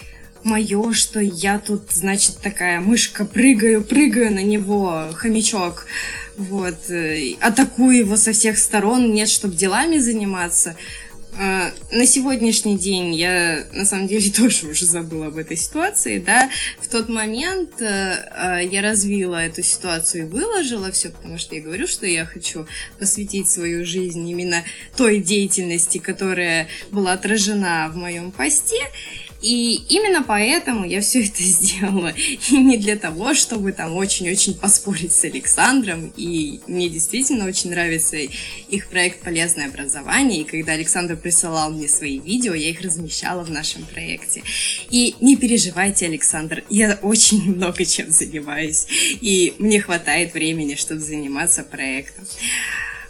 мое, 0.48 0.93
что 0.93 1.20
я 1.20 1.60
тут, 1.60 1.91
значит, 1.91 2.38
такая 2.41 2.80
мышка, 2.80 3.26
прыгаю, 3.26 3.84
прыгаю 3.84 4.34
на 4.34 4.43
него, 4.43 5.10
хомячок, 5.14 5.86
вот, 6.38 6.89
э, 6.89 7.36
атакую 7.41 7.98
его 7.98 8.18
со 8.18 8.32
всех 8.32 8.58
сторон, 8.58 9.14
нет, 9.14 9.30
чтобы 9.30 9.56
делами 9.56 9.98
заниматься. 9.98 10.76
А, 11.39 11.72
на 11.91 12.08
сегодняшний 12.08 12.80
день 12.80 13.14
я, 13.14 13.68
на 13.72 13.86
самом 13.86 14.08
деле, 14.08 14.32
тоже 14.36 14.68
уже 14.68 14.86
забыла 14.86 15.28
об 15.28 15.38
этой 15.38 15.56
ситуации, 15.56 16.18
да. 16.20 16.50
В 16.82 16.88
тот 16.88 17.10
момент 17.10 17.80
э, 17.80 18.28
а, 18.32 18.60
я 18.60 18.82
развила 18.82 19.43
эту 19.43 19.62
ситуацию 19.62 20.24
и 20.24 20.28
выложила 20.28 20.91
все, 20.91 21.10
потому 21.10 21.38
что 21.38 21.56
я 21.56 21.62
говорю, 21.62 21.86
что 21.88 22.08
я 22.08 22.26
хочу 22.26 22.66
посвятить 22.98 23.50
свою 23.50 23.86
жизнь 23.86 24.28
именно 24.28 24.64
той 24.95 25.20
деятельности, 25.20 26.00
которая 26.00 26.70
была 26.91 27.14
отражена 27.14 27.89
в 27.93 27.98
моем 27.98 28.32
посте. 28.32 28.82
И 29.42 29.76
именно 29.90 30.24
поэтому 30.24 30.86
я 30.86 31.02
все 31.02 31.24
это 31.24 31.44
сделала. 31.44 32.14
И 32.50 32.58
не 32.58 32.78
для 32.78 32.96
того, 32.98 33.34
чтобы 33.34 33.72
там 33.72 33.96
очень-очень 33.96 34.56
поспорить 34.56 35.14
с 35.14 35.24
Александром. 35.24 36.12
И 36.18 36.60
мне 36.68 36.90
действительно 36.90 37.46
очень 37.46 37.70
нравится 37.70 38.18
их 38.18 38.88
проект 38.90 39.22
«Полезное 39.22 39.68
образование». 39.68 40.42
И 40.42 40.44
когда 40.44 40.74
Александр 40.74 41.16
присылал 41.18 41.72
мне 41.72 41.88
свои 41.88 42.20
видео, 42.20 42.54
я 42.54 42.70
их 42.70 42.82
размещала 42.82 43.44
в 43.44 43.52
нашем 43.52 43.86
проекте. 43.86 44.44
И 44.90 45.16
не 45.20 45.36
переживайте, 45.36 46.08
Александр, 46.08 46.64
я 46.70 46.98
очень 47.02 47.56
много 47.56 47.86
чем 47.86 48.10
занимаюсь. 48.10 48.88
И 49.22 49.54
мне 49.60 49.80
хватает 49.80 50.34
времени, 50.34 50.76
чтобы 50.76 51.02
заниматься 51.02 51.64
проектом. 51.64 52.26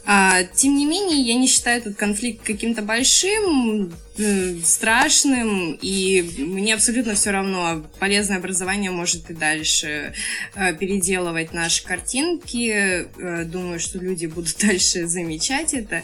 А, 0.09 0.43
тем 0.45 0.77
не 0.77 0.85
менее, 0.85 1.19
я 1.19 1.33
не 1.35 1.47
считаю 1.47 1.81
этот 1.81 1.97
конфликт 1.97 2.41
каким-то 2.41 2.81
большим, 2.81 3.91
страшным, 4.63 5.77
и 5.81 6.21
мне 6.37 6.73
абсолютно 6.73 7.13
все 7.13 7.31
равно. 7.31 7.83
Полезное 7.99 8.37
образование 8.37 8.89
может 8.89 9.29
и 9.29 9.33
дальше 9.33 10.13
э, 10.55 10.73
переделывать 10.75 11.53
наши 11.53 11.83
картинки. 11.83 13.05
Э, 13.19 13.43
думаю, 13.43 13.81
что 13.81 13.99
люди 13.99 14.25
будут 14.27 14.57
дальше 14.61 15.07
замечать 15.07 15.73
это. 15.73 16.01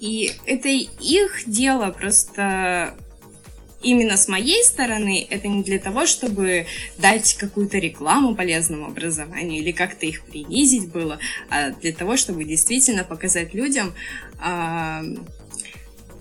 И 0.00 0.32
это 0.46 0.68
их 0.68 1.44
дело, 1.46 1.90
просто 1.92 2.94
именно 3.84 4.16
с 4.16 4.28
моей 4.28 4.64
стороны 4.64 5.26
это 5.28 5.48
не 5.48 5.62
для 5.62 5.78
того, 5.78 6.06
чтобы 6.06 6.66
дать 6.98 7.34
какую-то 7.34 7.78
рекламу 7.78 8.34
полезному 8.34 8.86
образованию 8.86 9.60
или 9.60 9.72
как-то 9.72 10.06
их 10.06 10.22
принизить 10.22 10.90
было, 10.90 11.18
а 11.50 11.70
для 11.70 11.92
того, 11.92 12.16
чтобы 12.16 12.44
действительно 12.44 13.04
показать 13.04 13.54
людям, 13.54 13.94
а, 14.40 15.02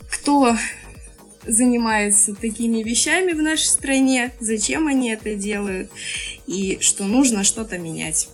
кто 0.10 0.56
занимается 1.46 2.34
такими 2.36 2.82
вещами 2.84 3.34
в 3.34 3.42
нашей 3.42 3.68
стране, 3.68 4.34
зачем 4.40 4.88
они 4.88 5.12
это 5.12 5.36
делают 5.36 5.92
и 6.48 6.78
что 6.80 7.06
нужно 7.06 7.44
что-то 7.44 7.78
менять. 7.78 8.30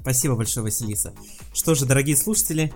Спасибо 0.00 0.36
большое, 0.36 0.64
Василиса. 0.64 1.14
Что 1.52 1.74
же, 1.74 1.86
дорогие 1.86 2.16
слушатели, 2.16 2.72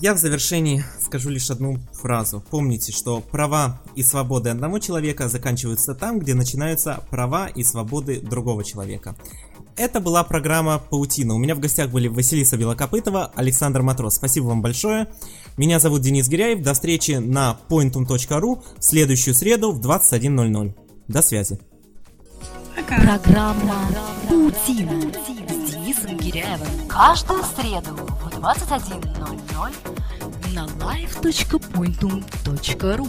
я 0.00 0.14
в 0.14 0.18
завершении 0.18 0.84
скажу 1.00 1.30
лишь 1.30 1.50
одну 1.50 1.78
фразу. 1.92 2.42
Помните, 2.50 2.92
что 2.92 3.20
права 3.20 3.80
и 3.94 4.02
свободы 4.02 4.50
одного 4.50 4.78
человека 4.78 5.28
заканчиваются 5.28 5.94
там, 5.94 6.18
где 6.18 6.34
начинаются 6.34 7.02
права 7.10 7.48
и 7.48 7.62
свободы 7.64 8.20
другого 8.20 8.64
человека. 8.64 9.16
Это 9.76 10.00
была 10.00 10.24
программа 10.24 10.78
«Паутина». 10.78 11.34
У 11.34 11.38
меня 11.38 11.54
в 11.54 11.60
гостях 11.60 11.90
были 11.90 12.08
Василиса 12.08 12.56
Белокопытова, 12.56 13.32
Александр 13.34 13.82
Матрос. 13.82 14.14
Спасибо 14.14 14.46
вам 14.46 14.62
большое. 14.62 15.08
Меня 15.58 15.80
зовут 15.80 16.00
Денис 16.00 16.28
Гиряев. 16.28 16.62
До 16.62 16.72
встречи 16.72 17.12
на 17.12 17.58
pointum.ru 17.68 18.62
в 18.78 18.82
следующую 18.82 19.34
среду 19.34 19.72
в 19.72 19.80
21.00. 19.80 20.74
До 21.08 21.22
связи. 21.22 21.60
Пока. 22.74 22.96
Программа 23.00 23.86
«Паутина» 24.28 25.12
с 25.12 25.70
Денисом 25.70 26.16
Гиряевым. 26.16 26.88
Каждую 26.88 27.42
среду 27.44 27.94
в 27.96 28.25
21.00 28.40 30.54
на 30.54 30.66
live.pointum.ru 30.66 33.08